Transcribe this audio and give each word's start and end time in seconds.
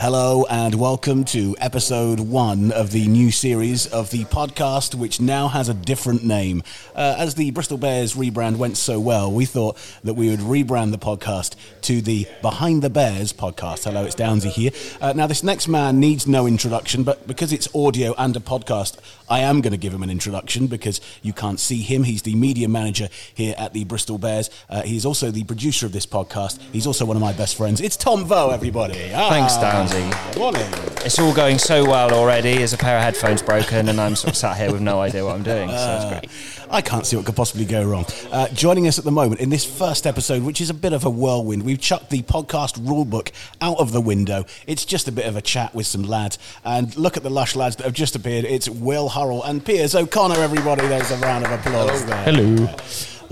Hello 0.00 0.46
and 0.48 0.76
welcome 0.76 1.24
to 1.26 1.54
episode 1.60 2.20
one 2.20 2.72
of 2.72 2.90
the 2.90 3.06
new 3.06 3.30
series 3.30 3.86
of 3.86 4.08
the 4.08 4.24
podcast, 4.24 4.94
which 4.94 5.20
now 5.20 5.48
has 5.48 5.68
a 5.68 5.74
different 5.74 6.24
name. 6.24 6.62
Uh, 6.94 7.16
as 7.18 7.34
the 7.34 7.50
Bristol 7.50 7.76
Bears 7.76 8.14
rebrand 8.14 8.56
went 8.56 8.78
so 8.78 8.98
well, 8.98 9.30
we 9.30 9.44
thought 9.44 9.76
that 10.02 10.14
we 10.14 10.30
would 10.30 10.40
rebrand 10.40 10.92
the 10.92 10.98
podcast 10.98 11.54
to 11.82 12.00
the 12.00 12.26
Behind 12.40 12.80
the 12.80 12.88
Bears 12.88 13.34
podcast. 13.34 13.84
Hello, 13.84 14.06
it's 14.06 14.14
Downsy 14.14 14.48
here. 14.48 14.70
Uh, 15.02 15.12
now, 15.12 15.26
this 15.26 15.42
next 15.42 15.68
man 15.68 16.00
needs 16.00 16.26
no 16.26 16.46
introduction, 16.46 17.02
but 17.02 17.26
because 17.26 17.52
it's 17.52 17.68
audio 17.74 18.14
and 18.16 18.34
a 18.38 18.40
podcast, 18.40 18.96
I 19.30 19.40
am 19.40 19.60
going 19.60 19.70
to 19.70 19.76
give 19.78 19.94
him 19.94 20.02
an 20.02 20.10
introduction 20.10 20.66
because 20.66 21.00
you 21.22 21.32
can't 21.32 21.60
see 21.60 21.82
him. 21.82 22.02
He's 22.02 22.22
the 22.22 22.34
media 22.34 22.68
manager 22.68 23.08
here 23.32 23.54
at 23.56 23.72
the 23.72 23.84
Bristol 23.84 24.18
Bears. 24.18 24.50
Uh, 24.68 24.82
he's 24.82 25.06
also 25.06 25.30
the 25.30 25.44
producer 25.44 25.86
of 25.86 25.92
this 25.92 26.04
podcast. 26.04 26.60
He's 26.72 26.86
also 26.86 27.04
one 27.04 27.16
of 27.16 27.22
my 27.22 27.32
best 27.32 27.56
friends. 27.56 27.80
It's 27.80 27.96
Tom 27.96 28.24
Vo, 28.24 28.50
everybody. 28.50 29.12
Ah, 29.14 29.30
Thanks, 29.30 29.54
Downsy. 29.54 30.36
Morning. 30.36 30.66
It's 31.04 31.18
all 31.20 31.32
going 31.32 31.58
so 31.58 31.84
well 31.88 32.12
already. 32.12 32.56
There's 32.58 32.72
a 32.72 32.76
pair 32.78 32.96
of 32.96 33.04
headphones 33.04 33.40
broken, 33.40 33.88
and 33.88 34.00
I'm 34.00 34.16
sort 34.16 34.32
of 34.32 34.36
sat 34.36 34.56
here 34.56 34.72
with 34.72 34.80
no 34.82 35.00
idea 35.00 35.24
what 35.24 35.36
I'm 35.36 35.44
doing. 35.44 35.68
So 35.70 35.98
it's 36.12 36.26
great. 36.58 36.59
I 36.70 36.80
can't 36.82 37.04
see 37.04 37.16
what 37.16 37.26
could 37.26 37.34
possibly 37.34 37.64
go 37.64 37.84
wrong. 37.84 38.06
Uh, 38.30 38.46
joining 38.48 38.86
us 38.86 38.96
at 38.96 39.04
the 39.04 39.10
moment 39.10 39.40
in 39.40 39.50
this 39.50 39.64
first 39.64 40.06
episode, 40.06 40.44
which 40.44 40.60
is 40.60 40.70
a 40.70 40.74
bit 40.74 40.92
of 40.92 41.04
a 41.04 41.10
whirlwind, 41.10 41.64
we've 41.64 41.80
chucked 41.80 42.10
the 42.10 42.22
podcast 42.22 42.78
rulebook 42.78 43.32
out 43.60 43.78
of 43.78 43.90
the 43.90 44.00
window. 44.00 44.44
It's 44.68 44.84
just 44.84 45.08
a 45.08 45.12
bit 45.12 45.26
of 45.26 45.34
a 45.34 45.42
chat 45.42 45.74
with 45.74 45.86
some 45.86 46.04
lads. 46.04 46.38
And 46.64 46.96
look 46.96 47.16
at 47.16 47.24
the 47.24 47.30
lush 47.30 47.56
lads 47.56 47.74
that 47.76 47.84
have 47.84 47.92
just 47.92 48.14
appeared. 48.14 48.44
It's 48.44 48.68
Will 48.68 49.08
Hurrell 49.08 49.42
and 49.42 49.64
Piers 49.64 49.96
O'Connor, 49.96 50.36
everybody. 50.36 50.86
There's 50.86 51.10
a 51.10 51.16
round 51.16 51.44
of 51.44 51.50
applause 51.50 52.06
there. 52.06 52.22
Hello. 52.22 52.72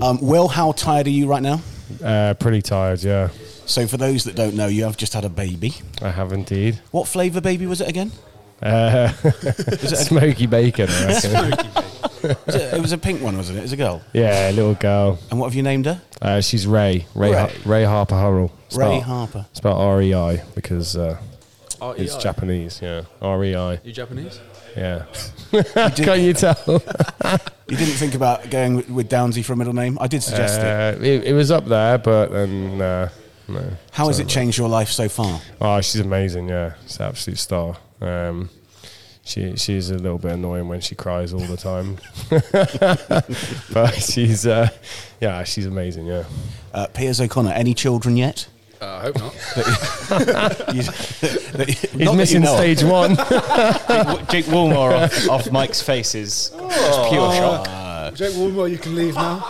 Um, 0.01 0.19
Will, 0.21 0.49
how 0.49 0.73
tired 0.73 1.07
are 1.07 1.11
you 1.11 1.27
right 1.27 1.41
now? 1.41 1.61
Uh, 2.03 2.33
pretty 2.33 2.61
tired, 2.61 3.01
yeah. 3.01 3.29
So, 3.65 3.87
for 3.87 3.97
those 3.97 4.25
that 4.25 4.35
don't 4.35 4.55
know, 4.55 4.67
you 4.67 4.83
have 4.83 4.97
just 4.97 5.13
had 5.13 5.23
a 5.23 5.29
baby. 5.29 5.75
I 6.01 6.09
have 6.09 6.33
indeed. 6.33 6.81
What 6.91 7.07
flavour 7.07 7.39
baby 7.39 7.67
was 7.67 7.79
it 7.79 7.87
again? 7.87 8.11
Uh, 8.61 9.11
smoky 9.77 10.45
bacon, 10.45 10.89
I 10.89 11.05
reckon. 11.05 11.83
Was 12.45 12.55
it, 12.55 12.58
it 12.79 12.81
was 12.81 12.91
a 12.91 12.97
pink 12.97 13.21
one, 13.21 13.37
wasn't 13.37 13.57
it? 13.57 13.59
It 13.59 13.63
was 13.63 13.73
a 13.73 13.77
girl. 13.77 14.01
yeah, 14.13 14.51
little 14.53 14.73
girl. 14.75 15.19
And 15.29 15.39
what 15.39 15.47
have 15.47 15.55
you 15.55 15.63
named 15.63 15.85
her? 15.85 16.01
Uh, 16.21 16.41
she's 16.41 16.65
Ray. 16.65 17.05
Ray, 17.15 17.31
Ray. 17.31 17.37
Har- 17.37 17.51
Ray 17.65 17.83
Harper 17.83 18.15
Hurrell. 18.15 18.47
Ray 18.47 18.51
Spelled- 18.69 19.03
Harper. 19.03 19.45
Spelled 19.53 19.79
R 19.81 20.01
E 20.01 20.13
I 20.13 20.37
because 20.55 20.95
uh, 20.97 21.19
R.E.I.. 21.81 22.03
it's 22.03 22.15
Japanese, 22.17 22.81
yeah. 22.81 23.03
R 23.21 23.43
E 23.43 23.55
I, 23.55 23.79
You 23.83 23.91
Japanese? 23.93 24.39
yeah. 24.75 25.05
Can 25.95 26.21
you 26.21 26.33
tell? 26.33 26.55
You 26.67 27.77
didn't 27.77 27.95
think 27.95 28.15
about 28.15 28.49
going 28.49 28.75
with, 28.75 28.89
with 28.89 29.09
Downsy 29.09 29.43
for 29.45 29.53
a 29.53 29.55
middle 29.55 29.73
name? 29.73 29.97
I 30.01 30.07
did 30.07 30.21
suggest 30.23 30.59
it. 30.59 30.65
Uh, 30.65 31.03
it, 31.03 31.23
it 31.25 31.33
was 31.33 31.51
up 31.51 31.65
there, 31.65 31.97
but 31.97 32.31
then, 32.31 32.81
uh, 32.81 33.09
no. 33.47 33.63
How 33.91 34.07
has 34.07 34.19
it 34.19 34.27
changed 34.27 34.57
your 34.57 34.69
life 34.69 34.89
so 34.89 35.07
far? 35.09 35.41
Oh, 35.61 35.79
she's 35.81 36.01
amazing, 36.01 36.49
yeah. 36.49 36.73
She's 36.83 36.99
an 36.99 37.05
absolute 37.07 37.37
star. 37.39 37.77
Um, 38.01 38.49
she 39.29 39.55
she's 39.57 39.91
a 39.91 39.95
little 39.97 40.17
bit 40.17 40.31
annoying 40.31 40.67
when 40.67 40.81
she 40.81 40.95
cries 40.95 41.33
all 41.33 41.39
the 41.41 41.55
time, 41.55 41.97
but 43.73 43.91
she's 43.93 44.47
uh, 44.47 44.69
yeah, 45.21 45.43
she's 45.43 45.65
amazing, 45.67 46.07
yeah. 46.07 46.23
Uh, 46.73 46.87
Piers 46.87 47.21
O'Connor, 47.21 47.51
any 47.51 47.73
children 47.75 48.17
yet? 48.17 48.47
Uh, 48.81 48.85
I 48.85 49.01
hope 49.01 49.17
not. 49.19 49.33
You- 50.73 50.81
He's 50.81 50.87
not 50.87 51.57
that 51.57 51.97
you 51.99 52.13
missing 52.13 52.41
know 52.41 52.53
of. 52.53 52.59
stage 52.59 52.83
one. 52.83 53.15
Jake 54.29 54.45
Woolmore 54.45 54.93
off, 55.03 55.29
off 55.29 55.51
Mike's 55.51 55.81
face 55.81 56.15
is 56.15 56.49
just 56.49 57.09
pure 57.09 57.31
shock. 57.33 57.65
Jake 58.15 58.33
Woolmore, 58.35 58.69
you 58.71 58.77
can 58.77 58.95
leave 58.95 59.15
now. 59.15 59.45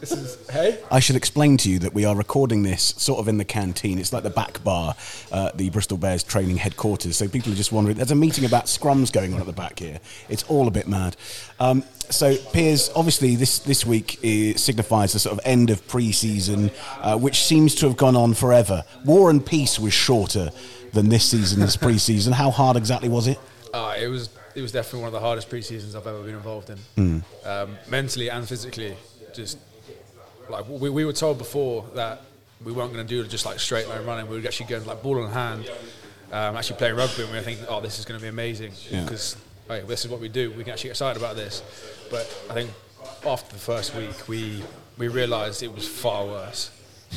this 0.00 0.12
is, 0.12 0.36
hey? 0.58 0.78
I 0.90 1.00
should 1.00 1.16
explain 1.16 1.56
to 1.58 1.70
you 1.70 1.78
that 1.80 1.94
we 1.94 2.04
are 2.04 2.16
recording 2.16 2.62
this 2.62 2.94
sort 2.96 3.20
of 3.20 3.28
in 3.28 3.38
the 3.38 3.44
canteen. 3.44 3.98
It's 3.98 4.12
like 4.12 4.22
the 4.22 4.30
back 4.30 4.62
bar, 4.64 4.94
uh, 5.32 5.52
the 5.54 5.70
Bristol 5.70 5.98
Bears 5.98 6.22
training 6.22 6.56
headquarters. 6.56 7.16
So 7.16 7.28
people 7.28 7.52
are 7.52 7.56
just 7.56 7.72
wondering. 7.72 7.96
There's 7.96 8.10
a 8.10 8.16
meeting 8.16 8.44
about 8.44 8.64
scrums 8.66 9.12
going 9.12 9.34
on 9.34 9.40
at 9.40 9.46
the 9.46 9.52
back 9.52 9.78
here. 9.78 10.00
It's 10.28 10.42
all 10.44 10.68
a 10.68 10.70
bit 10.70 10.88
mad. 10.88 11.16
Um, 11.60 11.84
so 12.10 12.36
Piers, 12.52 12.90
obviously 12.96 13.36
this 13.36 13.58
this 13.60 13.84
week 13.84 14.18
is, 14.22 14.62
signifies 14.62 15.12
the 15.12 15.18
sort 15.18 15.38
of 15.38 15.40
end 15.44 15.70
of 15.70 15.86
pre-season, 15.88 16.70
uh, 17.00 17.18
which 17.18 17.44
seems 17.44 17.74
to 17.76 17.86
have 17.86 17.96
gone 17.96 18.16
on 18.16 18.34
forever. 18.34 18.84
War 19.04 19.30
and 19.30 19.44
Peace 19.44 19.78
was 19.78 19.92
shorter 19.92 20.50
than 20.92 21.08
this 21.08 21.30
season's 21.30 21.76
pre-season. 21.84 22.32
How 22.32 22.50
hard 22.50 22.76
exactly 22.76 23.08
was 23.08 23.26
it? 23.26 23.38
Uh, 23.72 23.94
it 23.98 24.08
was 24.08 24.30
it 24.54 24.62
was 24.62 24.72
definitely 24.72 25.00
one 25.00 25.08
of 25.08 25.12
the 25.12 25.20
hardest 25.20 25.48
pre-seasons 25.48 25.94
I've 25.94 26.06
ever 26.06 26.22
been 26.22 26.34
involved 26.34 26.70
in. 26.70 27.22
Um, 27.44 27.76
mentally 27.88 28.30
and 28.30 28.48
physically, 28.48 28.96
just 29.32 29.58
like 30.50 30.68
we, 30.68 30.90
we 30.90 31.04
were 31.04 31.12
told 31.12 31.38
before 31.38 31.84
that 31.94 32.22
we 32.64 32.72
weren't 32.72 32.92
going 32.92 33.06
to 33.06 33.08
do 33.08 33.26
just 33.28 33.46
like 33.46 33.60
straight 33.60 33.88
line 33.88 34.04
running. 34.04 34.28
We 34.28 34.40
were 34.40 34.46
actually 34.46 34.66
going 34.66 34.84
like 34.86 35.02
ball 35.02 35.24
in 35.24 35.30
hand, 35.30 35.70
um, 36.32 36.56
actually 36.56 36.76
playing 36.78 36.96
rugby, 36.96 37.22
and 37.22 37.30
we 37.32 37.38
were 37.38 37.44
thinking, 37.44 37.66
oh, 37.68 37.80
this 37.80 37.98
is 37.98 38.04
going 38.04 38.18
to 38.18 38.22
be 38.22 38.28
amazing 38.28 38.72
Yeah. 38.90 39.04
because 39.04 39.36
hey, 39.68 39.82
this 39.86 40.04
is 40.04 40.10
what 40.10 40.20
we 40.20 40.28
do. 40.28 40.50
We 40.50 40.64
can 40.64 40.72
actually 40.72 40.88
get 40.88 40.92
excited 40.92 41.20
about 41.20 41.36
this. 41.36 41.62
But 42.10 42.26
I 42.50 42.54
think 42.54 42.70
after 43.26 43.52
the 43.52 43.60
first 43.60 43.94
week, 43.94 44.28
we 44.28 44.62
we 44.96 45.08
realised 45.08 45.62
it 45.62 45.72
was 45.72 45.86
far 45.86 46.26
worse, 46.26 46.70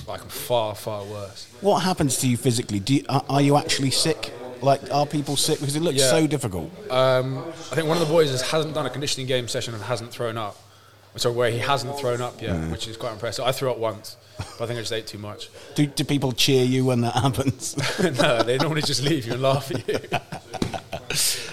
like 0.08 0.22
far 0.30 0.76
far 0.76 1.04
worse. 1.06 1.48
What 1.62 1.80
happens 1.80 2.18
to 2.18 2.28
you 2.28 2.38
physically? 2.38 2.80
Do 2.80 2.96
you, 2.96 3.06
are, 3.10 3.26
are 3.30 3.42
you 3.42 3.58
actually 3.58 3.92
sick? 3.92 4.32
Like, 4.62 4.92
are 4.94 5.08
people 5.08 5.36
sick? 5.38 5.60
Because 5.60 5.76
it 5.76 5.82
looks 5.82 5.98
Yeah. 5.98 6.12
so 6.12 6.28
difficult. 6.28 6.70
Um, 6.92 7.40
I 7.40 7.76
think 7.76 7.88
one 7.88 7.98
of 8.00 8.08
the 8.08 8.14
boys 8.14 8.30
has, 8.30 8.44
hasn't 8.44 8.76
done 8.76 8.86
a 8.86 8.92
conditioning 8.92 9.26
game 9.26 9.48
session 9.48 9.74
and 9.74 9.82
hasn't 9.82 10.12
thrown 10.12 10.38
up. 10.38 10.56
So 11.18 11.32
where 11.32 11.52
he 11.52 11.58
hasn't 11.58 12.00
thrown 12.00 12.22
up 12.22 12.42
yet, 12.42 12.72
which 12.72 12.88
is 12.88 12.96
quite 12.96 13.12
impressive. 13.12 13.44
I 13.44 13.52
threw 13.52 13.70
up 13.70 13.78
once, 13.78 14.16
but 14.38 14.64
I 14.64 14.68
think 14.68 14.78
I 14.78 14.82
just 14.82 14.94
ate 14.94 15.08
too 15.08 15.18
much. 15.18 15.50
Do, 15.76 15.86
do 15.86 16.06
people 16.06 16.32
cheer 16.32 16.64
you 16.64 16.86
when 16.86 17.02
that 17.02 17.16
happens? 17.16 17.76
no, 18.22 18.44
they 18.44 18.58
normally 18.58 18.82
just 18.82 19.04
leave 19.04 19.26
you 19.26 19.34
and 19.34 19.42
laugh 19.42 19.70
at 19.72 19.88
you. 19.88 20.00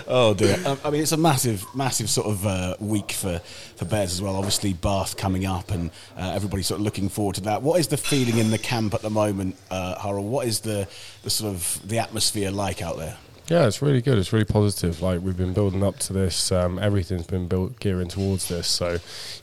oh 0.06 0.34
dear! 0.34 0.56
Um, 0.64 0.78
I 0.84 0.91
mean, 0.91 1.02
it's 1.02 1.10
a 1.10 1.16
massive, 1.16 1.64
massive 1.74 2.08
sort 2.08 2.28
of 2.28 2.46
uh, 2.46 2.76
week 2.78 3.10
for, 3.10 3.41
for 3.74 3.84
Bears 3.84 4.12
as 4.12 4.22
well. 4.22 4.36
Obviously, 4.36 4.74
Bath 4.74 5.16
coming 5.16 5.44
up, 5.44 5.72
and 5.72 5.90
uh, 6.16 6.32
everybody's 6.34 6.69
sort 6.69 6.78
of 6.78 6.84
looking 6.84 7.08
forward 7.08 7.34
to 7.36 7.40
that. 7.42 7.60
What 7.62 7.80
is 7.80 7.88
the 7.88 7.96
feeling 7.96 8.38
in 8.38 8.50
the 8.50 8.58
camp 8.58 8.94
at 8.94 9.02
the 9.02 9.10
moment, 9.10 9.56
uh, 9.72 9.98
Hurrell? 9.98 10.25
What 10.25 10.46
is 10.46 10.60
the 10.60 10.86
the 11.25 11.30
sort 11.30 11.52
of 11.52 11.80
the 11.84 11.98
atmosphere 11.98 12.52
like 12.52 12.80
out 12.80 12.96
there? 12.96 13.16
Yeah, 13.50 13.66
it's 13.66 13.82
really 13.82 14.03
good. 14.03 14.19
It's 14.19 14.32
really 14.32 14.44
positive. 14.44 15.00
Like 15.03 15.20
we've 15.20 15.36
been 15.36 15.53
building 15.53 15.82
up 15.82 15.98
to 16.00 16.12
this. 16.12 16.53
Um, 16.53 16.78
everything's 16.78 17.26
been 17.26 17.48
built 17.48 17.81
gearing 17.81 18.09
towards 18.09 18.48
this. 18.48 18.66
So, 18.66 18.98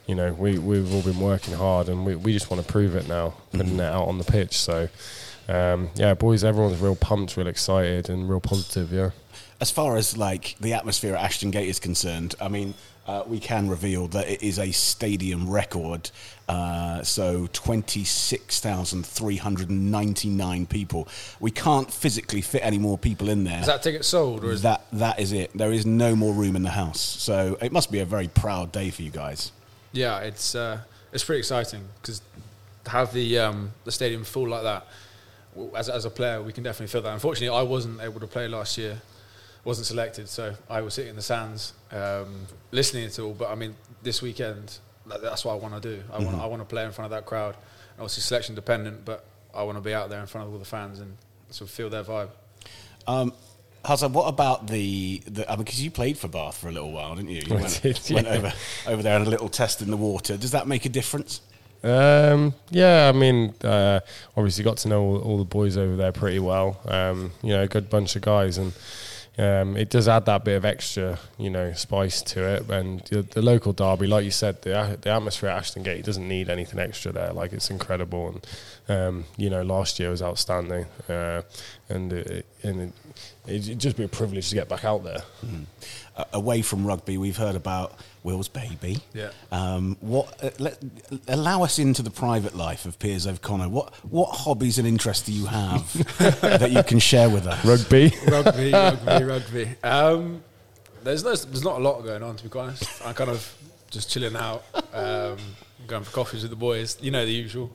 you 0.08 0.16
know, 0.16 0.34
we 0.34 0.58
we've 0.58 0.94
all 0.94 1.02
been 1.02 1.20
working 1.20 1.54
hard, 1.54 1.90
and 1.90 2.06
we, 2.06 2.16
we 2.16 2.34
just 2.34 2.50
want 2.50 2.66
to 2.66 2.72
prove 2.72 2.96
it 2.96 3.08
now, 3.08 3.36
putting 3.52 3.80
it 3.80 3.82
out 3.82 4.08
on 4.08 4.18
the 4.18 4.26
pitch. 4.26 4.58
So. 4.58 4.90
Um, 5.48 5.92
yeah, 5.94 6.16
boys, 6.16 6.44
everyone's 6.44 6.80
real 6.82 6.96
pumped, 6.96 7.38
real 7.38 7.46
excited, 7.46 8.10
and 8.10 8.28
real 8.28 8.40
positive. 8.40 8.92
Yeah. 8.92 9.12
As 9.62 9.70
far 9.70 9.96
as 9.96 10.18
like 10.18 10.56
the 10.60 10.74
atmosphere 10.74 11.14
at 11.14 11.24
Ashton 11.24 11.52
Gate 11.52 11.70
is 11.70 11.80
concerned, 11.80 12.34
I 12.42 12.48
mean, 12.48 12.74
uh, 13.08 13.24
we 13.26 13.40
can 13.40 13.70
reveal 13.70 14.08
that 14.08 14.28
it 14.28 14.42
is 14.44 14.60
a 14.60 14.72
stadium 14.72 15.50
record. 15.50 16.10
Uh, 16.48 17.02
so 17.04 17.48
twenty 17.54 18.04
six 18.04 18.60
thousand 18.60 19.06
three 19.06 19.38
hundred 19.38 19.70
ninety 19.72 20.30
nine 20.30 20.66
people. 20.66 21.08
We 21.40 21.52
can't 21.52 21.92
physically 21.92 22.42
fit 22.42 22.64
any 22.64 22.78
more 22.78 22.98
people 22.98 23.30
in 23.30 23.44
there. 23.44 23.60
Is 23.60 23.68
that 23.68 23.84
ticket 23.84 24.06
sold 24.06 24.44
or 24.44 24.52
is 24.52 24.62
that 24.62 24.86
that 24.94 25.20
is 25.20 25.32
it. 25.32 25.52
There 25.56 25.72
is 25.72 25.86
no 25.86 26.16
more 26.16 26.34
room 26.34 26.56
in 26.56 26.64
the 26.64 26.70
house. 26.72 27.00
So 27.02 27.58
it 27.62 27.72
must 27.72 27.92
be 27.92 28.00
a 28.00 28.06
very 28.06 28.28
proud 28.28 28.72
day 28.72 28.90
for 28.92 29.02
you 29.02 29.12
guys. 29.12 29.52
Yeah, 29.92 30.20
it's 30.20 30.56
uh, 30.56 30.80
it's 31.14 31.24
pretty 31.24 31.40
exciting 31.40 31.84
because 32.02 32.22
to 32.84 32.92
have 32.92 33.14
the 33.14 33.40
um, 33.40 33.72
the 33.84 33.92
stadium 33.92 34.24
full 34.24 34.48
like 34.48 34.64
that. 34.64 34.88
As, 35.74 35.88
as 35.88 36.04
a 36.04 36.10
player, 36.10 36.42
we 36.42 36.52
can 36.52 36.64
definitely 36.64 36.92
feel 36.92 37.02
that. 37.02 37.14
Unfortunately, 37.14 37.58
I 37.58 37.62
wasn't 37.62 38.02
able 38.02 38.20
to 38.20 38.28
play 38.28 38.50
last 38.50 38.78
year, 38.78 39.02
wasn't 39.66 39.88
selected, 39.88 40.30
so 40.30 40.54
I 40.70 40.82
was 40.82 40.94
sitting 40.94 41.10
in 41.10 41.16
the 41.16 41.22
sands 41.22 41.74
um, 41.92 42.46
listening 42.72 43.10
to 43.10 43.22
it 43.22 43.26
all. 43.26 43.34
But 43.34 43.50
I 43.50 43.56
mean, 43.56 43.76
this 44.02 44.22
weekend, 44.22 44.78
that's 45.06 45.44
what 45.44 45.54
I 45.54 45.56
want 45.56 45.82
to 45.82 45.96
do. 45.96 46.04
I 46.14 46.20
want 46.20 46.40
I 46.40 46.46
want 46.46 46.62
to 46.62 46.66
play 46.66 46.86
in 46.86 46.92
front 46.92 47.12
of 47.12 47.18
that 47.18 47.26
crowd. 47.26 47.56
And 47.56 48.02
obviously, 48.02 48.22
selection 48.22 48.56
dependent, 48.56 49.04
but 49.04 49.26
I 49.54 49.64
want 49.64 49.78
to 49.78 49.82
be 49.82 49.94
out 49.94 50.10
there 50.10 50.22
in 50.22 50.28
front 50.28 50.48
of 50.48 50.54
all 50.54 50.60
the 50.60 50.66
fans 50.66 51.00
and 51.00 51.18
sort 51.50 51.70
of 51.70 51.76
feel 51.76 51.90
their 51.90 52.04
vibe. 52.04 52.30
Um, 53.08 53.34
Hazard, 53.84 54.14
what 54.14 54.28
about 54.28 54.68
the, 54.68 55.22
the 55.28 55.50
I 55.50 55.56
mean, 55.56 55.64
because 55.64 55.82
you 55.82 55.92
played 55.92 56.18
for 56.18 56.28
Bath 56.28 56.58
for 56.58 56.70
a 56.70 56.72
little 56.72 56.92
while, 56.92 57.16
didn't 57.16 57.30
you? 57.30 57.44
You 57.46 57.54
went, 57.54 57.82
did, 57.82 58.00
went 58.10 58.28
over, 58.28 58.52
over 58.88 59.04
there 59.04 59.18
and 59.18 59.28
a 59.28 59.30
little 59.30 59.50
test 59.50 59.82
in 59.82 59.92
the 59.92 59.98
water. 59.98 60.38
Does 60.38 60.52
that 60.52 60.68
make 60.68 60.86
a 60.86 60.90
difference? 60.90 61.42
Um, 61.84 62.56
yeah, 62.72 63.12
I 63.14 63.18
mean, 63.18 63.54
uh, 63.64 64.00
obviously 64.36 64.64
got 64.64 64.78
to 64.78 64.88
know 64.88 65.04
all, 65.04 65.18
all 65.20 65.38
the 65.38 65.46
boys 65.46 65.78
over 65.78 65.96
there 65.96 66.12
pretty 66.12 66.40
well. 66.40 66.82
Um, 66.86 67.32
you 67.44 67.50
know, 67.50 67.62
a 67.62 67.68
good 67.68 67.92
bunch 67.92 68.16
of 68.16 68.24
guys, 68.24 68.58
and 68.58 68.74
um, 69.38 69.78
it 69.78 69.90
does 69.90 70.08
add 70.08 70.26
that 70.26 70.44
bit 70.44 70.58
of 70.58 70.66
extra, 70.66 71.20
you 71.38 71.50
know, 71.50 71.74
spice 71.74 72.22
to 72.22 72.46
it. 72.46 72.70
And 72.70 73.02
the, 73.02 73.22
the 73.22 73.42
local 73.42 73.74
derby, 73.74 74.08
like 74.08 74.26
you 74.26 74.32
said, 74.32 74.62
the 74.62 74.98
the 75.02 75.10
atmosphere 75.10 75.50
at 75.50 75.58
Ashton 75.58 75.84
Gate 75.84 76.06
doesn't 76.06 76.28
need 76.28 76.50
anything 76.50 76.80
extra 76.80 77.12
there. 77.12 77.34
Like 77.34 77.54
it's 77.54 77.70
incredible, 77.70 78.28
and 78.30 78.48
Um, 78.88 79.26
you 79.36 79.50
know, 79.50 79.64
last 79.64 80.00
year 80.00 80.12
was 80.12 80.22
outstanding, 80.22 80.86
uh, 81.10 81.42
and 81.90 82.14
it, 82.14 82.46
and 82.62 82.82
it, 82.82 82.94
it'd 83.48 83.80
just 83.80 83.98
be 83.98 84.04
a 84.04 84.08
privilege 84.08 84.50
to 84.50 84.56
get 84.56 84.70
back 84.70 84.86
out 84.86 85.04
there. 85.04 85.24
Uh, 86.16 86.24
away 86.34 86.62
from 86.62 86.86
rugby, 86.86 87.18
we've 87.18 87.38
heard 87.38 87.56
about 87.56 87.94
Will's 88.26 88.48
baby. 88.50 88.98
Yeah. 89.14 89.30
Um, 89.52 89.96
what? 90.02 90.44
Uh, 90.44 90.50
let, 90.60 90.84
allow 91.28 91.64
us 91.64 91.78
into 91.80 92.02
the 92.02 92.10
private 92.10 92.56
life 92.56 92.86
of 92.86 92.98
Piers 93.00 93.28
O'Connor. 93.28 93.70
What 93.70 93.94
what 94.12 94.32
hobbies 94.36 94.80
and 94.80 94.88
interests 94.88 95.26
do 95.28 95.32
you 95.32 95.46
have 95.46 95.94
that 96.42 96.72
you 96.72 96.82
can 96.84 96.98
share 97.00 97.30
with 97.30 97.46
us? 97.46 97.64
Rugby. 97.64 98.12
rugby, 98.28 98.72
rugby, 98.72 99.24
rugby. 99.34 99.76
Um, 99.84 100.44
there's 101.04 101.24
no, 101.24 101.36
there's 101.36 101.64
not 101.64 101.80
a 101.80 101.84
lot 101.84 102.02
going 102.02 102.24
on 102.24 102.36
to 102.36 102.44
be 102.44 102.50
quite 102.50 102.64
honest. 102.64 103.06
I'm 103.06 103.14
kind 103.14 103.30
of 103.30 103.56
just 103.92 104.10
chilling 104.10 104.36
out, 104.36 104.64
um, 104.92 105.38
going 105.86 106.04
for 106.04 106.12
coffees 106.12 106.42
with 106.42 106.50
the 106.50 106.58
boys. 106.58 106.98
You 107.00 107.12
know 107.12 107.24
the 107.26 107.32
usual. 107.32 107.70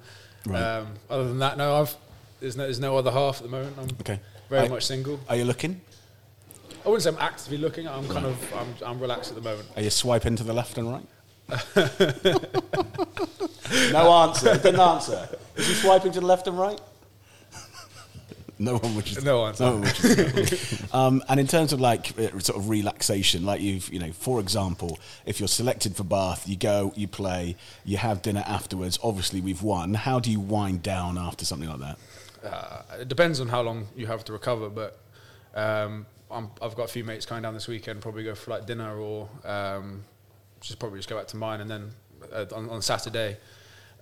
Right. 0.47 0.61
Um, 0.61 0.89
other 1.09 1.29
than 1.29 1.39
that, 1.39 1.59
no, 1.59 1.81
I've 1.81 1.97
there's 2.41 2.57
no 2.57 2.65
there's 2.65 2.81
no 2.81 2.99
other 2.99 3.13
half 3.13 3.37
at 3.37 3.45
the 3.45 3.49
moment. 3.49 3.77
I'm 3.79 3.89
Okay. 4.01 4.19
very 4.49 4.67
Are- 4.67 4.71
much 4.71 4.85
single. 4.85 5.21
Are 5.29 5.37
you 5.37 5.45
looking? 5.45 5.81
I 6.85 6.89
wouldn't 6.89 7.03
say 7.03 7.11
I'm 7.11 7.19
actively 7.19 7.59
looking. 7.59 7.87
I'm 7.87 8.09
kind 8.09 8.27
of 8.27 8.55
I'm, 8.55 8.75
I'm 8.85 9.01
relaxed 9.01 9.31
at 9.31 9.37
the 9.37 9.43
moment. 9.43 9.69
Are 9.77 9.83
you 9.83 9.91
swiping 9.91 10.37
to 10.37 10.45
the 10.45 10.53
left 10.53 10.79
and 10.79 10.91
right? 10.91 11.07
no 13.93 14.13
answer. 14.13 14.55
Didn't 14.57 14.81
answer. 14.81 15.29
Is 15.57 15.67
he 15.67 15.75
swiping 15.75 16.13
to 16.13 16.21
the 16.21 16.27
left 16.27 16.47
and 16.47 16.59
right? 16.59 16.81
No 18.59 18.77
one 18.77 18.95
would 18.95 19.07
just 19.07 19.25
No 19.25 19.47
answer. 19.47 19.65
No 19.65 19.73
one 19.73 19.81
would 19.81 19.95
just 19.95 20.95
um, 20.95 21.23
and 21.31 21.41
in 21.41 21.47
terms 21.47 21.73
of 21.73 21.81
like 21.81 22.17
uh, 22.19 22.39
sort 22.41 22.59
of 22.59 22.69
relaxation, 22.69 23.45
like 23.45 23.63
you've 23.63 23.91
you 23.93 23.99
know, 23.99 24.13
for 24.13 24.39
example, 24.39 24.99
if 25.25 25.41
you're 25.41 25.49
selected 25.49 25.97
for 25.97 26.05
Bath, 26.05 26.47
you 26.47 26.57
go, 26.57 26.93
you 26.95 27.09
play, 27.09 27.57
you 27.85 27.97
have 27.97 28.21
dinner 28.21 28.45
afterwards. 28.47 28.99
Obviously, 29.03 29.41
we've 29.41 29.63
won. 29.63 29.95
How 29.95 30.21
do 30.21 30.31
you 30.31 30.41
wind 30.41 30.83
down 30.83 31.17
after 31.17 31.45
something 31.45 31.69
like 31.69 31.81
that? 31.81 31.99
Uh, 32.45 32.83
it 33.01 33.09
depends 33.09 33.41
on 33.41 33.49
how 33.49 33.63
long 33.63 33.89
you 33.97 34.07
have 34.07 34.25
to 34.25 34.33
recover, 34.33 34.69
but 34.69 34.99
um, 35.55 36.07
I'm, 36.31 36.51
I've 36.63 36.75
got 36.77 36.85
a 36.85 36.89
few 36.89 37.05
mates 37.05 37.27
coming 37.27 37.43
down 37.43 37.55
this 37.55 37.69
weekend. 37.69 38.01
Probably 38.01 38.25
go 38.25 38.35
for 38.35 38.51
like 38.53 38.67
dinner 38.67 38.97
or 38.99 39.29
um, 39.45 40.05
just 40.61 40.79
probably 40.79 40.99
just 40.99 41.09
go 41.09 41.17
back 41.17 41.27
to 41.29 41.37
mine, 41.37 41.61
and 41.61 41.71
then 41.71 41.91
uh, 42.33 42.45
on, 42.55 42.69
on 42.71 42.83
Saturday, 42.83 43.37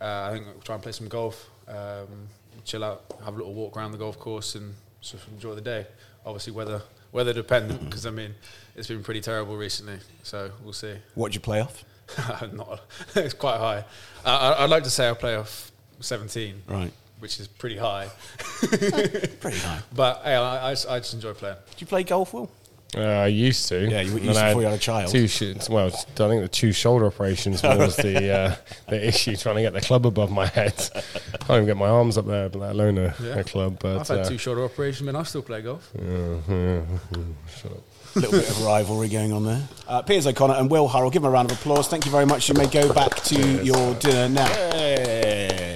uh, 0.01 0.29
I 0.29 0.33
think 0.33 0.47
we'll 0.47 0.61
try 0.63 0.75
and 0.75 0.83
play 0.83 0.93
some 0.93 1.09
golf, 1.09 1.49
um, 1.69 2.29
chill 2.65 2.85
out, 2.85 3.05
have 3.25 3.35
a 3.35 3.37
little 3.39 3.55
walk 3.55 3.77
around 3.77 3.93
the 3.93 3.99
golf 3.99 4.19
course, 4.19 4.55
and 4.55 4.75
just 5.01 5.15
enjoy 5.29 5.55
the 5.55 5.61
day. 5.61 5.87
Obviously, 6.27 6.53
weather 6.53 6.83
weather 7.13 7.33
dependent 7.33 7.83
because 7.85 8.05
I 8.05 8.11
mean 8.11 8.35
it's 8.77 8.89
been 8.89 9.03
pretty 9.03 9.21
terrible 9.23 9.57
recently, 9.57 9.99
so 10.23 10.51
we'll 10.63 10.73
see. 10.75 10.95
What 11.15 11.33
do 11.33 11.37
you 11.37 11.41
play 11.41 11.61
off? 11.61 11.85
Not, 12.53 12.81
it's 13.17 13.35
quite 13.35 13.59
high. 13.59 13.85
I, 14.25 14.37
I- 14.37 14.65
I'd 14.65 14.71
like 14.71 14.83
to 14.85 14.91
say 14.91 15.09
I 15.09 15.15
play 15.15 15.37
off 15.37 15.71
17, 16.01 16.63
Right, 16.69 16.93
which 17.20 17.41
is 17.41 17.49
pretty 17.49 17.76
high. 17.76 18.09
pretty 18.59 19.59
high. 19.59 19.81
But 19.94 20.23
hey, 20.25 20.35
I, 20.35 20.69
I, 20.69 20.73
just- 20.73 20.88
I 20.88 20.99
just 20.99 21.15
enjoy 21.15 21.32
playing. 21.35 21.56
Do 21.56 21.76
you 21.79 21.87
play 21.87 22.05
golf, 22.05 22.32
Will? 22.35 22.50
Uh, 22.97 23.00
I 23.03 23.26
used 23.26 23.69
to. 23.69 23.87
Yeah, 23.87 24.00
you 24.00 24.17
And 24.17 24.25
used 24.25 24.38
to 24.38 24.44
I 24.44 24.49
before 24.49 24.62
you 24.62 24.69
had 24.69 24.76
a 24.79 24.81
child. 24.81 25.11
Two 25.11 25.29
sh- 25.29 25.69
well, 25.69 25.88
I 25.88 25.91
think 25.91 26.41
the 26.43 26.49
two 26.50 26.73
shoulder 26.73 27.05
operations 27.05 27.62
was 27.62 27.97
the 27.97 28.32
uh, 28.32 28.55
the 28.88 29.06
issue. 29.06 29.37
Trying 29.37 29.56
to 29.56 29.61
get 29.62 29.75
the 29.75 29.82
club 29.82 30.06
above 30.06 30.31
my 30.31 30.47
head. 30.47 30.73
I 30.94 31.00
can't 31.37 31.50
even 31.50 31.67
get 31.67 31.76
my 31.76 31.88
arms 31.88 32.17
up 32.17 32.25
there, 32.26 32.49
let 32.49 32.70
alone 32.73 32.97
a, 32.97 33.15
Yeah. 33.23 33.41
a 33.41 33.44
club. 33.44 33.76
But 33.81 33.99
I've 33.99 34.09
had 34.09 34.19
uh, 34.20 34.25
two 34.31 34.38
shoulder 34.38 34.65
operations, 34.65 35.03
man. 35.05 35.17
I 35.17 35.23
still 35.25 35.43
play 35.43 35.61
golf. 35.61 35.91
shut 35.94 37.73
up. 37.73 37.82
A 38.17 38.20
little 38.20 38.41
bit 38.41 38.49
of 38.49 38.65
rivalry 38.65 39.09
going 39.11 39.32
on 39.35 39.44
there. 39.44 39.69
Uh, 39.87 40.00
Piers 40.00 40.26
O'Connor 40.26 40.55
and 40.55 40.70
Will 40.70 40.88
Hurrell, 40.88 41.11
give 41.11 41.20
them 41.23 41.29
a 41.31 41.32
round 41.32 41.50
of 41.50 41.59
applause. 41.59 41.88
Thank 41.88 42.06
you 42.06 42.11
very 42.11 42.25
much. 42.25 42.49
You 42.49 42.55
may 42.55 42.67
go 42.69 42.91
back 42.94 43.15
to 43.17 43.62
your 43.62 43.94
dinner 43.97 44.31
now. 44.31 44.47
Hey, 44.73 45.68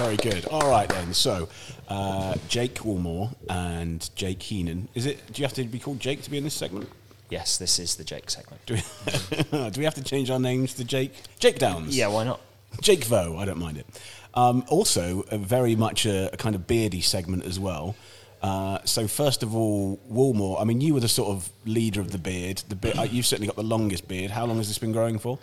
very 0.00 0.16
good. 0.16 0.46
All 0.46 0.70
right 0.70 0.88
then. 0.88 1.12
So, 1.12 1.48
uh, 1.88 2.34
Jake 2.48 2.76
Woolmore 2.76 3.34
and 3.50 4.08
Jake 4.14 4.42
Heenan. 4.42 4.88
Is 4.94 5.04
it? 5.04 5.20
Do 5.32 5.42
you 5.42 5.46
have 5.46 5.54
to 5.54 5.64
be 5.64 5.78
called 5.78 6.00
Jake 6.00 6.22
to 6.22 6.30
be 6.30 6.38
in 6.38 6.44
this 6.44 6.54
segment? 6.54 6.88
Yes, 7.28 7.58
this 7.58 7.78
is 7.78 7.96
the 7.96 8.04
Jake 8.04 8.30
segment. 8.30 8.64
Do 8.66 8.74
we, 8.74 8.80
do 9.70 9.78
we 9.78 9.84
have 9.84 9.94
to 9.94 10.02
change 10.02 10.30
our 10.30 10.40
names 10.40 10.74
to 10.74 10.84
Jake? 10.84 11.12
Jake 11.38 11.58
Downs. 11.58 11.96
Yeah, 11.96 12.08
why 12.08 12.24
not? 12.24 12.40
Jake 12.80 13.04
Vo, 13.04 13.36
I 13.36 13.44
don't 13.44 13.58
mind 13.58 13.76
it. 13.76 13.86
Um, 14.34 14.64
also, 14.68 15.22
a 15.30 15.36
very 15.36 15.76
much 15.76 16.06
a, 16.06 16.32
a 16.32 16.36
kind 16.36 16.54
of 16.54 16.66
beardy 16.66 17.02
segment 17.02 17.44
as 17.44 17.60
well. 17.60 17.94
Uh, 18.42 18.78
so 18.84 19.06
first 19.06 19.42
of 19.42 19.54
all, 19.54 20.00
Woolmore. 20.10 20.60
I 20.60 20.64
mean, 20.64 20.80
you 20.80 20.94
were 20.94 21.00
the 21.00 21.08
sort 21.08 21.28
of 21.28 21.50
leader 21.66 22.00
of 22.00 22.10
the 22.10 22.18
beard. 22.18 22.62
The 22.68 22.76
beard, 22.76 22.98
uh, 22.98 23.02
you've 23.02 23.26
certainly 23.26 23.48
got 23.48 23.56
the 23.56 23.62
longest 23.62 24.08
beard. 24.08 24.30
How 24.30 24.46
long 24.46 24.56
has 24.56 24.68
this 24.68 24.78
been 24.78 24.92
growing 24.92 25.18
for? 25.18 25.38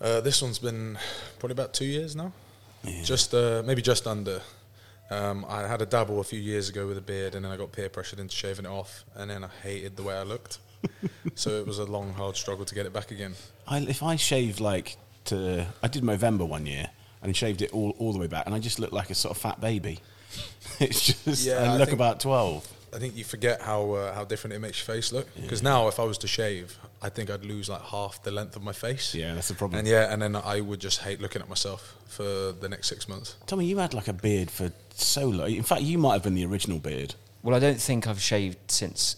Uh, 0.00 0.20
this 0.22 0.40
one's 0.40 0.58
been 0.58 0.98
probably 1.38 1.52
about 1.52 1.74
two 1.74 1.84
years 1.84 2.16
now. 2.16 2.32
Just 3.02 3.34
uh, 3.34 3.62
maybe 3.64 3.82
just 3.82 4.06
under. 4.06 4.40
Um, 5.10 5.44
I 5.48 5.66
had 5.66 5.82
a 5.82 5.86
dabble 5.86 6.20
a 6.20 6.24
few 6.24 6.40
years 6.40 6.68
ago 6.68 6.86
with 6.86 6.98
a 6.98 7.02
beard, 7.02 7.34
and 7.34 7.44
then 7.44 7.52
I 7.52 7.56
got 7.56 7.72
peer 7.72 7.88
pressured 7.88 8.18
into 8.18 8.34
shaving 8.34 8.64
it 8.64 8.70
off, 8.70 9.04
and 9.14 9.30
then 9.30 9.44
I 9.44 9.48
hated 9.62 9.96
the 9.96 10.02
way 10.02 10.14
I 10.14 10.22
looked. 10.22 10.58
so 11.34 11.50
it 11.50 11.66
was 11.66 11.78
a 11.78 11.84
long, 11.84 12.12
hard 12.14 12.36
struggle 12.36 12.64
to 12.64 12.74
get 12.74 12.86
it 12.86 12.92
back 12.92 13.10
again. 13.10 13.34
I, 13.66 13.78
if 13.78 14.02
I 14.02 14.16
shaved 14.16 14.60
like 14.60 14.96
to, 15.26 15.66
I 15.82 15.88
did 15.88 16.02
Movember 16.02 16.46
one 16.46 16.66
year 16.66 16.90
and 17.22 17.36
shaved 17.36 17.62
it 17.62 17.72
all, 17.72 17.94
all 17.98 18.12
the 18.12 18.18
way 18.18 18.26
back, 18.26 18.46
and 18.46 18.54
I 18.54 18.58
just 18.58 18.78
looked 18.78 18.92
like 18.92 19.10
a 19.10 19.14
sort 19.14 19.36
of 19.36 19.40
fat 19.40 19.60
baby. 19.60 20.00
it's 20.80 21.06
just, 21.06 21.46
Yeah, 21.46 21.62
I 21.62 21.74
I 21.74 21.76
look 21.76 21.92
about 21.92 22.20
twelve. 22.20 22.66
I 22.94 22.98
think 22.98 23.16
you 23.16 23.24
forget 23.24 23.60
how 23.60 23.92
uh, 23.92 24.14
how 24.14 24.24
different 24.24 24.54
it 24.54 24.60
makes 24.60 24.78
your 24.86 24.94
face 24.94 25.12
look. 25.12 25.26
Because 25.34 25.62
now, 25.62 25.88
if 25.88 25.98
I 25.98 26.04
was 26.04 26.18
to 26.18 26.28
shave, 26.28 26.78
I 27.02 27.08
think 27.08 27.28
I'd 27.30 27.44
lose 27.44 27.68
like 27.68 27.82
half 27.82 28.22
the 28.22 28.30
length 28.30 28.54
of 28.56 28.62
my 28.62 28.72
face. 28.72 29.14
Yeah, 29.14 29.34
that's 29.34 29.48
the 29.48 29.54
problem. 29.54 29.80
And 29.80 29.88
yeah, 29.88 30.12
and 30.12 30.22
then 30.22 30.36
I 30.36 30.60
would 30.60 30.80
just 30.80 31.00
hate 31.00 31.20
looking 31.20 31.42
at 31.42 31.48
myself 31.48 31.96
for 32.06 32.52
the 32.52 32.68
next 32.68 32.88
six 32.88 33.08
months. 33.08 33.36
Tommy, 33.46 33.66
you 33.66 33.78
had 33.78 33.94
like 33.94 34.08
a 34.08 34.12
beard 34.12 34.50
for 34.50 34.70
so 34.94 35.26
long. 35.28 35.50
In 35.50 35.62
fact, 35.64 35.82
you 35.82 35.98
might 35.98 36.12
have 36.14 36.22
been 36.22 36.34
the 36.34 36.46
original 36.46 36.78
beard. 36.78 37.14
Well, 37.42 37.54
I 37.54 37.58
don't 37.58 37.80
think 37.80 38.06
I've 38.06 38.20
shaved 38.22 38.58
since 38.70 39.16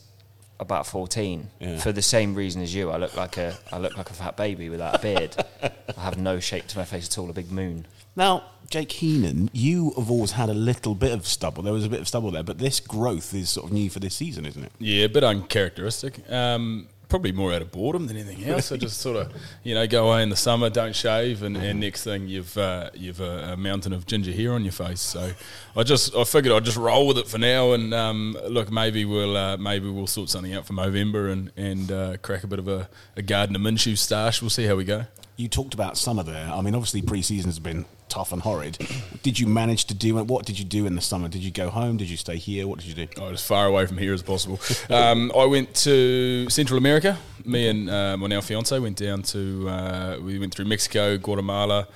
about 0.59 0.87
14 0.87 1.49
Yeah. 1.61 1.79
for 1.79 1.93
the 1.93 2.01
same 2.01 2.35
reason 2.35 2.63
as 2.63 2.75
you. 2.75 2.91
I 2.91 2.97
look 2.97 3.15
like 3.15 3.37
a 3.37 3.59
I 3.71 3.79
look 3.79 3.97
like 3.99 4.09
a 4.09 4.15
fat 4.15 4.39
baby 4.39 4.71
without 4.71 4.95
a 4.95 4.99
beard. 4.99 5.37
I 5.63 6.01
have 6.01 6.17
no 6.19 6.41
shape 6.41 6.67
to 6.69 6.79
my 6.79 6.85
face 6.87 7.07
at 7.09 7.19
all, 7.19 7.29
a 7.29 7.35
big 7.35 7.53
moon. 7.53 7.87
Now, 8.17 8.45
Jake 8.71 8.91
Heenan, 8.93 9.51
you 9.53 9.93
have 9.97 10.11
always 10.11 10.33
had 10.33 10.49
a 10.49 10.55
little 10.55 10.95
bit 10.95 11.13
of 11.13 11.27
stubble. 11.27 11.63
There 11.63 11.73
was 11.73 11.85
a 11.85 11.89
bit 11.89 12.01
of 12.01 12.09
stubble 12.09 12.31
there, 12.31 12.43
but 12.43 12.59
this 12.59 12.81
growth 12.81 13.33
is 13.35 13.51
sort 13.51 13.67
of 13.67 13.73
new 13.73 13.91
for 13.91 14.01
this 14.01 14.17
season, 14.17 14.47
isn't 14.47 14.65
it? 14.65 14.73
Yeah, 14.79 15.05
a 15.05 15.09
bit 15.09 15.23
uncharacteristic. 15.23 16.29
Um, 16.31 16.89
probably 17.09 17.31
more 17.31 17.53
out 17.53 17.63
of 17.63 17.71
boredom 17.71 18.07
than 18.07 18.17
anything 18.17 18.45
else. 18.45 18.73
I 18.73 18.77
just 18.77 18.99
sort 18.99 19.17
of, 19.17 19.33
you 19.63 19.75
know, 19.75 19.87
go 19.87 20.09
away 20.09 20.23
in 20.23 20.31
the 20.31 20.37
summer, 20.37 20.71
don't 20.71 20.95
shave, 20.95 21.43
and, 21.43 21.57
and 21.57 21.81
next 21.81 22.05
thing 22.05 22.27
you've 22.27 22.57
uh, 22.59 22.91
you've 22.95 23.21
a, 23.21 23.53
a 23.53 23.57
mountain 23.57 23.93
of 23.93 24.07
ginger 24.07 24.33
hair 24.33 24.53
on 24.53 24.65
your 24.65 24.73
face. 24.73 25.01
So 25.01 25.33
I 25.77 25.83
just 25.83 26.15
I 26.17 26.25
figured 26.25 26.53
I'd 26.53 26.65
just 26.65 26.77
roll 26.77 27.07
with 27.07 27.19
it 27.19 27.29
for 27.29 27.39
now, 27.39 27.73
and 27.73 27.95
um, 27.95 28.37
look, 28.49 28.73
maybe 28.73 29.05
we'll 29.05 29.37
uh, 29.37 29.57
maybe 29.57 29.89
we'll 29.89 30.07
sort 30.07 30.29
something 30.29 30.55
out 30.55 30.67
for 30.67 30.73
November 30.73 31.29
and 31.29 31.53
and 31.57 31.93
uh, 31.93 32.17
crack 32.23 32.43
a 32.45 32.47
bit 32.47 32.59
of 32.59 32.69
a, 32.69 32.89
a 33.17 33.23
Gardner 33.23 33.59
Minshew 33.59 33.97
stash. 33.97 34.41
We'll 34.43 34.51
see 34.51 34.65
how 34.65 34.75
we 34.75 34.85
go. 34.85 35.07
You 35.37 35.49
talked 35.49 35.75
about 35.75 35.99
summer 35.99 36.23
there. 36.23 36.51
I 36.51 36.63
mean, 36.63 36.75
obviously, 36.75 37.03
pre-season 37.03 37.51
has 37.51 37.59
been 37.59 37.85
tough 38.09 38.33
and 38.33 38.43
horrid. 38.43 38.79
Did 39.23 39.39
you 39.39 39.47
manage 39.47 39.87
to 39.87 39.95
do 39.95 40.19
it? 40.19 40.27
What 40.27 40.47
did 40.47 40.59
you 40.59 40.65
do 40.65 40.87
in 40.87 40.95
the 40.95 41.01
summer? 41.01 41.29
Did 41.29 41.43
you 41.43 41.51
go 41.51 41.71
home? 41.71 41.97
Did 41.97 42.09
you 42.09 42.17
stay 42.17 42.37
here? 42.37 42.67
What 42.67 42.79
did 42.79 42.89
you 42.89 43.07
do? 43.07 43.09
Oh, 43.21 43.31
as 43.31 43.45
far 43.45 43.67
away 43.67 43.87
from 43.87 43.99
here 43.99 44.15
as 44.15 44.23
possible. 44.23 44.61
Um, 44.91 45.33
I 45.37 45.45
went 45.45 45.75
to 45.77 46.49
Central 46.51 46.79
America. 46.79 47.19
Me 47.45 47.69
and 47.69 47.89
uh, 47.91 48.17
my 48.17 48.27
now 48.27 48.41
fiance 48.41 48.79
went 48.79 48.97
down 48.97 49.23
to. 49.23 49.69
Uh, 49.69 50.19
we 50.21 50.39
went 50.39 50.55
through 50.55 50.65
Mexico, 50.65 51.17
Guatemala, 51.17 51.89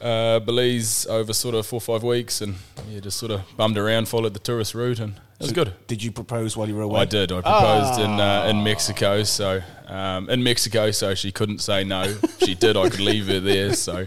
uh, 0.00 0.38
Belize 0.40 1.06
over 1.06 1.32
sort 1.32 1.54
of 1.54 1.66
four 1.66 1.78
or 1.78 1.80
five 1.80 2.02
weeks, 2.02 2.40
and 2.40 2.56
yeah, 2.88 3.00
just 3.00 3.18
sort 3.18 3.32
of 3.32 3.42
bummed 3.56 3.78
around, 3.78 4.08
followed 4.08 4.34
the 4.34 4.38
tourist 4.40 4.74
route, 4.74 4.98
and 5.00 5.14
it 5.16 5.42
was 5.42 5.52
good. 5.52 5.72
Did 5.86 6.02
you 6.02 6.10
propose 6.12 6.56
while 6.56 6.68
you 6.68 6.74
were 6.76 6.82
away? 6.82 7.00
I 7.02 7.04
did. 7.04 7.30
I 7.32 7.40
proposed 7.40 8.00
in 8.00 8.10
uh, 8.20 8.46
in 8.50 8.62
Mexico, 8.64 9.22
so 9.22 9.60
um, 9.86 10.28
in 10.30 10.42
Mexico, 10.42 10.90
so 10.90 11.14
she 11.14 11.32
couldn't 11.32 11.58
say 11.60 11.84
no. 11.84 12.16
She 12.44 12.54
did. 12.54 12.76
I 12.76 12.88
could 12.88 13.00
leave 13.00 13.26
her 13.28 13.40
there. 13.40 13.74
So, 13.74 14.06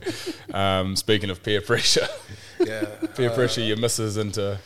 um, 0.54 0.96
speaking 0.96 1.30
of 1.30 1.42
peer 1.44 1.62
pressure, 1.62 2.08
Yeah. 2.60 2.86
peer 3.16 3.30
pressure 3.32 3.62
your 3.62 3.78
missus 3.78 4.18
into 4.18 4.58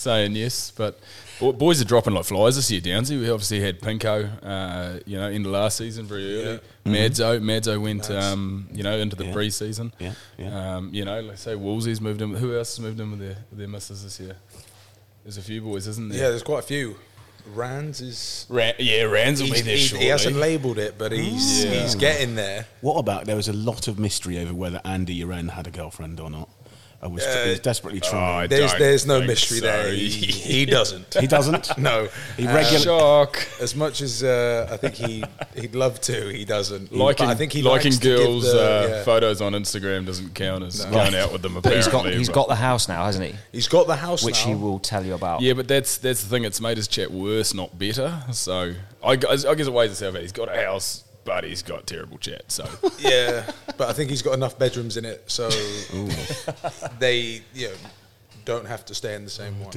saying 0.00 0.34
yes. 0.36 0.72
But 0.76 0.98
boys 1.38 1.80
are 1.80 1.84
dropping 1.84 2.14
like 2.14 2.24
flies 2.24 2.56
this 2.56 2.70
year, 2.70 2.80
Downsy. 2.80 3.18
We 3.20 3.30
obviously 3.30 3.60
had 3.60 3.80
Pinko, 3.80 4.28
uh, 4.42 5.00
you 5.06 5.16
know, 5.18 5.28
in 5.28 5.42
the 5.42 5.48
last 5.48 5.78
season 5.78 6.06
very 6.06 6.42
early. 6.44 6.60
Madzo, 6.86 7.40
Madzo 7.40 7.80
went, 7.80 8.08
Nice. 8.08 8.24
um, 8.24 8.68
you 8.72 8.82
know, 8.82 8.96
into 8.98 9.16
the 9.16 9.26
Yeah. 9.26 9.32
pre-season. 9.32 9.92
Yeah, 9.98 10.12
yeah. 10.38 10.76
Um, 10.76 10.90
you 10.92 11.04
know, 11.04 11.20
let's 11.20 11.42
say 11.42 11.54
Woolsey's 11.54 12.00
moved 12.00 12.22
in. 12.22 12.34
Who 12.34 12.56
else 12.56 12.76
has 12.76 12.80
moved 12.84 13.00
in 13.00 13.10
with 13.10 13.20
their 13.20 13.36
with 13.50 13.58
their 13.58 13.68
misses 13.68 14.02
this 14.02 14.18
year? 14.20 14.36
There's 15.24 15.36
a 15.38 15.42
few 15.42 15.60
boys, 15.60 15.86
isn't 15.86 16.08
there? 16.08 16.18
Yeah, 16.18 16.28
there's 16.30 16.42
quite 16.42 16.60
a 16.60 16.66
few. 16.66 16.96
Rands 17.54 18.00
is. 18.02 18.46
Ra- 18.50 18.72
yeah, 18.78 19.02
Rands 19.04 19.42
will 19.42 19.50
be 19.50 19.60
there 19.62 19.76
he, 19.76 19.82
shortly. 19.82 20.04
he 20.06 20.10
hasn't 20.10 20.36
labelled 20.36 20.78
it, 20.78 20.96
but 20.98 21.10
he's 21.12 21.64
Yeah. 21.64 21.82
he's 21.82 21.94
getting 21.94 22.34
there. 22.34 22.66
What 22.82 22.96
about 22.98 23.24
there 23.24 23.36
was 23.36 23.48
a 23.48 23.52
lot 23.52 23.88
of 23.88 23.98
mystery 23.98 24.38
over 24.38 24.52
whether 24.54 24.80
Andy 24.84 25.20
Uren 25.22 25.50
had 25.50 25.66
a 25.66 25.70
girlfriend 25.70 26.20
or 26.20 26.28
not. 26.30 26.48
I 27.02 27.06
was 27.06 27.24
he's 27.24 27.60
desperately 27.60 28.00
I 28.04 28.08
trying. 28.10 28.48
There's 28.50 28.74
there's 28.74 29.06
no 29.06 29.22
mystery 29.22 29.60
so. 29.60 29.64
there. 29.66 29.90
He, 29.90 30.08
he 30.10 30.66
doesn't. 30.76 31.14
he 31.18 31.26
doesn't. 31.26 31.78
no. 31.78 32.08
He 32.36 32.46
Uh, 32.46 32.54
regular- 32.54 32.78
Shock. 32.84 33.48
As 33.58 33.74
much 33.74 34.02
as 34.02 34.22
uh, 34.22 34.68
I 34.70 34.76
think 34.76 34.96
he 34.96 35.24
he'd 35.54 35.74
love 35.74 35.98
to, 36.02 36.28
he 36.28 36.44
doesn't. 36.44 36.92
Liking, 36.92 37.26
But 37.26 37.32
I 37.32 37.34
think 37.36 37.52
he 37.54 37.62
liking 37.62 37.92
likes 37.92 37.98
to 38.00 38.02
give 38.06 38.18
girls' 38.18 38.52
the- 38.52 38.60
uh, 38.60 38.86
yeah. 38.88 39.02
photos 39.04 39.40
on 39.40 39.54
Instagram 39.54 40.04
doesn't 40.04 40.34
count 40.34 40.62
as 40.62 40.84
going 40.84 41.14
out 41.14 41.32
with 41.32 41.40
them. 41.40 41.54
But 41.62 41.72
he's 41.74 41.86
Apparently, 41.86 42.12
got 42.12 42.18
he's 42.18 42.28
but- 42.28 42.34
got 42.34 42.48
the 42.48 42.56
house 42.56 42.86
now, 42.86 43.06
hasn't 43.06 43.24
he? 43.24 43.34
He's 43.50 43.68
got 43.68 43.86
the 43.86 43.96
house 43.96 44.22
Which 44.22 44.44
now. 44.44 44.52
he 44.52 44.60
will 44.60 44.78
tell 44.78 45.04
you 45.04 45.14
about. 45.14 45.40
Yeah, 45.40 45.54
but 45.54 45.68
that's 45.68 45.96
that's 45.96 46.22
the 46.22 46.28
thing. 46.28 46.44
It's 46.44 46.60
made 46.60 46.76
his 46.76 46.86
chat 46.86 47.10
worse, 47.10 47.54
not 47.54 47.78
better. 47.78 48.22
So 48.32 48.74
I, 49.02 49.16
guess- 49.16 49.46
I 49.46 49.54
guess 49.54 49.66
it 49.68 49.72
weighs 49.72 49.90
itself 49.92 50.16
out. 50.16 50.20
He's 50.20 50.32
got 50.32 50.54
a 50.54 50.62
house, 50.62 51.04
but 51.30 51.44
he's 51.44 51.62
got 51.62 51.86
terrible 51.86 52.18
chat. 52.18 52.50
So 52.50 52.68
Yeah, 52.98 53.48
but 53.76 53.88
I 53.88 53.92
think 53.92 54.10
he's 54.10 54.20
got 54.20 54.34
enough 54.34 54.58
bedrooms 54.58 54.96
in 54.96 55.04
it, 55.04 55.30
so 55.30 55.48
they 56.98 57.42
you 57.54 57.68
know 57.68 57.74
don't 58.50 58.66
have 58.66 58.84
to 58.84 58.94
stay 58.96 59.14
in 59.14 59.22
the 59.22 59.30
same 59.30 59.60
one. 59.60 59.72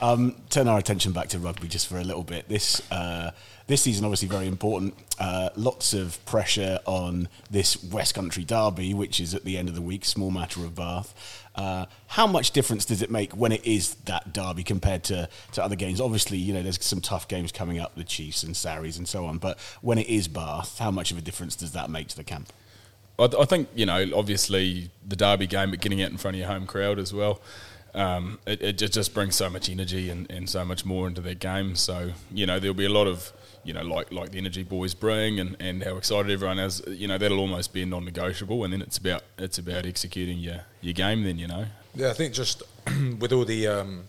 Um, 0.00 0.34
turn 0.50 0.66
our 0.66 0.78
attention 0.78 1.12
back 1.12 1.28
to 1.28 1.38
rugby 1.38 1.68
just 1.68 1.86
for 1.86 1.98
a 1.98 2.04
little 2.04 2.24
bit. 2.24 2.48
This 2.48 2.82
uh, 2.90 3.30
this 3.68 3.82
season, 3.82 4.04
obviously, 4.04 4.26
very 4.28 4.48
important. 4.48 4.94
Uh, 5.20 5.50
lots 5.54 5.92
of 5.92 6.24
pressure 6.24 6.80
on 6.84 7.28
this 7.50 7.80
West 7.84 8.14
Country 8.14 8.42
derby, 8.42 8.92
which 8.92 9.20
is 9.20 9.34
at 9.34 9.44
the 9.44 9.56
end 9.56 9.68
of 9.68 9.76
the 9.76 9.82
week. 9.82 10.04
Small 10.04 10.32
matter 10.32 10.60
of 10.64 10.74
Bath. 10.74 11.14
Uh, 11.54 11.86
how 12.08 12.26
much 12.26 12.50
difference 12.50 12.84
does 12.84 13.02
it 13.02 13.10
make 13.10 13.32
when 13.34 13.52
it 13.52 13.64
is 13.64 13.94
that 14.06 14.32
derby 14.32 14.64
compared 14.64 15.04
to, 15.04 15.28
to 15.52 15.62
other 15.62 15.76
games? 15.76 16.00
Obviously, 16.00 16.38
you 16.38 16.52
know 16.52 16.62
there's 16.62 16.84
some 16.84 17.00
tough 17.00 17.28
games 17.28 17.52
coming 17.52 17.78
up, 17.78 17.94
the 17.94 18.04
Chiefs 18.04 18.42
and 18.42 18.56
Sarries 18.56 18.98
and 18.98 19.06
so 19.06 19.26
on. 19.26 19.38
But 19.38 19.60
when 19.80 19.98
it 19.98 20.08
is 20.08 20.26
Bath, 20.26 20.78
how 20.78 20.90
much 20.90 21.12
of 21.12 21.18
a 21.18 21.20
difference 21.20 21.54
does 21.54 21.72
that 21.72 21.88
make 21.88 22.08
to 22.08 22.16
the 22.16 22.24
camp? 22.24 22.52
I, 23.18 23.24
I 23.24 23.44
think 23.44 23.68
you 23.74 23.86
know, 23.86 24.04
obviously 24.14 24.90
the 25.06 25.16
derby 25.16 25.46
game, 25.46 25.70
but 25.70 25.80
getting 25.80 26.02
out 26.02 26.10
in 26.10 26.16
front 26.16 26.34
of 26.34 26.40
your 26.40 26.48
home 26.48 26.66
crowd 26.66 26.98
as 26.98 27.12
well. 27.12 27.40
Um, 27.94 28.38
it, 28.46 28.62
it 28.62 28.78
just, 28.78 28.92
just 28.92 29.14
brings 29.14 29.34
so 29.34 29.48
much 29.48 29.68
energy 29.70 30.10
and, 30.10 30.30
and 30.30 30.48
so 30.48 30.64
much 30.64 30.84
more 30.84 31.06
into 31.06 31.20
their 31.20 31.34
game. 31.34 31.74
So 31.74 32.12
you 32.32 32.46
know 32.46 32.58
there'll 32.58 32.74
be 32.74 32.84
a 32.84 32.90
lot 32.90 33.06
of 33.06 33.32
you 33.64 33.72
know 33.72 33.82
like 33.82 34.12
like 34.12 34.30
the 34.30 34.38
energy 34.38 34.62
boys 34.62 34.94
bring 34.94 35.40
and, 35.40 35.56
and 35.60 35.82
how 35.82 35.96
excited 35.96 36.30
everyone 36.30 36.58
is. 36.58 36.82
You 36.86 37.08
know 37.08 37.18
that'll 37.18 37.38
almost 37.38 37.72
be 37.72 37.82
a 37.82 37.86
non-negotiable, 37.86 38.64
and 38.64 38.72
then 38.72 38.82
it's 38.82 38.98
about 38.98 39.22
it's 39.38 39.58
about 39.58 39.86
executing 39.86 40.38
your 40.38 40.60
your 40.80 40.94
game. 40.94 41.24
Then 41.24 41.38
you 41.38 41.48
know. 41.48 41.66
Yeah, 41.94 42.10
I 42.10 42.12
think 42.12 42.34
just 42.34 42.62
with 43.18 43.32
all 43.32 43.44
the 43.44 43.66
um, 43.66 44.04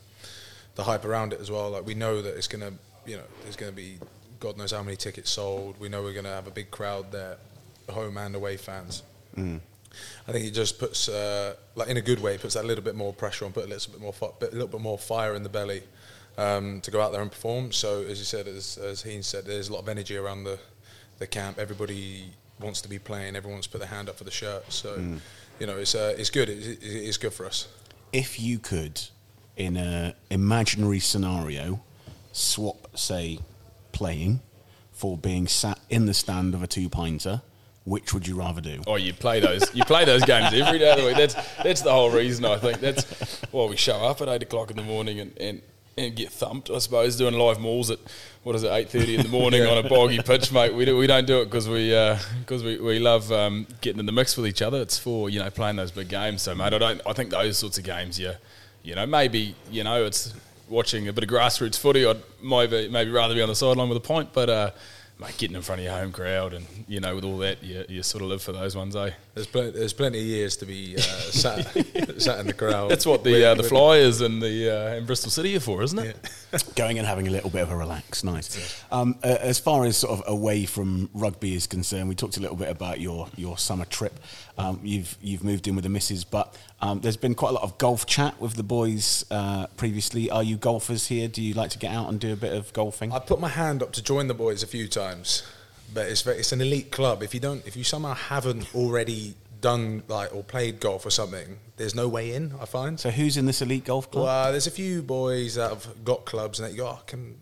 the 0.75 0.83
hype 0.83 1.05
around 1.05 1.33
it 1.33 1.39
as 1.39 1.49
well, 1.49 1.71
like 1.71 1.85
we 1.85 1.93
know 1.93 2.21
that 2.21 2.35
it's 2.37 2.47
gonna, 2.47 2.73
you 3.05 3.17
know, 3.17 3.23
there's 3.43 3.55
gonna 3.55 3.71
be 3.71 3.97
God 4.39 4.57
knows 4.57 4.71
how 4.71 4.83
many 4.83 4.95
tickets 4.95 5.29
sold. 5.29 5.79
We 5.79 5.89
know 5.89 6.01
we're 6.03 6.13
gonna 6.13 6.29
have 6.29 6.47
a 6.47 6.51
big 6.51 6.71
crowd 6.71 7.11
there, 7.11 7.37
home 7.89 8.17
and 8.17 8.35
away 8.35 8.57
fans. 8.57 9.03
I 10.27 10.31
think 10.31 10.45
it 10.45 10.51
just 10.51 10.79
puts, 10.79 11.09
uh, 11.09 11.55
like 11.75 11.87
in 11.89 11.97
a 11.97 12.01
good 12.01 12.21
way, 12.21 12.37
puts 12.37 12.53
that 12.53 12.65
little 12.65 12.83
bit 12.83 12.95
more 12.95 13.13
pressure 13.13 13.45
on, 13.45 13.51
put 13.53 13.65
a 13.65 13.67
little 13.67 13.91
bit 13.91 14.01
more, 14.01 14.13
fi- 14.13 14.27
a 14.41 14.51
little 14.51 14.67
bit 14.67 14.81
more 14.81 14.97
fire 14.97 15.35
in 15.35 15.43
the 15.43 15.49
belly 15.49 15.83
um, 16.37 16.81
to 16.81 16.91
go 16.91 17.01
out 17.01 17.11
there 17.11 17.21
and 17.21 17.31
perform. 17.31 17.71
So 17.71 18.01
as 18.03 18.19
you 18.19 18.25
said, 18.25 18.47
as 18.47 18.77
as 18.77 19.01
Heen 19.03 19.23
said, 19.23 19.45
there's 19.45 19.69
a 19.69 19.73
lot 19.73 19.79
of 19.81 19.89
energy 19.89 20.17
around 20.17 20.43
the 20.43 20.59
the 21.17 21.27
camp. 21.27 21.57
Everybody 21.59 22.25
wants 22.59 22.81
to 22.81 22.89
be 22.89 22.99
playing. 22.99 23.35
Everyone 23.35 23.55
wants 23.55 23.67
to 23.67 23.71
put 23.71 23.79
their 23.79 23.89
hand 23.89 24.09
up 24.09 24.17
for 24.17 24.23
the 24.23 24.31
shirt. 24.31 24.71
So 24.71 24.95
you 25.59 25.67
know, 25.67 25.77
it's 25.77 25.95
uh, 25.95 26.13
it's 26.17 26.29
good. 26.29 26.49
It, 26.49 26.81
it, 26.81 26.85
it's 26.85 27.17
good 27.17 27.33
for 27.33 27.45
us. 27.45 27.67
if 28.13 28.39
you 28.39 28.59
could, 28.59 29.01
in 29.57 29.75
a 29.77 30.15
imaginary 30.29 30.99
scenario, 30.99 31.81
swap, 32.31 32.87
say, 32.97 33.39
playing 33.91 34.39
for 34.93 35.17
being 35.17 35.47
sat 35.47 35.79
in 35.89 36.05
the 36.05 36.13
stand 36.13 36.53
of 36.53 36.63
a 36.63 36.67
two 36.67 36.89
pinter, 36.89 37.41
which 37.89 38.13
would 38.13 38.27
you 38.27 38.35
rather 38.35 38.61
do? 38.61 38.81
Oh, 38.85 38.97
you 38.97 39.13
play 39.13 39.39
those. 39.39 39.73
You 39.73 39.83
play 39.83 40.05
those 40.05 40.23
games 40.23 40.53
every 40.53 40.77
day 40.77 40.91
of 40.91 40.99
the 40.99 41.05
week. 41.05 41.17
That's 41.17 41.33
that's 41.63 41.81
the 41.81 41.91
whole 41.91 42.11
reason. 42.11 42.45
I 42.45 42.57
think 42.57 42.79
that's 42.79 43.41
why 43.51 43.65
we 43.65 43.75
show 43.77 43.97
up 43.97 44.21
at 44.21 44.29
eight 44.29 44.43
o'clock 44.43 44.69
in 44.69 44.77
the 44.77 44.83
morning 44.83 45.19
and, 45.19 45.35
and, 45.39 45.61
and 45.97 46.15
get 46.15 46.29
thumped. 46.29 46.69
I 46.69 46.77
suppose 46.77 47.17
doing 47.17 47.33
live 47.33 47.59
mauls 47.59 47.89
at 47.89 47.97
what 48.43 48.55
is 48.55 48.63
it 48.63 48.71
eight 48.71 48.89
thirty 48.89 49.15
in 49.15 49.23
the 49.23 49.29
morning 49.29 49.63
on 49.65 49.83
a 49.83 49.89
boggy 49.89 50.19
pitch, 50.19 50.51
mate. 50.51 50.75
We 50.75 50.85
do, 50.85 50.97
we 50.97 51.07
don't 51.07 51.25
do 51.25 51.41
it 51.41 51.45
because 51.45 51.67
we 51.67 51.89
because 52.41 52.63
we, 52.63 52.77
we 52.77 52.99
love 52.99 53.31
um, 53.31 53.65
getting 53.81 53.99
in 53.99 54.05
the 54.05 54.11
mix 54.11 54.37
with 54.37 54.45
each 54.45 54.61
other. 54.61 54.81
It's 54.81 54.99
for 54.99 55.29
you 55.31 55.39
know 55.39 55.49
playing 55.49 55.77
those 55.77 55.91
big 55.91 56.09
games. 56.09 56.43
So 56.43 56.53
mate, 56.53 56.73
I 56.73 56.77
don't. 56.77 57.01
I 57.07 57.13
think 57.13 57.31
those 57.31 57.57
sorts 57.57 57.79
of 57.79 57.85
games, 57.85 58.19
you 58.19 58.33
you 58.83 58.93
know 58.93 59.07
maybe 59.07 59.55
you 59.71 59.83
know 59.83 60.05
it's 60.05 60.35
watching 60.67 61.07
a 61.07 61.13
bit 61.13 61.23
of 61.23 61.29
grassroots 61.31 61.79
footy. 61.79 62.05
I'd 62.05 62.21
maybe 62.43 62.87
maybe 62.87 63.09
rather 63.09 63.33
be 63.33 63.41
on 63.41 63.49
the 63.49 63.55
sideline 63.55 63.89
with 63.89 63.97
a 63.97 64.07
pint, 64.07 64.29
but. 64.31 64.49
Uh, 64.49 64.71
Mate, 65.19 65.37
getting 65.37 65.57
in 65.57 65.61
front 65.61 65.81
of 65.81 65.85
your 65.85 65.95
home 65.95 66.13
crowd 66.13 66.53
and 66.53 66.65
you 66.87 67.01
know 67.01 67.13
with 67.13 67.25
all 67.25 67.37
that 67.39 67.61
you, 67.61 67.83
you 67.89 68.03
sort 68.03 68.21
of 68.23 68.29
live 68.29 68.41
for 68.41 68.53
those 68.53 68.75
ones, 68.75 68.95
eh? 68.95 69.11
There's 69.35 69.47
plenty, 69.47 69.71
there's 69.71 69.93
plenty 69.93 70.19
of 70.19 70.25
years 70.25 70.57
to 70.57 70.65
be 70.65 70.95
uh, 70.97 70.99
sat 71.01 71.65
sat 72.21 72.39
in 72.39 72.47
the 72.47 72.53
crowd. 72.53 72.91
That's 72.91 73.05
what 73.05 73.23
the 73.23 73.33
With- 73.33 73.43
uh, 73.43 73.55
the 73.55 73.63
Flyers 73.63 74.21
and 74.21 74.41
the 74.41 74.69
uh, 74.69 74.95
and 74.95 75.07
Bristol 75.07 75.31
City 75.31 75.55
are 75.55 75.59
for, 75.59 75.81
isn't 75.83 75.99
it? 75.99 76.17
Going 76.75 76.97
and 76.97 77.07
having 77.07 77.27
a 77.27 77.31
little 77.31 77.49
bit 77.51 77.61
of 77.61 77.71
a 77.71 77.75
relax, 77.75 78.23
nice. 78.23 78.83
Um, 78.91 79.15
uh, 79.23 79.37
as 79.39 79.59
far 79.59 79.85
as 79.85 79.97
sort 79.97 80.19
of 80.19 80.23
away 80.27 80.65
from 80.65 81.09
rugby 81.13 81.53
is 81.53 81.67
concerned, 81.67 82.09
we 82.09 82.15
talked 82.15 82.37
a 82.37 82.39
little 82.39 82.55
bit 82.55 82.69
about 82.69 82.99
your, 82.99 83.27
your 83.35 83.55
summer 83.57 83.85
trip. 83.85 84.19
Um, 84.57 84.79
you've 84.83 85.15
you've 85.21 85.43
moved 85.43 85.67
in 85.67 85.75
with 85.75 85.83
the 85.83 85.89
missus, 85.89 86.23
but 86.23 86.57
um, 86.81 87.01
there's 87.01 87.17
been 87.17 87.35
quite 87.35 87.49
a 87.49 87.53
lot 87.53 87.63
of 87.63 87.77
golf 87.77 88.05
chat 88.07 88.41
with 88.41 88.55
the 88.55 88.63
boys 88.63 89.25
uh, 89.29 89.67
previously. 89.77 90.29
Are 90.31 90.43
you 90.43 90.57
golfers 90.57 91.07
here? 91.07 91.27
Do 91.27 91.41
you 91.41 91.53
like 91.53 91.69
to 91.71 91.77
get 91.79 91.93
out 91.93 92.09
and 92.09 92.19
do 92.19 92.33
a 92.33 92.35
bit 92.35 92.53
of 92.53 92.73
golfing? 92.73 93.11
I 93.13 93.19
put 93.19 93.39
my 93.39 93.49
hand 93.49 93.83
up 93.83 93.91
to 93.93 94.03
join 94.03 94.27
the 94.27 94.33
boys 94.33 94.63
a 94.63 94.67
few 94.67 94.87
times, 94.87 95.43
but 95.93 96.07
it's 96.07 96.21
ve- 96.21 96.31
it's 96.31 96.51
an 96.51 96.61
elite 96.61 96.91
club. 96.91 97.23
If 97.23 97.33
you 97.33 97.39
don't, 97.39 97.65
if 97.67 97.75
you 97.75 97.83
somehow 97.83 98.13
haven't 98.13 98.73
already 98.75 99.35
done 99.61 100.03
like 100.07 100.33
or 100.33 100.43
played 100.43 100.79
golf 100.79 101.05
or 101.05 101.09
something, 101.09 101.57
there's 101.77 101.93
no 101.95 102.07
way 102.07 102.33
in. 102.33 102.53
I 102.61 102.65
find. 102.65 102.99
so 102.99 103.09
who's 103.09 103.35
in 103.37 103.45
this 103.45 103.61
elite 103.61 103.85
golf 103.85 104.09
club? 104.11 104.25
Well, 104.25 104.51
there's 104.51 104.67
a 104.67 104.71
few 104.71 105.01
boys 105.01 105.55
that 105.55 105.69
have 105.69 106.03
got 106.05 106.25
clubs 106.25 106.59
and 106.59 106.67
that 106.67 106.71
you 106.71 106.77
go, 106.77 106.87
oh, 106.87 106.99
can, 107.05 107.35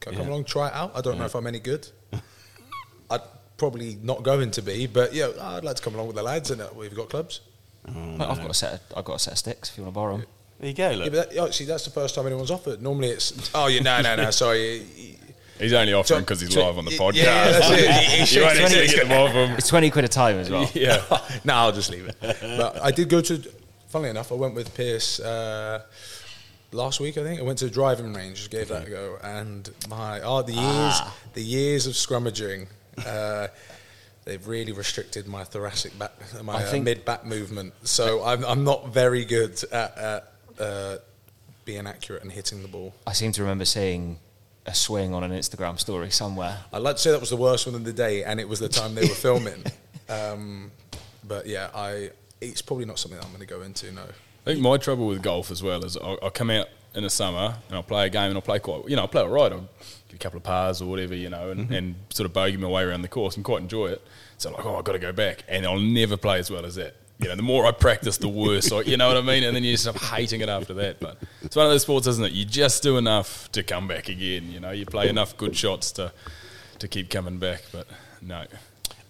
can 0.00 0.14
I 0.14 0.16
come 0.16 0.26
Yeah. 0.26 0.32
along, 0.32 0.44
try 0.44 0.68
it 0.68 0.74
out? 0.74 0.92
I 0.94 1.00
don't 1.00 1.18
know 1.18 1.24
if 1.26 1.34
I'm 1.34 1.46
any 1.46 1.58
good. 1.60 1.88
I'd 3.10 3.20
probably 3.56 3.98
not 4.02 4.22
going 4.22 4.50
to 4.52 4.62
be, 4.62 4.86
but 4.86 5.12
yeah, 5.14 5.28
I'd 5.40 5.64
like 5.64 5.76
to 5.76 5.82
come 5.82 5.94
along 5.94 6.06
with 6.08 6.16
the 6.16 6.22
lads 6.22 6.50
and 6.50 6.60
uh, 6.62 6.68
we've 6.74 6.94
got 6.94 7.08
clubs. 7.10 7.40
Well, 7.86 8.22
I've 8.30 8.38
got 8.38 8.50
a 8.50 8.54
set. 8.54 8.72
Of, 8.74 8.80
I've 8.98 9.04
got 9.04 9.16
a 9.16 9.18
set 9.18 9.32
of 9.32 9.38
sticks. 9.38 9.70
If 9.70 9.78
you 9.78 9.84
want 9.84 9.94
to 9.94 9.98
borrow 10.00 10.14
'em. 10.16 10.24
there 10.60 10.68
you 10.68 10.74
go. 10.74 10.90
Yeah, 10.90 10.96
Look. 10.96 11.12
but 11.12 11.30
that, 11.30 11.44
actually, 11.46 11.66
that's 11.66 11.84
the 11.86 11.90
first 11.90 12.14
time 12.14 12.26
anyone's 12.26 12.50
offered. 12.50 12.82
Normally, 12.82 13.08
it's 13.08 13.50
oh, 13.54 13.66
you 13.68 13.80
no, 13.82 14.00
no, 14.02 14.14
no, 14.16 14.30
sorry. 14.44 15.18
He's 15.58 15.72
only 15.72 15.92
offering 15.92 16.18
So- 16.18 16.20
because 16.20 16.40
he's 16.40 16.52
so- 16.54 16.64
live 16.66 16.78
on 16.78 16.84
the 16.84 16.92
podcast. 16.92 17.14
yeah, 17.14 17.50
that's 17.52 17.70
it. 17.70 17.90
He- 17.90 18.10
he 18.12 18.18
you 18.20 18.26
shakes 18.26 18.46
only 18.58 18.62
need 18.64 18.70
head. 18.72 18.88
to 18.90 18.96
get 18.96 19.08
them 19.08 19.20
off 19.20 19.30
him. 19.32 19.50
It's 19.58 19.68
twenty 19.68 19.90
quid 19.90 20.04
a 20.04 20.08
time 20.08 20.36
as 20.38 20.50
well. 20.50 20.70
Yeah. 20.74 21.02
no, 21.44 21.54
I'll 21.54 21.72
just 21.72 21.90
leave 21.90 22.06
it. 22.08 22.16
But 22.20 22.82
I 22.82 22.90
did 22.90 23.08
go 23.08 23.20
to. 23.20 23.42
Funnily 23.88 24.10
enough, 24.10 24.30
I 24.32 24.34
went 24.34 24.54
with 24.54 24.74
Piers 24.74 25.18
uh, 25.20 25.82
last 26.72 27.00
week. 27.00 27.16
I 27.16 27.22
think 27.22 27.40
I 27.40 27.42
went 27.42 27.58
to 27.60 27.64
the 27.64 27.70
driving 27.70 28.12
range, 28.12 28.36
just 28.38 28.50
gave 28.50 28.68
that 28.68 28.86
a 28.86 28.90
go, 28.90 29.18
and 29.22 29.68
my 29.88 30.20
oh 30.20 30.42
the 30.42 30.52
years 30.52 31.00
the 31.34 31.42
years 31.42 31.86
of 31.86 31.94
scrummaging. 31.94 32.68
Uh, 33.06 33.48
They've 34.24 34.46
really 34.46 34.72
restricted 34.72 35.26
my 35.26 35.42
thoracic 35.44 35.98
back, 35.98 36.12
my 36.42 36.52
I 36.58 36.62
uh, 36.64 36.70
think- 36.70 36.84
mid 36.84 37.06
back 37.06 37.24
movement. 37.24 37.72
So 37.84 38.22
I'm, 38.22 38.44
I'm 38.44 38.62
not 38.62 38.88
very 38.92 39.24
good 39.24 39.58
at, 39.72 39.96
at 39.96 40.32
uh, 40.60 40.96
being 41.64 41.86
accurate 41.86 42.22
and 42.24 42.30
hitting 42.30 42.60
the 42.60 42.68
ball. 42.68 42.92
I 43.06 43.14
seem 43.14 43.32
to 43.32 43.40
remember 43.40 43.64
seeing 43.64 44.18
a 44.68 44.74
swing 44.74 45.14
on 45.14 45.24
an 45.24 45.32
Instagram 45.32 45.78
story 45.78 46.10
somewhere. 46.10 46.58
I'd 46.72 46.82
like 46.82 46.96
to 46.96 47.02
say 47.02 47.10
that 47.10 47.20
was 47.20 47.30
the 47.30 47.36
worst 47.36 47.66
one 47.66 47.74
of 47.74 47.84
the 47.84 47.92
day, 47.92 48.22
and 48.22 48.38
it 48.38 48.48
was 48.48 48.60
the 48.60 48.68
time 48.68 48.94
they 48.94 49.02
were 49.02 49.08
filming. 49.08 49.64
Um, 50.10 50.70
but 51.22 51.44
yeah, 51.44 51.68
I 51.74 52.12
it's 52.40 52.62
probably 52.62 52.86
not 52.86 52.98
something 52.98 53.20
that 53.20 53.26
I'm 53.26 53.30
going 53.30 53.46
to 53.46 53.54
go 53.54 53.60
into. 53.60 53.92
No. 53.92 54.04
I 54.04 54.44
think 54.44 54.60
my 54.60 54.78
trouble 54.78 55.06
with 55.06 55.22
golf 55.22 55.50
as 55.50 55.62
well 55.62 55.84
is 55.84 55.98
I'll, 55.98 56.18
I'll 56.22 56.30
come 56.30 56.48
out 56.48 56.68
in 56.94 57.02
the 57.02 57.10
summer 57.10 57.54
and 57.68 57.76
I'll 57.76 57.82
play 57.82 58.06
a 58.06 58.08
game 58.08 58.28
and 58.28 58.34
I'll 58.34 58.40
play 58.40 58.58
quite, 58.58 58.88
you 58.88 58.96
know, 58.96 59.02
I'll 59.02 59.08
play 59.08 59.20
all 59.20 59.28
right. 59.28 59.52
I'll 59.52 59.68
get 60.08 60.14
a 60.14 60.18
couple 60.18 60.38
of 60.38 60.44
pars 60.44 60.80
or 60.80 60.86
whatever, 60.86 61.14
you 61.14 61.28
know, 61.28 61.50
and, 61.50 61.70
and 61.70 61.94
sort 62.08 62.24
of 62.24 62.32
bogey 62.32 62.56
my 62.56 62.68
way 62.68 62.84
around 62.84 63.02
the 63.02 63.08
course 63.08 63.36
and 63.36 63.44
quite 63.44 63.60
enjoy 63.60 63.88
it. 63.88 64.02
So 64.38 64.48
I'm 64.48 64.54
like, 64.56 64.64
oh, 64.64 64.76
I've 64.76 64.84
got 64.84 64.92
to 64.92 64.98
go 64.98 65.12
back. 65.12 65.44
And 65.48 65.66
I'll 65.66 65.78
never 65.78 66.16
play 66.16 66.38
as 66.38 66.50
well 66.50 66.64
as 66.64 66.76
that. 66.76 66.94
You 67.20 67.28
know, 67.28 67.34
the 67.34 67.42
more 67.42 67.66
I 67.66 67.72
practice, 67.72 68.16
the 68.18 68.28
worse. 68.28 68.70
Like, 68.70 68.86
you 68.86 68.96
know 68.96 69.08
what 69.08 69.16
I 69.16 69.22
mean? 69.22 69.42
And 69.42 69.54
then 69.56 69.64
you 69.64 69.72
just 69.72 69.86
end 69.88 69.96
up 69.96 70.02
hating 70.02 70.40
it 70.40 70.48
after 70.48 70.72
that. 70.74 71.00
But 71.00 71.18
it's 71.42 71.56
one 71.56 71.66
of 71.66 71.72
those 71.72 71.82
sports, 71.82 72.06
isn't 72.06 72.24
it? 72.24 72.32
You 72.32 72.44
just 72.44 72.82
do 72.82 72.96
enough 72.96 73.50
to 73.52 73.62
come 73.64 73.88
back 73.88 74.08
again. 74.08 74.50
You 74.52 74.60
know, 74.60 74.70
you 74.70 74.86
play 74.86 75.08
enough 75.08 75.36
good 75.36 75.56
shots 75.56 75.90
to 75.92 76.12
to 76.78 76.86
keep 76.88 77.10
coming 77.10 77.38
back. 77.38 77.62
But 77.72 77.88
no, 78.22 78.44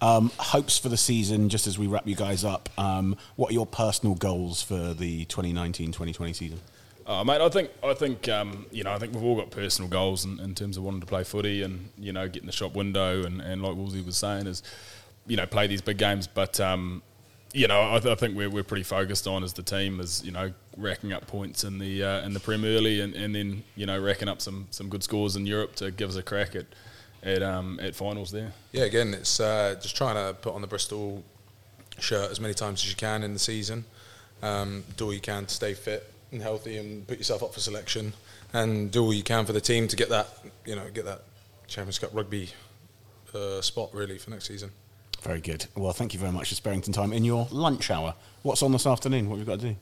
Um, 0.01 0.31
hopes 0.39 0.79
for 0.79 0.89
the 0.89 0.97
season, 0.97 1.51
just 1.51 1.67
as 1.67 1.79
we 1.79 1.87
wrap 1.87 2.07
you 2.07 2.15
guys 2.17 2.45
up. 2.45 2.71
Um, 2.79 3.15
what 3.37 3.51
are 3.51 3.55
your 3.55 3.67
personal 3.67 4.15
goals 4.15 4.63
for 4.63 4.95
the 4.95 5.27
2019-2020 5.27 6.35
season? 6.35 6.61
Uh, 7.07 7.25
mate, 7.25 7.41
I 7.41 7.49
think 7.51 7.71
I 7.83 7.95
think 7.95 8.29
um, 8.29 8.67
you 8.71 8.85
know 8.85 8.93
I 8.93 8.99
think 8.99 9.13
we've 9.15 9.25
all 9.25 9.37
got 9.37 9.51
personal 9.51 9.89
goals 9.91 10.25
in, 10.25 10.39
in 10.41 10.55
terms 10.55 10.77
of 10.77 10.83
wanting 10.83 11.01
to 11.01 11.07
play 11.07 11.25
footy 11.25 11.63
and 11.63 11.89
you 11.99 12.13
know 12.13 12.27
getting 12.29 12.47
the 12.47 12.53
shop 12.53 12.75
window 12.75 13.25
and, 13.25 13.41
and 13.41 13.63
like 13.63 13.75
Woolsey 13.77 14.01
was 14.03 14.17
saying 14.17 14.47
is 14.47 14.63
you 15.27 15.37
know 15.37 15.47
play 15.47 15.67
these 15.67 15.81
big 15.83 15.97
games. 15.99 16.27
But 16.27 16.61
um, 16.61 17.03
you 17.59 17.67
know 17.67 17.95
I, 17.95 17.99
th- 17.99 18.13
I 18.13 18.15
think 18.15 18.37
we're, 18.37 18.49
we're 18.49 18.63
pretty 18.63 18.85
focused 18.85 19.27
on 19.27 19.43
as 19.43 19.53
the 19.53 19.63
team 19.63 20.01
is 20.01 20.23
you 20.25 20.31
know 20.31 20.53
racking 20.77 21.13
up 21.13 21.27
points 21.27 21.65
in 21.65 21.79
the 21.79 22.05
uh, 22.05 22.21
in 22.25 22.33
the 22.33 22.41
Prem 22.41 22.65
early 22.65 23.01
and, 23.01 23.15
and 23.15 23.35
then 23.35 23.65
you 23.75 23.85
know 23.85 24.01
racking 24.01 24.29
up 24.29 24.41
some 24.41 24.69
some 24.71 24.89
good 24.89 25.03
scores 25.03 25.35
in 25.35 25.45
Europe 25.45 25.75
to 25.77 25.91
give 25.91 26.09
us 26.09 26.17
a 26.17 26.23
crack 26.23 26.55
at 26.55 26.67
at 27.23 27.43
um, 27.43 27.81
at 27.83 27.97
finals 27.97 28.31
there. 28.31 28.53
Yeah, 28.71 28.85
again, 28.85 29.13
it's 29.13 29.41
uh, 29.41 29.75
just 29.83 29.97
trying 29.97 30.15
to 30.15 30.35
put 30.35 30.55
on 30.55 30.61
the 30.61 30.69
Bristol 30.69 31.25
shirt 31.99 32.31
as 32.31 32.39
many 32.39 32.55
times 32.55 32.85
as 32.85 32.91
you 32.91 32.97
can 32.97 33.25
in 33.25 33.33
the 33.33 33.41
season. 33.41 33.85
Um, 34.41 34.85
do 34.97 35.07
all 35.07 35.13
you 35.13 35.21
can 35.21 35.47
to 35.47 35.53
stay 35.53 35.75
fit 35.75 36.13
and 36.31 36.41
healthy 36.41 36.77
and 36.77 37.05
put 37.09 37.19
yourself 37.19 37.43
up 37.43 37.53
for 37.53 37.59
selection, 37.59 38.13
and 38.53 38.93
do 38.93 39.03
all 39.03 39.13
you 39.13 39.25
can 39.25 39.45
for 39.45 39.53
the 39.53 39.61
team 39.61 39.89
to 39.89 39.97
get 39.97 40.11
that 40.11 40.29
you 40.65 40.77
know 40.77 40.89
get 40.95 41.05
that 41.07 41.23
Champions 41.67 41.99
Cup 41.99 42.11
rugby 42.13 42.51
uh, 43.35 43.61
spot 43.61 43.93
really 43.93 44.19
for 44.19 44.31
next 44.31 44.47
season. 44.47 44.71
Very 45.23 45.41
good. 45.41 45.67
Well, 45.77 45.93
thank 45.93 46.15
you 46.15 46.21
very 46.21 46.33
much 46.33 46.49
for 46.51 46.55
sparing 46.55 46.83
some 46.83 46.93
time 46.95 47.13
in 47.13 47.25
your 47.25 47.49
lunch 47.51 47.91
hour. 47.91 48.15
What's 48.43 48.63
on 48.63 48.73
this 48.73 48.87
afternoon? 48.87 49.29
What 49.29 49.39
have 49.39 49.47
we 49.47 49.53
got 49.53 49.61
to 49.61 49.69
do? 49.71 49.77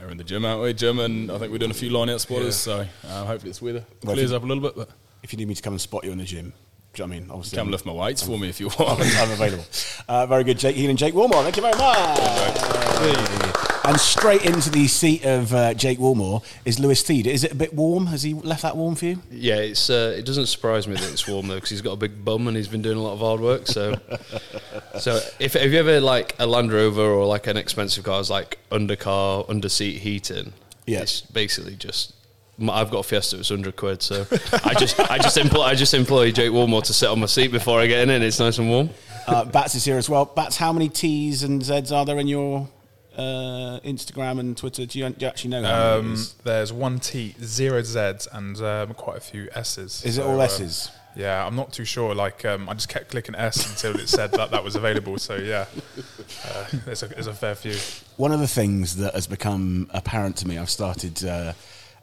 We're 0.00 0.10
in 0.10 0.16
the 0.18 0.24
gym, 0.24 0.44
aren't 0.44 0.62
we? 0.62 0.72
Gym, 0.74 1.00
and 1.00 1.30
I 1.30 1.38
think 1.38 1.50
we're 1.50 1.58
doing 1.58 1.70
a 1.72 1.74
few 1.74 1.90
line 1.90 2.08
out 2.10 2.20
spotters, 2.20 2.54
so 2.56 2.86
uh, 3.06 3.24
hopefully 3.24 3.50
this 3.50 3.60
weather 3.60 3.84
Well, 4.04 4.14
clears 4.14 4.30
you- 4.30 4.36
up 4.36 4.42
a 4.44 4.46
little 4.46 4.62
bit. 4.62 4.76
But 4.76 4.90
If 5.24 5.32
you 5.32 5.38
need 5.38 5.48
me 5.48 5.54
to 5.56 5.62
come 5.62 5.72
and 5.74 5.80
spot 5.80 6.04
you 6.04 6.12
in 6.12 6.18
the 6.18 6.24
gym, 6.24 6.52
do 6.94 7.02
you 7.02 7.08
know 7.08 7.14
I 7.14 7.18
mean? 7.18 7.30
Obviously, 7.30 7.56
come 7.56 7.70
lift 7.70 7.84
my 7.84 7.92
weights 7.92 8.22
for 8.22 8.38
me 8.38 8.48
if 8.48 8.60
you 8.60 8.68
want. 8.78 9.00
I'm 9.00 9.30
available. 9.32 9.64
Uh, 10.08 10.26
very 10.26 10.44
good, 10.44 10.58
Jake 10.58 10.76
Healy 10.76 10.90
and 10.90 10.98
Jake 10.98 11.14
Woolmore. 11.14 11.42
Thank 11.42 11.56
you 11.56 11.62
very 11.62 11.76
much. 11.76 13.47
And 13.88 13.98
straight 13.98 14.44
into 14.44 14.68
the 14.68 14.86
seat 14.86 15.24
of 15.24 15.54
uh, 15.54 15.72
Jake 15.72 15.98
Woolmore 15.98 16.44
is 16.66 16.78
Lewis 16.78 17.02
Thiede. 17.02 17.24
Is 17.24 17.42
it 17.42 17.52
a 17.52 17.54
bit 17.54 17.72
warm? 17.72 18.08
Has 18.08 18.22
he 18.22 18.34
left 18.34 18.60
that 18.60 18.76
warm 18.76 18.94
for 18.96 19.06
you? 19.06 19.22
Yeah, 19.30 19.54
it's 19.54 19.88
uh, 19.88 20.14
it 20.14 20.26
doesn't 20.26 20.44
surprise 20.44 20.86
me 20.86 20.96
that 20.96 21.10
it's 21.10 21.26
warm 21.26 21.48
though 21.48 21.54
because 21.54 21.70
he's 21.70 21.80
got 21.80 21.92
a 21.92 21.96
big 21.96 22.22
bum 22.22 22.48
and 22.48 22.54
he's 22.54 22.68
been 22.68 22.82
doing 22.82 22.98
a 22.98 23.02
lot 23.02 23.14
of 23.14 23.20
hard 23.20 23.40
work. 23.40 23.66
So, 23.66 23.98
so 24.98 25.22
if 25.40 25.54
have 25.54 25.72
you 25.72 25.78
ever 25.78 26.02
like 26.02 26.36
a 26.38 26.46
Land 26.46 26.70
Rover 26.70 27.00
or 27.00 27.24
like 27.24 27.46
an 27.46 27.56
expensive 27.56 28.04
car 28.04 28.20
is 28.20 28.28
like 28.28 28.58
undercar 28.70 29.48
under 29.48 29.70
seat 29.70 30.00
heating? 30.02 30.52
Yeah. 30.84 31.00
it's 31.00 31.22
basically 31.22 31.74
just. 31.74 32.12
I've 32.60 32.90
got 32.90 32.98
a 32.98 33.02
Fiesta. 33.04 33.38
It's 33.38 33.48
hundred 33.48 33.76
quid, 33.76 34.02
so 34.02 34.26
I 34.64 34.74
just 34.74 35.00
I 35.00 35.16
just 35.16 35.38
employ 35.38 35.62
I 35.62 35.74
just 35.74 35.94
employ 35.94 36.30
Jake 36.30 36.52
Woolmore 36.52 36.84
to 36.84 36.92
sit 36.92 37.08
on 37.08 37.20
my 37.20 37.26
seat 37.26 37.52
before 37.52 37.80
I 37.80 37.86
get 37.86 38.02
in, 38.02 38.10
and 38.10 38.22
it's 38.22 38.38
nice 38.38 38.58
and 38.58 38.68
warm. 38.68 38.90
Uh, 39.26 39.46
Bats 39.46 39.76
is 39.76 39.86
here 39.86 39.96
as 39.96 40.10
well. 40.10 40.26
Bats, 40.26 40.58
how 40.58 40.74
many 40.74 40.90
T's 40.90 41.42
and 41.42 41.62
Z's 41.62 41.90
are 41.90 42.04
there 42.04 42.18
in 42.18 42.28
your 42.28 42.68
uh, 43.18 43.80
Instagram 43.84 44.38
and 44.38 44.56
Twitter? 44.56 44.86
Do 44.86 44.98
you, 44.98 45.08
do 45.10 45.16
you 45.18 45.26
actually 45.26 45.50
know 45.50 45.62
how 45.64 45.98
Um, 45.98 46.16
there's 46.44 46.72
one 46.72 46.98
T, 47.00 47.34
zero 47.42 47.82
Zs, 47.82 48.28
and 48.32 48.56
um, 48.62 48.94
quite 48.94 49.16
a 49.18 49.20
few 49.20 49.48
S's. 49.54 50.04
Is 50.04 50.18
it 50.18 50.22
So, 50.22 50.28
all 50.28 50.34
um, 50.40 50.40
S's? 50.42 50.90
yeah, 51.16 51.44
I'm 51.44 51.56
not 51.56 51.72
too 51.72 51.84
sure. 51.84 52.14
Like, 52.14 52.44
um, 52.44 52.68
I 52.68 52.74
just 52.74 52.88
kept 52.88 53.10
clicking 53.10 53.34
S 53.34 53.68
until 53.68 54.00
it 54.00 54.08
said 54.08 54.30
that 54.32 54.50
that 54.52 54.62
was 54.62 54.76
available. 54.76 55.18
So 55.18 55.34
yeah, 55.34 55.66
uh, 56.46 56.66
there's, 56.84 57.02
a, 57.02 57.08
there's 57.08 57.26
a 57.26 57.34
fair 57.34 57.54
few. 57.56 57.74
One 58.16 58.30
of 58.32 58.38
the 58.40 58.46
things 58.48 58.96
that 58.96 59.14
has 59.14 59.26
become 59.26 59.88
apparent 59.92 60.36
to 60.36 60.48
me, 60.48 60.56
I've 60.58 60.70
started 60.70 61.24
uh, 61.24 61.54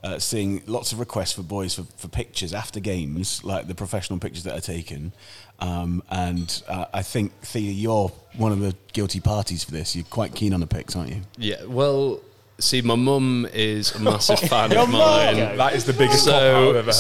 uh, 0.06 0.20
seeing 0.20 0.62
lots 0.68 0.92
of 0.94 1.00
requests 1.00 1.34
for 1.34 1.42
boys 1.44 1.74
for, 1.76 1.84
for 1.98 2.08
pictures 2.08 2.54
after 2.54 2.80
games, 2.80 3.44
like 3.44 3.68
the 3.68 3.76
professional 3.76 4.20
pictures 4.20 4.44
that 4.44 4.56
are 4.58 4.62
taken. 4.62 5.12
Um, 5.60 6.04
and 6.10 6.62
uh, 6.68 6.86
I 6.94 7.02
think, 7.02 7.32
Thea, 7.42 7.72
you're 7.72 8.10
one 8.38 8.52
of 8.52 8.60
the 8.60 8.76
guilty 8.94 9.20
parties 9.20 9.64
for 9.64 9.72
this. 9.72 9.96
You're 9.96 10.06
quite 10.06 10.36
keen 10.36 10.54
on 10.54 10.60
the 10.60 10.68
pics, 10.68 10.96
aren't 10.96 11.10
you? 11.10 11.22
Yeah, 11.38 11.64
well, 11.66 12.20
see, 12.60 12.82
my 12.82 12.96
mum 12.96 13.48
is 13.54 13.96
a 13.96 14.00
massive 14.00 14.40
fan 14.50 14.78
of 14.78 14.90
mine. 14.90 15.58
That 15.58 15.74
is 15.74 15.86
the 15.86 15.94
biggest 15.94 16.26
cop 16.28 16.36
out 16.36 16.44
I've 16.44 16.54
So, 16.54 16.70
ever 16.70 16.86
heard. 16.86 16.94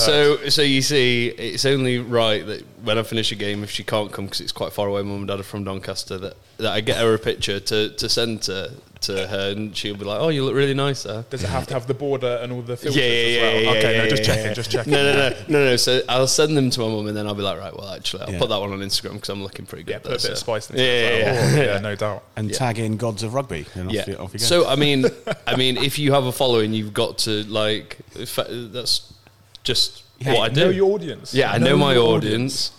so, 0.43 0.49
so 0.49 0.61
you 0.61 0.81
see, 0.81 1.27
it's 1.27 1.65
only 1.65 1.99
right 1.99 2.45
that 2.45 2.63
when 2.83 2.97
I 2.97 3.03
finish 3.03 3.31
a 3.31 3.35
game, 3.35 3.63
if 3.63 3.69
she 3.69 3.83
can't 3.83 4.11
come 4.11 4.25
because 4.25 4.41
it's 4.41 4.51
quite 4.51 4.73
far 4.73 4.87
away, 4.87 5.03
mum 5.03 5.17
and 5.19 5.27
dad 5.27 5.39
are 5.39 5.43
from 5.43 5.63
Doncaster, 5.63 6.17
that, 6.17 6.37
that 6.57 6.71
I 6.73 6.81
get 6.81 6.97
her 6.97 7.13
a 7.13 7.19
picture 7.19 7.59
to, 7.59 7.89
to 7.89 8.09
send 8.09 8.41
to, 8.43 8.71
to 9.05 9.27
her, 9.27 9.51
and 9.51 9.75
she'll 9.75 9.95
be 9.97 10.05
like, 10.05 10.19
"Oh, 10.19 10.29
you 10.29 10.43
look 10.45 10.55
really 10.55 10.73
nice 10.73 11.03
there." 11.03 11.23
Does 11.29 11.43
it 11.43 11.49
have 11.49 11.65
to 11.67 11.73
have 11.73 11.87
the 11.87 11.93
border 11.93 12.39
and 12.41 12.51
all 12.51 12.61
the 12.61 12.77
filters 12.77 12.95
Yeah, 12.95 13.03
yeah, 13.03 13.09
as 13.09 13.33
yeah, 13.35 13.41
well? 13.41 13.61
yeah, 13.63 13.69
okay, 13.79 13.95
yeah, 13.97 14.03
no, 14.03 14.09
just 14.09 14.21
yeah, 14.21 14.27
checking, 14.27 14.45
yeah. 14.45 14.53
just 14.53 14.71
checking. 14.71 14.93
No, 14.93 15.03
no, 15.03 15.29
no, 15.29 15.35
no, 15.47 15.65
no. 15.65 15.75
So 15.77 16.01
I'll 16.09 16.27
send 16.27 16.55
them 16.57 16.69
to 16.69 16.79
my 16.79 16.87
mum, 16.87 17.07
and 17.07 17.15
then 17.17 17.27
I'll 17.27 17.35
be 17.35 17.41
like, 17.43 17.57
"Right, 17.59 17.75
well, 17.75 17.89
actually, 17.93 18.23
I'll 18.23 18.31
Yeah. 18.33 18.39
put 18.39 18.49
that 18.49 18.59
one 18.59 18.71
on 18.73 18.79
Instagram 18.79 19.13
because 19.13 19.29
I'm 19.29 19.43
looking 19.43 19.65
pretty 19.65 19.83
good." 19.83 19.91
Yeah, 19.93 19.97
put 19.99 20.05
a 20.07 20.09
there, 20.17 20.19
bit 20.19 20.31
of 20.31 20.37
spice 20.37 20.69
into 20.69 20.81
Yeah, 20.81 20.87
it. 20.89 21.19
yeah, 21.19 21.25
as 21.27 21.53
yeah. 21.55 21.59
Oh, 21.61 21.65
yeah, 21.73 21.79
no 21.79 21.95
doubt. 21.95 22.23
And 22.35 22.49
Yeah. 22.49 22.57
tag 22.57 22.79
in 22.79 22.97
Gods 22.97 23.23
of 23.23 23.33
Rugby. 23.33 23.65
And 23.75 23.91
Yeah. 23.91 24.01
off 24.19 24.33
you 24.33 24.39
go. 24.39 24.45
So 24.45 24.67
I 24.67 24.75
mean, 24.75 25.05
I 25.47 25.55
mean, 25.55 25.77
if 25.77 25.97
you 25.99 26.11
have 26.13 26.25
a 26.25 26.31
following, 26.31 26.73
you've 26.73 26.93
got 26.93 27.17
to 27.19 27.43
like. 27.45 27.97
if- 28.19 28.35
That's 28.49 29.13
just 29.63 30.03
what 30.23 30.39
I 30.39 30.49
do. 30.53 30.65
Know 30.65 30.69
your 30.69 30.91
audience. 30.93 31.33
Yeah, 31.33 31.51
I 31.51 31.57
know, 31.57 31.75
my 31.77 31.93
your 31.93 32.15
audience. 32.15 32.71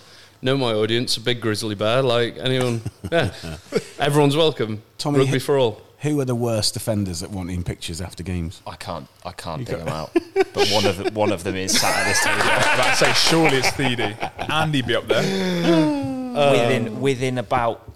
Know 0.43 0.57
my 0.57 0.73
audience. 0.75 1.17
A 1.17 1.21
big 1.21 1.41
grizzly 1.41 1.75
bear, 1.75 2.03
like 2.03 2.37
anyone. 2.39 2.83
Yeah, 3.11 3.33
everyone's 3.99 4.37
welcome. 4.37 4.83
Tommy, 4.99 5.19
Rugby 5.21 5.33
who- 5.33 5.41
for 5.41 5.59
all. 5.59 5.81
Who 6.07 6.21
are 6.21 6.25
the 6.25 6.37
worst 6.37 6.77
offenders 6.77 7.25
at 7.25 7.33
wanting 7.33 7.65
pictures 7.65 8.01
after 8.01 8.23
games? 8.23 8.63
I 8.65 8.77
can't, 8.77 9.09
I 9.25 9.33
can't 9.33 9.67
dig 9.67 9.77
them 9.77 9.89
out. 9.89 10.13
But 10.55 10.69
one 10.71 10.87
of 10.87 11.17
one 11.17 11.33
of 11.33 11.43
them 11.43 11.57
is 11.57 11.77
sat 11.77 11.97
at 11.97 12.05
this 12.07 12.23
table. 12.23 12.43
I'm 12.43 12.79
about 12.79 12.91
to 12.91 13.05
say, 13.05 13.13
surely 13.13 13.57
it's 13.57 13.71
Thiede. 13.71 14.49
Andy 14.49 14.83
be 14.83 14.95
up 14.95 15.09
there. 15.09 15.25
Um, 16.37 16.53
within 16.53 17.01
within 17.01 17.39
about 17.39 17.93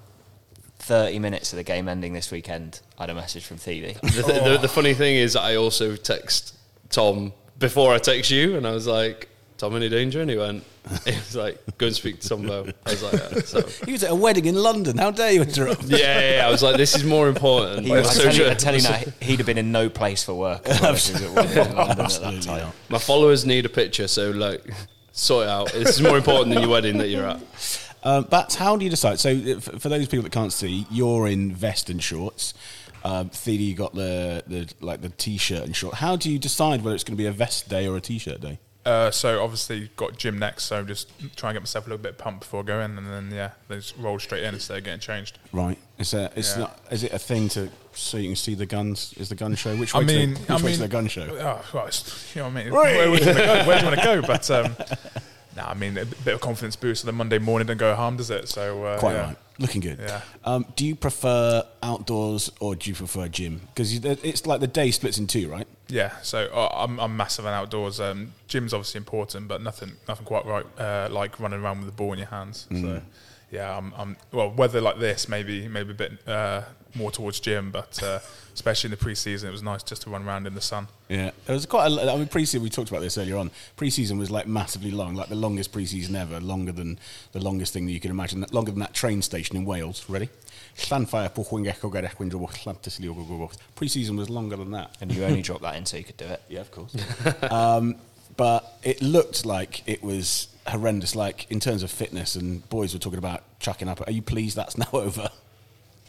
thirty 0.80 1.20
minutes 1.20 1.52
of 1.52 1.58
the 1.58 1.62
game 1.62 1.86
ending 1.86 2.12
this 2.12 2.32
weekend, 2.32 2.80
I 2.98 3.04
had 3.04 3.10
a 3.10 3.14
message 3.14 3.44
from 3.44 3.58
Thiede. 3.58 4.00
The, 4.00 4.22
th- 4.24 4.42
the, 4.42 4.58
the 4.58 4.68
funny 4.68 4.94
thing 4.94 5.14
is, 5.14 5.36
I 5.36 5.54
also 5.54 5.94
text 5.94 6.56
Tom 6.88 7.32
before 7.60 7.94
I 7.94 7.98
text 7.98 8.32
you, 8.32 8.56
and 8.56 8.66
I 8.66 8.72
was 8.72 8.88
like, 8.88 9.28
"Tom, 9.56 9.76
any 9.76 9.88
danger?" 9.88 10.20
And 10.20 10.28
he 10.28 10.36
went, 10.36 10.64
"He 11.04 11.12
was 11.12 11.36
like, 11.36 11.58
go 11.78 11.86
and 11.86 11.94
speak 11.94 12.20
to 12.20 12.28
Tom 12.28 12.46
Bow." 12.46 12.66
I 12.86 12.90
was 12.90 13.02
like, 13.02 13.12
yeah. 13.12 13.40
so. 13.42 13.62
He 13.86 13.92
was 13.92 14.04
at 14.04 14.10
a 14.10 14.14
wedding 14.14 14.46
in 14.46 14.54
London. 14.54 14.98
How 14.98 15.10
dare 15.10 15.32
you 15.32 15.42
interrupt? 15.42 15.84
Yeah, 15.84 15.98
yeah, 15.98 16.36
yeah, 16.36 16.46
I 16.46 16.50
was 16.50 16.62
like, 16.62 16.76
"This 16.76 16.94
is 16.94 17.04
more 17.04 17.28
important." 17.28 17.86
He, 17.90 17.94
I 17.94 18.02
So 18.02 18.24
tell 18.24 18.34
you, 18.34 18.48
I 18.48 18.54
tell 18.54 18.74
you 18.74 18.82
now, 18.82 19.00
he'd 19.20 19.38
have 19.38 19.46
been 19.46 19.58
in 19.58 19.72
no 19.72 19.88
place 19.88 20.24
for 20.24 20.34
work 20.34 20.68
as 20.68 20.80
well 20.80 20.94
if 20.94 21.06
he 21.06 21.12
was 21.12 21.22
at 21.22 21.30
work 21.30 21.50
in 21.50 21.56
London 21.56 21.78
at 21.78 21.96
that 21.96 22.04
Absolutely 22.04 22.46
not. 22.46 22.74
My 22.88 22.98
followers 22.98 23.46
need 23.46 23.66
a 23.66 23.68
picture, 23.68 24.08
so 24.08 24.30
like, 24.30 24.62
sort 25.12 25.46
it 25.46 25.50
out. 25.50 25.72
This 25.72 25.96
is 25.96 26.02
more 26.02 26.16
important 26.16 26.54
than 26.54 26.62
your 26.62 26.70
wedding 26.70 26.98
that 26.98 27.08
you're 27.08 27.26
at. 27.26 27.40
Um, 28.02 28.26
but 28.30 28.54
how 28.54 28.76
do 28.76 28.84
you 28.84 28.90
decide? 28.90 29.20
So, 29.20 29.30
uh, 29.30 29.60
for, 29.60 29.78
for 29.78 29.88
those 29.88 30.08
people 30.08 30.22
that 30.22 30.32
can't 30.32 30.52
see, 30.52 30.86
you're 30.90 31.26
in 31.26 31.54
vest 31.54 31.90
and 31.90 32.02
shorts. 32.02 32.54
Um, 33.04 33.30
Thiede, 33.30 33.60
you 33.60 33.74
got 33.74 33.94
the, 33.94 34.42
the 34.46 34.72
like 34.80 35.00
the 35.00 35.08
t-shirt 35.10 35.64
and 35.64 35.74
short. 35.74 35.94
How 35.94 36.16
do 36.16 36.30
you 36.30 36.38
decide 36.38 36.82
whether 36.82 36.94
it's 36.94 37.04
going 37.04 37.16
to 37.16 37.22
be 37.22 37.26
a 37.26 37.32
vest 37.32 37.68
day 37.68 37.86
or 37.86 37.96
a 37.96 38.00
t-shirt 38.00 38.40
day? 38.40 38.58
Uh, 38.84 39.10
so 39.10 39.42
obviously 39.42 39.90
got 39.96 40.16
gym 40.16 40.38
next, 40.38 40.64
so 40.64 40.82
just 40.82 41.10
try 41.36 41.50
and 41.50 41.56
get 41.56 41.60
myself 41.60 41.86
a 41.86 41.90
little 41.90 42.02
bit 42.02 42.16
pumped 42.16 42.40
before 42.40 42.64
going, 42.64 42.96
and 42.96 43.06
then 43.06 43.30
yeah, 43.30 43.50
they 43.68 43.76
just 43.76 43.94
roll 43.98 44.18
straight 44.18 44.42
in 44.42 44.54
instead 44.54 44.78
of 44.78 44.84
getting 44.84 45.00
changed. 45.00 45.38
Right? 45.52 45.76
Is 45.98 46.12
that 46.12 46.32
it's 46.34 46.54
Yeah. 46.54 46.60
not? 46.62 46.78
Is 46.90 47.04
it 47.04 47.12
a 47.12 47.18
thing 47.18 47.50
to 47.50 47.68
so 47.92 48.16
you 48.16 48.28
can 48.28 48.36
see 48.36 48.54
the 48.54 48.64
guns? 48.64 49.12
Is 49.18 49.28
the 49.28 49.34
gun 49.34 49.54
show? 49.54 49.76
Which 49.76 49.94
I 49.94 49.98
way 49.98 50.04
mean, 50.06 50.34
to 50.34 50.46
the, 50.46 50.52
I 50.52 50.56
which 50.56 50.62
to 50.62 50.66
mean- 50.70 50.78
the 50.80 50.88
gun 50.88 51.08
show? 51.08 51.22
Oh, 51.30 51.62
well, 51.74 51.90
you 52.34 52.40
know 52.42 52.48
what 52.48 52.56
I 52.56 52.64
mean? 52.64 52.72
Where, 52.72 53.10
would 53.10 53.20
you 53.20 53.26
go? 53.26 53.64
Where 53.66 53.78
do 53.78 53.84
you 53.84 53.90
want 53.90 54.00
to 54.00 54.04
go? 54.04 54.22
But 54.26 54.50
um, 54.50 54.76
nah, 55.56 55.68
I 55.68 55.74
mean, 55.74 55.98
a 55.98 56.06
bit 56.06 56.34
of 56.34 56.40
confidence 56.40 56.76
boost 56.76 57.04
on 57.04 57.06
the 57.06 57.12
Monday 57.12 57.38
morning 57.38 57.66
don't 57.66 57.76
go 57.76 57.94
harm, 57.94 58.16
does 58.16 58.30
it? 58.30 58.48
So 58.48 58.82
uh, 58.84 58.98
Quite 58.98 59.12
yeah. 59.12 59.20
right. 59.26 59.36
Looking 59.60 59.82
good. 59.82 59.98
Yeah. 60.00 60.22
Um, 60.44 60.64
do 60.74 60.86
you 60.86 60.96
prefer 60.96 61.62
outdoors 61.82 62.50
or 62.60 62.74
do 62.74 62.88
you 62.88 62.96
prefer 62.96 63.28
gym? 63.28 63.60
Because 63.66 63.92
it's 64.02 64.46
like 64.46 64.60
the 64.60 64.66
day 64.66 64.90
splits 64.90 65.18
in 65.18 65.26
two, 65.26 65.48
right? 65.50 65.68
Yeah, 65.88 66.16
so 66.22 66.48
uh, 66.52 66.70
I'm, 66.72 66.98
I'm 66.98 67.14
massive 67.14 67.44
on 67.44 67.52
outdoors. 67.52 68.00
Um, 68.00 68.32
gym's 68.48 68.72
obviously 68.72 68.98
important, 68.98 69.48
but 69.48 69.60
nothing 69.60 69.92
nothing 70.08 70.24
quite 70.24 70.46
right 70.46 70.64
uh, 70.78 71.08
like 71.10 71.38
running 71.38 71.60
around 71.60 71.78
with 71.78 71.86
the 71.86 71.92
ball 71.92 72.12
in 72.14 72.18
your 72.18 72.28
hands. 72.28 72.66
So 72.70 73.02
yeah, 73.50 73.76
I'm, 73.76 73.92
I'm 73.96 74.16
well 74.32 74.50
weather 74.50 74.80
like 74.80 74.98
this 74.98 75.28
maybe 75.28 75.68
maybe 75.68 75.90
a 75.90 75.94
bit 75.94 76.12
uh, 76.26 76.62
more 76.94 77.10
towards 77.10 77.40
gym, 77.40 77.70
but 77.70 78.02
uh, 78.02 78.18
especially 78.54 78.88
in 78.88 78.90
the 78.92 78.96
preseason, 79.04 79.44
it 79.44 79.50
was 79.50 79.62
nice 79.62 79.82
just 79.82 80.02
to 80.02 80.10
run 80.10 80.26
around 80.26 80.46
in 80.46 80.54
the 80.54 80.60
sun. 80.60 80.88
Yeah, 81.08 81.30
there 81.46 81.54
was 81.54 81.66
quite. 81.66 81.90
A, 81.90 82.12
I 82.12 82.16
mean, 82.16 82.26
preseason. 82.26 82.60
We 82.60 82.70
talked 82.70 82.90
about 82.90 83.02
this 83.02 83.18
earlier 83.18 83.36
on. 83.36 83.50
Preseason 83.76 84.18
was 84.18 84.30
like 84.30 84.46
massively 84.46 84.90
long, 84.90 85.14
like 85.14 85.28
the 85.28 85.36
longest 85.36 85.72
preseason 85.72 86.14
ever, 86.14 86.40
longer 86.40 86.72
than 86.72 86.98
the 87.32 87.40
longest 87.40 87.72
thing 87.72 87.86
that 87.86 87.92
you 87.92 88.00
can 88.00 88.10
imagine, 88.10 88.44
longer 88.52 88.70
than 88.70 88.80
that 88.80 88.94
train 88.94 89.22
station 89.22 89.56
in 89.56 89.64
Wales. 89.64 90.04
Ready? 90.08 90.28
Preseason 93.76 94.16
was 94.16 94.30
longer 94.30 94.56
than 94.56 94.70
that. 94.72 94.96
And 95.00 95.12
you 95.12 95.24
only 95.24 95.42
dropped 95.42 95.62
that 95.62 95.76
in 95.76 95.86
so 95.86 95.96
you 95.96 96.04
could 96.04 96.16
do 96.16 96.26
it. 96.26 96.42
Yeah, 96.48 96.60
of 96.60 96.70
course. 96.70 96.94
um, 97.50 97.96
but 98.36 98.78
it 98.82 99.02
looked 99.02 99.44
like 99.44 99.82
it 99.86 100.02
was 100.02 100.48
horrendous. 100.66 101.14
Like 101.14 101.50
in 101.50 101.60
terms 101.60 101.82
of 101.82 101.90
fitness, 101.90 102.36
and 102.36 102.68
boys 102.68 102.94
were 102.94 103.00
talking 103.00 103.18
about 103.18 103.42
chucking 103.60 103.88
up. 103.88 104.06
Are 104.06 104.12
you 104.12 104.22
pleased 104.22 104.56
that's 104.56 104.78
now 104.78 104.88
over? 104.92 105.30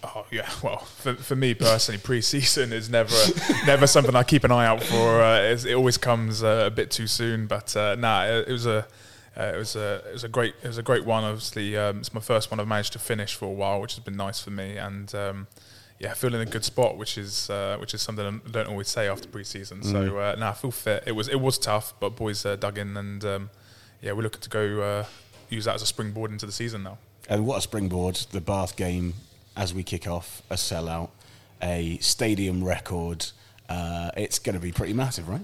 Oh 0.03 0.25
yeah, 0.31 0.49
well 0.63 0.79
for, 0.79 1.15
for 1.15 1.35
me 1.35 1.53
personally, 1.53 1.99
pre-season 1.99 2.73
is 2.73 2.89
never 2.89 3.15
never 3.65 3.87
something 3.87 4.15
I 4.15 4.23
keep 4.23 4.43
an 4.43 4.51
eye 4.51 4.65
out 4.65 4.83
for. 4.83 5.21
Uh, 5.21 5.41
it's, 5.41 5.65
it 5.65 5.73
always 5.73 5.97
comes 5.97 6.43
uh, 6.43 6.63
a 6.67 6.71
bit 6.71 6.91
too 6.91 7.07
soon, 7.07 7.47
but 7.47 7.75
uh, 7.75 7.95
nah, 7.95 8.25
it, 8.25 8.47
it 8.47 8.51
was 8.51 8.65
a 8.65 8.87
uh, 9.37 9.51
it 9.55 9.57
was 9.57 9.75
a 9.75 10.03
it 10.07 10.13
was 10.13 10.23
a 10.23 10.29
great 10.29 10.55
it 10.63 10.67
was 10.67 10.77
a 10.77 10.83
great 10.83 11.05
one. 11.05 11.23
Obviously, 11.23 11.77
um, 11.77 11.99
it's 11.99 12.13
my 12.13 12.19
first 12.19 12.51
one 12.51 12.59
I've 12.59 12.67
managed 12.67 12.93
to 12.93 12.99
finish 12.99 13.35
for 13.35 13.45
a 13.45 13.51
while, 13.51 13.79
which 13.79 13.95
has 13.95 14.03
been 14.03 14.17
nice 14.17 14.41
for 14.41 14.49
me, 14.49 14.77
and 14.77 15.13
um, 15.15 15.47
yeah, 15.99 16.11
I 16.11 16.13
feel 16.15 16.33
in 16.33 16.41
a 16.41 16.45
good 16.45 16.65
spot, 16.65 16.97
which 16.97 17.17
is 17.17 17.49
uh, 17.49 17.77
which 17.79 17.93
is 17.93 18.01
something 18.01 18.41
I 18.45 18.49
don't 18.49 18.67
always 18.67 18.89
say 18.89 19.07
after 19.07 19.27
pre-season. 19.27 19.83
So 19.83 20.17
uh, 20.17 20.35
nah, 20.37 20.49
I 20.49 20.53
feel 20.53 20.71
fit. 20.71 21.03
It 21.05 21.11
was 21.11 21.27
it 21.27 21.39
was 21.39 21.59
tough, 21.59 21.93
but 21.99 22.15
boys 22.15 22.45
uh, 22.45 22.55
dug 22.55 22.77
in, 22.77 22.97
and 22.97 23.23
um, 23.23 23.49
yeah, 24.01 24.13
we're 24.13 24.23
looking 24.23 24.41
to 24.41 24.49
go 24.49 24.81
uh, 24.81 25.05
use 25.49 25.65
that 25.65 25.75
as 25.75 25.83
a 25.83 25.85
springboard 25.85 26.31
into 26.31 26.47
the 26.47 26.51
season 26.51 26.83
now. 26.83 26.97
And 27.29 27.45
what 27.45 27.59
a 27.59 27.61
springboard! 27.61 28.15
The 28.31 28.41
Bath 28.41 28.75
game 28.75 29.13
as 29.55 29.73
we 29.73 29.83
kick 29.83 30.07
off, 30.07 30.41
a 30.49 30.55
sellout, 30.55 31.09
a 31.61 31.97
stadium 31.99 32.63
record. 32.63 33.27
Uh, 33.69 34.11
it's 34.17 34.39
going 34.39 34.55
to 34.55 34.59
be 34.61 34.71
pretty 34.71 34.93
massive, 34.93 35.27
right? 35.29 35.41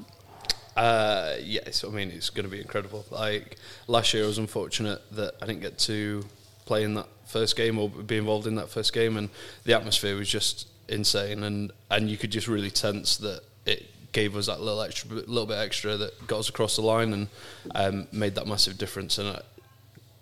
Uh, 0.76 1.36
yes, 1.42 1.84
I 1.84 1.90
mean 1.90 2.12
it's 2.12 2.30
going 2.30 2.46
to 2.46 2.52
be 2.52 2.62
incredible. 2.62 3.06
Like 3.10 3.58
last 3.88 4.14
year, 4.14 4.24
I 4.24 4.28
was 4.28 4.38
unfortunate 4.38 5.02
that 5.14 5.34
I 5.42 5.48
didn't 5.48 5.62
get 5.62 5.80
to 5.80 6.24
play 6.66 6.84
in 6.84 6.94
that 6.96 7.08
first 7.26 7.56
game 7.56 7.80
or 7.80 7.90
be 7.90 8.18
involved 8.18 8.46
in 8.46 8.56
that 8.56 8.70
first 8.70 8.94
game, 8.94 9.18
and 9.18 9.30
the 9.64 9.74
atmosphere 9.74 10.16
was 10.16 10.30
just 10.30 10.68
insane, 10.88 11.44
and 11.44 11.72
and 11.90 12.10
you 12.10 12.18
could 12.18 12.32
just 12.32 12.48
really 12.48 12.70
tense 12.70 13.18
that 13.18 13.42
it 13.66 13.88
gave 14.12 14.36
us 14.36 14.46
that 14.48 14.62
little 14.62 14.82
extra, 14.82 15.12
little 15.12 15.46
bit 15.46 15.58
extra 15.58 15.98
that 15.98 16.28
got 16.28 16.40
us 16.40 16.50
across 16.50 16.76
the 16.76 16.82
line 16.82 17.14
and 17.14 17.28
um, 17.76 18.08
made 18.12 18.36
that 18.36 18.48
massive 18.48 18.78
difference. 18.78 19.18
And 19.18 19.30
I 19.30 19.42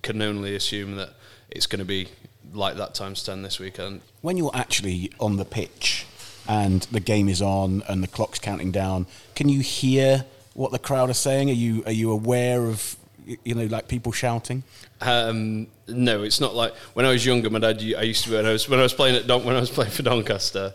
can 0.01 0.21
only 0.21 0.55
assume 0.55 0.95
that 0.95 1.09
it's 1.49 1.65
going 1.65 1.79
to 1.79 1.85
be 1.85 2.07
like 2.53 2.77
that 2.77 2.93
times 2.93 3.23
ten 3.23 3.41
this 3.41 3.59
weekend. 3.59 4.01
When 4.21 4.37
you're 4.37 4.55
actually 4.55 5.11
on 5.19 5.37
the 5.37 5.45
pitch 5.45 6.05
and 6.47 6.81
the 6.91 6.99
game 6.99 7.29
is 7.29 7.41
on 7.41 7.83
and 7.87 8.03
the 8.03 8.07
clock's 8.07 8.39
counting 8.39 8.71
down, 8.71 9.07
can 9.35 9.49
you 9.49 9.61
hear 9.61 10.25
what 10.53 10.71
the 10.71 10.79
crowd 10.79 11.09
are 11.09 11.13
saying? 11.13 11.49
Are 11.49 11.53
you 11.53 11.83
are 11.85 11.91
you 11.91 12.11
aware 12.11 12.65
of 12.65 12.95
you 13.43 13.55
know 13.55 13.65
like 13.65 13.87
people 13.87 14.11
shouting? 14.11 14.63
Um, 15.01 15.67
no, 15.87 16.23
it's 16.23 16.39
not 16.39 16.55
like 16.55 16.75
when 16.93 17.05
I 17.05 17.09
was 17.09 17.25
younger. 17.25 17.49
My 17.49 17.59
dad, 17.59 17.77
I 17.79 18.03
used 18.03 18.25
to 18.25 18.33
when 18.33 18.45
I 18.45 18.51
was 18.51 18.69
when 18.69 18.79
I 18.79 18.83
was 18.83 18.93
playing 18.93 19.15
at 19.15 19.27
Don, 19.27 19.43
when 19.43 19.55
I 19.55 19.59
was 19.59 19.69
playing 19.69 19.91
for 19.91 20.03
Doncaster. 20.03 20.73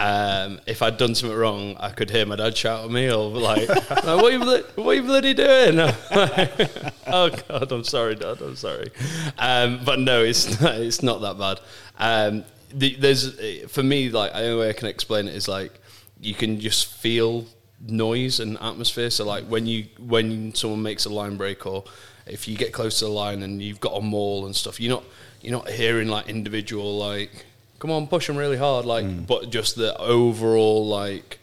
Um, 0.00 0.60
if 0.66 0.82
I'd 0.82 0.96
done 0.96 1.14
something 1.14 1.36
wrong, 1.36 1.76
I 1.78 1.90
could 1.90 2.10
hear 2.10 2.26
my 2.26 2.34
dad 2.34 2.56
shout 2.56 2.84
at 2.84 2.90
me 2.90 3.12
or 3.12 3.28
like, 3.30 3.68
like, 3.90 4.04
"What 4.04 4.24
are 4.24 4.30
you, 4.32 4.64
what 4.74 4.86
are 4.86 4.94
you 4.94 5.02
bloody 5.02 5.34
doing?" 5.34 5.78
oh 7.06 7.30
God, 7.48 7.70
I'm 7.70 7.84
sorry, 7.84 8.16
Dad. 8.16 8.40
I'm 8.40 8.56
sorry. 8.56 8.90
Um, 9.38 9.80
but 9.84 10.00
no, 10.00 10.24
it's 10.24 10.60
not, 10.60 10.74
it's 10.74 11.02
not 11.02 11.20
that 11.20 11.38
bad. 11.38 11.60
Um, 11.98 12.44
the, 12.74 12.96
there's 12.96 13.70
for 13.70 13.82
me 13.82 14.10
like 14.10 14.32
the 14.32 14.40
only 14.40 14.60
way 14.60 14.70
I 14.70 14.72
can 14.72 14.88
explain 14.88 15.28
it 15.28 15.34
is 15.34 15.46
like 15.46 15.72
you 16.20 16.34
can 16.34 16.58
just 16.58 16.86
feel 16.86 17.46
noise 17.86 18.40
and 18.40 18.58
atmosphere. 18.60 19.10
So 19.10 19.24
like 19.24 19.44
when 19.44 19.66
you 19.66 19.86
when 19.98 20.54
someone 20.54 20.82
makes 20.82 21.04
a 21.04 21.10
line 21.10 21.36
break 21.36 21.66
or 21.66 21.84
if 22.26 22.46
you 22.46 22.56
get 22.56 22.72
close 22.72 23.00
to 23.00 23.06
the 23.06 23.10
line 23.10 23.42
and 23.42 23.60
you've 23.60 23.80
got 23.80 23.96
a 23.96 24.00
maul 24.00 24.46
and 24.46 24.54
stuff, 24.54 24.80
you're 24.80 24.94
not 24.94 25.04
you're 25.40 25.52
not 25.52 25.68
hearing 25.68 26.08
like 26.08 26.28
individual 26.28 26.96
like 26.96 27.44
come 27.78 27.90
on 27.90 28.06
push 28.06 28.28
them 28.28 28.36
really 28.36 28.56
hard 28.56 28.86
like 28.86 29.26
but 29.26 29.50
just 29.50 29.74
the 29.74 29.96
overall 29.98 30.86
like 30.86 31.40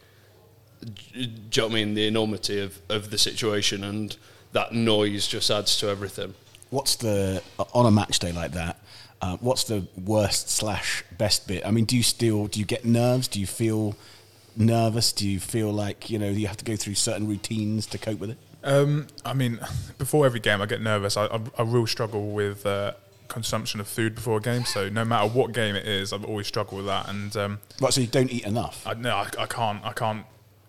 do 0.81 1.19
you 1.19 1.27
know 1.27 1.63
what 1.65 1.71
I 1.71 1.75
mean 1.75 1.93
the 1.95 2.07
enormity 2.07 2.61
of, 2.61 2.79
of 2.87 3.09
the 3.09 3.17
situation 3.17 3.83
and 3.83 4.15
that 4.53 4.73
noise 4.73 5.27
just 5.27 5.51
adds 5.51 5.77
to 5.79 5.89
everything. 5.89 6.33
What's 6.69 6.95
the 6.95 7.43
on 7.73 7.85
a 7.85 7.91
match 7.91 8.19
day 8.19 8.31
like 8.31 8.51
that? 8.51 8.79
Uh, 9.21 9.37
what's 9.41 9.65
the 9.65 9.85
worst 10.05 10.49
slash 10.49 11.03
best 11.17 11.47
bit? 11.47 11.65
I 11.65 11.71
mean, 11.71 11.85
do 11.85 11.97
you 11.97 12.03
still 12.03 12.47
do 12.47 12.59
you 12.59 12.65
get 12.65 12.85
nerves? 12.85 13.27
Do 13.27 13.39
you 13.39 13.47
feel 13.47 13.95
nervous? 14.59 15.11
Do 15.11 15.27
you 15.27 15.39
feel 15.39 15.71
like 15.71 16.09
you 16.09 16.19
know 16.19 16.29
you 16.29 16.47
have 16.47 16.57
to 16.57 16.65
go 16.65 16.75
through 16.75 16.95
certain 16.95 17.27
routines 17.27 17.87
to 17.87 17.97
cope 17.97 18.19
with 18.19 18.31
it? 18.31 18.37
Um, 18.63 19.07
I 19.25 19.33
mean, 19.33 19.59
before 19.97 20.25
every 20.25 20.41
game, 20.41 20.61
I 20.61 20.65
get 20.65 20.81
nervous. 20.81 21.17
I, 21.17 21.25
I, 21.25 21.39
I 21.57 21.63
real 21.63 21.87
struggle 21.87 22.29
with 22.31 22.65
uh, 22.65 22.91
consumption 23.29 23.79
of 23.79 23.87
food 23.87 24.15
before 24.15 24.37
a 24.37 24.41
game. 24.41 24.65
So 24.65 24.89
no 24.89 25.05
matter 25.05 25.29
what 25.29 25.53
game 25.53 25.75
it 25.75 25.87
is, 25.87 26.11
I've 26.11 26.25
always 26.25 26.47
struggled 26.47 26.79
with 26.79 26.87
that. 26.87 27.07
And 27.09 27.35
um, 27.37 27.59
Right, 27.79 27.93
so 27.93 28.01
you 28.01 28.07
don't 28.07 28.31
eat 28.31 28.45
enough. 28.45 28.85
I, 28.85 28.95
no, 28.95 29.15
I, 29.15 29.29
I 29.39 29.45
can't. 29.45 29.83
I 29.85 29.93
can't 29.93 30.25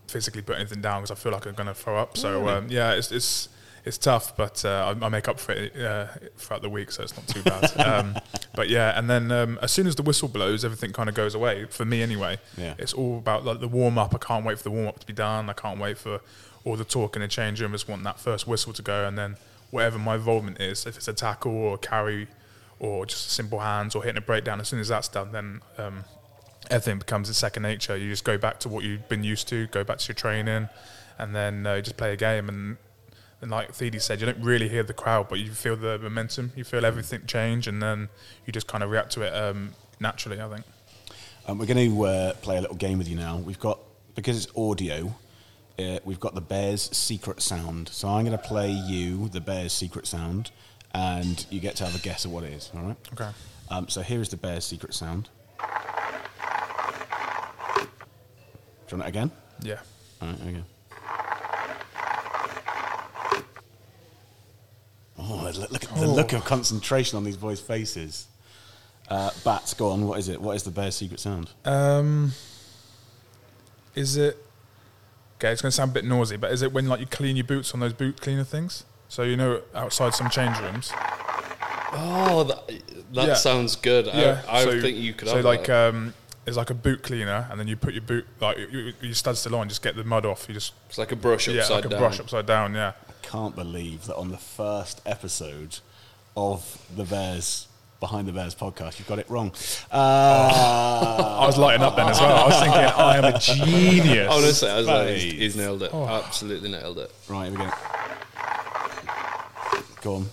physically 0.07 0.42
put 0.42 0.57
anything 0.57 0.81
down 0.81 1.03
because 1.03 1.11
I 1.11 1.20
feel 1.20 1.33
like 1.33 1.46
I'm 1.46 1.55
going 1.55 1.66
to 1.66 1.74
throw 1.74 1.96
up. 1.96 2.16
So 2.16 2.48
um, 2.48 2.68
yeah, 2.68 2.92
it's 2.92 3.11
it's 3.11 3.48
it's 3.85 3.99
tough, 3.99 4.37
but 4.37 4.64
uh, 4.64 4.95
I, 5.01 5.07
I 5.07 5.09
make 5.09 5.29
up 5.29 5.40
for 5.40 5.53
it 5.53 5.77
uh, 5.77 6.07
throughout 6.37 6.62
the 6.62 6.69
week, 6.69 6.90
so 6.90 7.03
it's 7.03 7.16
not 7.16 7.27
too 7.27 7.43
bad. 7.43 7.81
um, 7.87 8.14
but 8.55 8.69
yeah, 8.69 8.99
and 8.99 9.09
then 9.09 9.33
um, 9.33 9.59
as 9.62 9.73
soon 9.73 9.87
as 9.87 9.97
the 9.97 10.03
whistle 10.03 10.29
blows, 10.29 10.64
everything 10.64 10.93
kind 10.93 11.09
of 11.09 11.14
goes 11.14 11.35
away 11.35 11.66
for 11.66 11.85
me 11.85 12.03
anyway. 12.03 12.38
Yeah. 12.57 12.75
It's 12.79 12.93
all 12.93 13.19
about 13.19 13.45
like 13.45 13.61
the 13.61 13.69
warm 13.69 13.99
up. 13.99 14.14
I 14.14 14.19
can't 14.19 14.45
wait 14.45 14.59
for 14.59 14.64
the 14.64 14.71
warm 14.71 14.88
up 14.88 14.99
to 14.99 15.07
be 15.07 15.12
done. 15.12 15.49
I 15.49 15.55
can't 15.55 15.81
wait 15.81 15.97
for 15.97 16.21
all 16.64 16.77
the 16.77 16.85
talk 16.85 17.16
in 17.16 17.23
the 17.23 17.29
change 17.29 17.61
room. 17.61 17.73
I 17.73 17.75
just 17.75 17.88
want 17.88 18.05
that 18.05 18.21
first 18.21 18.47
whistle 18.47 18.73
to 18.75 18.83
go, 18.83 19.07
and 19.07 19.16
then 19.16 19.37
whatever 19.71 19.99
my 19.99 20.16
involvement 20.16 20.61
is, 20.61 20.85
if 20.85 20.97
it's 20.97 21.09
a 21.09 21.12
tackle 21.12 21.53
or 21.53 21.75
a 21.75 21.79
carry 21.79 22.29
or 22.79 23.07
just 23.07 23.31
simple 23.31 23.61
hands 23.61 23.95
or 23.95 24.03
hitting 24.03 24.19
a 24.19 24.23
breakdown, 24.23 24.61
as 24.61 24.69
soon 24.69 24.81
as 24.81 24.88
that's 24.88 25.09
done, 25.09 25.33
then 25.33 25.61
um, 25.79 26.05
everything 26.71 26.99
becomes 26.99 27.29
a 27.29 27.35
second 27.35 27.62
nature. 27.62 27.97
You 27.97 28.11
just 28.11 28.25
go 28.25 28.37
back 28.37 28.61
to 28.61 28.69
what 28.69 28.85
you've 28.85 29.09
been 29.09 29.25
used 29.25 29.49
to, 29.49 29.66
go 29.69 29.85
back 29.85 29.99
to 29.99 30.09
your 30.09 30.16
training, 30.16 30.69
and 31.19 31.35
then 31.35 31.66
uh, 31.66 31.75
you 31.75 31.83
just 31.83 31.97
play 31.97 32.12
a 32.12 32.16
game. 32.16 32.49
And, 32.49 32.77
and 33.40 33.50
like 33.50 33.72
Thiede 33.72 34.00
said, 34.00 34.20
you 34.20 34.26
don't 34.26 34.42
really 34.42 34.68
hear 34.68 34.83
the 34.83 34.92
crowd, 34.92 35.29
but 35.29 35.38
you 35.38 35.50
feel 35.50 35.76
the 35.76 35.98
momentum. 35.98 36.53
You 36.57 36.64
feel 36.64 36.85
everything 36.85 37.26
change, 37.26 37.66
and 37.66 37.83
then 37.83 38.09
you 38.46 38.53
just 38.53 38.66
kind 38.66 38.85
of 38.85 38.90
react 38.90 39.12
to 39.12 39.22
it 39.22 39.35
um, 39.35 39.74
naturally. 39.98 40.40
I 40.40 40.48
think. 40.48 40.64
Um, 41.46 41.59
we're 41.59 41.66
going 41.66 41.90
to 41.90 42.03
uh, 42.05 42.33
play 42.35 42.59
a 42.59 42.61
little 42.61 42.76
game 42.76 42.98
with 42.98 43.09
you 43.09 43.16
now. 43.16 43.38
We've 43.38 43.59
got 43.59 43.81
because 44.14 44.44
it's 44.44 44.57
audio. 44.57 45.14
Uh, 45.79 45.98
we've 46.05 46.20
got 46.20 46.35
the 46.35 46.42
bear's 46.42 46.94
secret 46.96 47.40
sound. 47.40 47.88
So 47.88 48.09
I'm 48.09 48.24
going 48.26 48.37
to 48.37 48.44
play 48.44 48.70
you 48.70 49.29
the 49.31 49.40
bear's 49.40 49.72
secret 49.72 50.07
sound, 50.07 50.50
and 50.92 51.46
you 51.50 51.61
get 51.61 51.76
to 51.76 51.85
have 51.85 51.94
a 51.94 51.98
guess 52.00 52.24
of 52.26 52.33
what 52.33 52.44
it 52.44 52.53
is. 52.53 52.70
All 52.74 52.83
right. 52.83 52.96
Okay. 53.14 53.31
Um, 53.70 53.88
so 53.88 54.03
here 54.03 54.20
is 54.20 54.29
the 54.29 54.37
bear's 54.37 54.64
secret 54.64 54.92
sound. 54.94 55.31
Do 57.79 58.96
you 58.96 58.98
want 58.98 59.03
it 59.05 59.09
again? 59.09 59.31
Yeah. 59.62 59.79
All 60.20 60.29
right, 60.29 60.38
there 60.38 60.46
we 60.46 60.53
go. 60.59 60.64
Oh, 65.33 65.51
look 65.59 65.71
look 65.71 65.85
at 65.85 65.95
the 65.95 66.07
look 66.09 66.33
of 66.33 66.45
concentration 66.45 67.16
on 67.16 67.25
these 67.25 67.37
boys' 67.37 67.61
faces. 67.61 68.27
Uh, 69.09 69.31
Bats, 69.45 69.75
go 69.75 69.90
on. 69.90 70.07
What 70.07 70.19
is 70.19 70.29
it? 70.29 70.40
What 70.40 70.57
is 70.57 70.62
the 70.64 70.71
bear's 70.71 70.97
secret 70.97 71.21
sound? 71.21 71.51
Um, 71.64 72.33
is 73.95 74.16
it? 74.16 74.37
Okay, 75.38 75.53
it's 75.53 75.62
going 75.62 75.71
to 75.71 75.75
sound 75.77 75.90
a 75.93 75.95
bit 75.95 76.05
noisy, 76.05 76.37
but 76.37 76.53
is 76.53 76.62
it 76.62 76.73
when 76.73 76.87
like 76.87 77.01
you 77.01 77.07
clean 77.07 77.37
your 77.37 77.45
boots 77.45 77.73
on 77.75 77.81
those 77.81 77.93
boot 77.93 78.21
cleaner 78.21 78.45
things? 78.45 78.85
So 79.09 79.23
you 79.23 79.37
know, 79.37 79.62
outside 79.75 80.14
some 80.14 80.31
change 80.31 80.59
rooms. 80.61 80.93
Oh, 81.93 82.45
that, 82.45 82.69
that 83.14 83.29
Yeah. 83.29 83.35
sounds 83.35 83.75
good. 83.77 84.07
Yeah, 84.07 84.43
I, 84.49 84.61
I 84.61 84.64
so- 84.64 84.81
think 84.81 84.97
you 84.99 85.12
could 85.12 85.29
So 85.29 85.37
have 85.37 85.45
like, 85.45 85.66
that. 85.66 85.88
um, 85.95 86.14
there's 86.45 86.57
like 86.57 86.71
a 86.71 86.75
boot 86.75 87.03
cleaner, 87.03 87.49
and 87.51 87.59
then 87.59 87.66
you 87.69 87.77
put 87.77 87.95
your 87.95 88.03
boot 88.03 88.27
like 88.40 88.59
you, 88.59 88.66
you, 88.69 88.93
you 89.01 89.14
stud 89.14 89.37
still 89.37 89.57
on, 89.57 89.69
just 89.69 89.83
get 89.83 89.97
the 89.97 90.05
mud 90.05 90.25
off. 90.27 90.45
You 90.49 90.55
just 90.55 90.73
It's 90.88 90.99
like 90.99 91.11
a 91.12 91.16
brush 91.16 91.49
yeah, 91.49 91.61
upside 91.62 91.77
like 91.77 91.85
a 91.87 91.88
down. 91.88 91.99
brush 91.99 92.21
upside 92.21 92.47
down. 92.47 92.75
Yeah. 92.75 92.93
Can't 93.22 93.54
believe 93.54 94.06
that 94.06 94.16
on 94.16 94.30
the 94.30 94.37
first 94.38 95.00
episode 95.06 95.78
of 96.37 96.80
the 96.94 97.04
Bears 97.04 97.66
Behind 98.00 98.26
the 98.26 98.33
Bears 98.33 98.54
podcast, 98.54 98.98
you 98.98 99.04
got 99.04 99.18
it 99.18 99.28
wrong. 99.28 99.52
Uh, 99.92 99.96
I 101.42 101.46
was 101.46 101.59
lighting 101.59 101.83
up 101.83 101.96
then 101.96 102.09
as 102.09 102.18
well. 102.18 102.35
I 102.35 102.46
was 102.46 102.54
thinking, 102.59 102.80
I 102.80 103.16
am 103.18 103.24
a 103.24 103.38
genius. 103.38 104.28
Honestly, 104.33 104.68
I 104.70 104.78
was 104.78 104.87
like, 104.87 105.09
he's, 105.16 105.33
he's 105.35 105.56
nailed 105.56 105.83
it. 105.83 105.90
Oh. 105.92 106.06
Absolutely 106.09 106.70
nailed 106.70 106.98
it. 106.98 107.12
right, 107.28 107.50
here 107.50 107.59
we 107.59 107.64
go. 107.64 107.70
Go 110.02 110.14
on. 110.14 110.26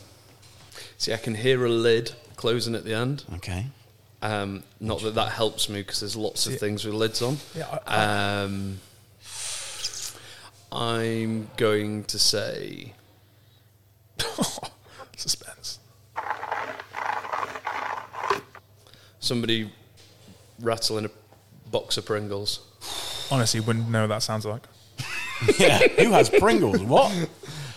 See, 0.97 1.13
I 1.13 1.17
can 1.17 1.36
hear 1.36 1.65
a 1.65 1.69
lid 1.69 2.13
closing 2.38 2.73
at 2.73 2.86
the 2.86 2.93
end. 2.93 3.26
Okay. 3.36 3.65
Um, 4.21 4.63
not 4.80 5.02
that 5.02 5.15
that 5.15 5.34
helps 5.34 5.67
me 5.69 5.82
because 5.82 6.00
there's 6.00 6.15
lots 6.15 6.47
of 6.47 6.58
things 6.58 6.86
with 6.86 6.95
lids 6.95 7.21
on. 7.21 7.38
Yeah, 7.56 7.67
Um, 7.86 7.86
I'm 7.86 8.80
going 11.58 12.04
to 12.06 12.17
say 12.20 12.93
Suspense. 15.17 15.80
somebody 19.20 19.70
rattling 20.62 21.06
a 21.06 21.10
box 21.70 21.98
of 21.98 22.06
Pringles. 22.06 22.62
Honestly, 23.30 23.60
wouldn't 23.60 23.89
know 23.89 24.02
what 24.02 24.08
that 24.08 24.24
sounds 24.24 24.46
like. 24.46 24.63
Yeah. 25.60 25.88
Who 26.00 26.10
has 26.13 26.32
Pringles? 26.32 26.82
What? 26.82 27.12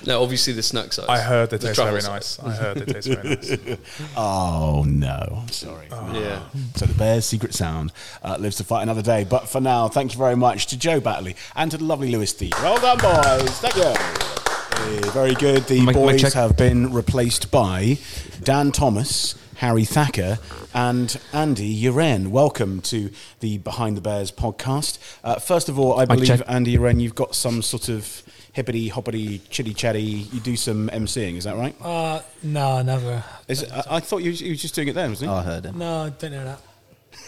No, 0.07 0.23
obviously 0.23 0.53
the 0.55 0.63
snack 0.63 0.93
size. 0.93 1.09
I 1.09 1.19
heard 1.21 1.51
they 1.51 1.59
The 1.59 1.69
taste 1.69 1.81
very 1.81 2.01
size. 2.01 2.39
nice. 2.39 2.39
I 2.41 2.51
heard 2.57 2.79
they 2.79 2.93
taste 2.93 3.09
very 3.09 3.29
nice. 3.29 3.79
Oh 4.17 4.85
no! 4.89 5.41
I'm 5.43 5.49
sorry. 5.49 5.87
Yeah. 5.91 6.43
So 6.77 6.87
the 6.87 6.95
Bears' 6.95 7.27
secret 7.27 7.55
sound 7.55 7.93
uh, 8.23 8.37
lives 8.41 8.57
to 8.57 8.65
fight 8.65 8.83
another 8.83 9.03
day. 9.03 9.25
But 9.25 9.49
for 9.49 9.61
now, 9.61 9.89
thank 9.89 10.13
you 10.13 10.19
very 10.19 10.37
much 10.37 10.67
to 10.69 10.79
Joe 10.79 11.01
Batley 11.01 11.37
and 11.55 11.71
to 11.71 11.77
the 11.77 11.85
lovely 11.85 12.11
Lewis 12.11 12.33
D. 12.33 12.51
Well 12.63 12.81
done, 12.81 12.99
boys. 12.99 13.51
Thank 13.61 13.77
you. 13.77 15.11
Very 15.11 15.35
good. 15.35 15.65
The 15.65 15.77
Mic- 15.81 15.87
mic 15.89 15.95
boys 15.97 16.21
check. 16.23 16.33
have 16.33 16.57
been 16.57 16.93
replaced 16.93 17.51
by 17.51 17.99
Dan 18.43 18.73
Thomas, 18.73 19.35
Harry 19.61 19.85
Thacker, 19.85 20.39
and 20.73 21.21
Andy 21.35 21.83
Uren. 21.83 22.29
Welcome 22.29 22.81
to 22.81 23.11
the 23.41 23.59
Behind 23.59 23.95
the 23.95 24.01
Bears 24.01 24.33
podcast. 24.33 24.99
Uh, 25.23 25.35
first 25.39 25.69
of 25.69 25.79
all, 25.79 26.01
I 26.01 26.07
believe 26.07 26.29
check. 26.29 26.41
Andy 26.49 26.79
Uren, 26.79 26.99
you've 26.99 27.15
got 27.15 27.35
some 27.35 27.61
sort 27.61 27.91
of 27.91 28.23
hippity 28.55 28.89
hoppity 28.89 29.41
chitty 29.51 29.75
chatty. 29.75 30.01
You 30.03 30.41
do 30.41 30.57
some 30.57 30.89
emceeing, 30.89 31.37
is 31.37 31.45
that 31.45 31.57
right? 31.59 31.77
Uh, 31.79 32.23
no, 32.43 32.81
never. 32.81 33.23
Is 33.49 33.61
it, 33.63 33.71
I, 33.71 33.97
I 33.97 34.01
thought 34.01 34.23
you, 34.23 34.31
was- 34.31 34.41
you 34.41 34.49
was 34.49 34.63
just 34.63 34.75
doing 34.75 34.89
it 34.89 34.95
then, 34.95 35.11
wasn't 35.11 35.31
he? 35.31 35.37
I 35.37 35.43
heard 35.43 35.67
him. 35.67 35.77
No, 35.77 36.05
I 36.05 36.09
don't 36.09 36.33
know 36.33 36.45
that. 36.47 36.61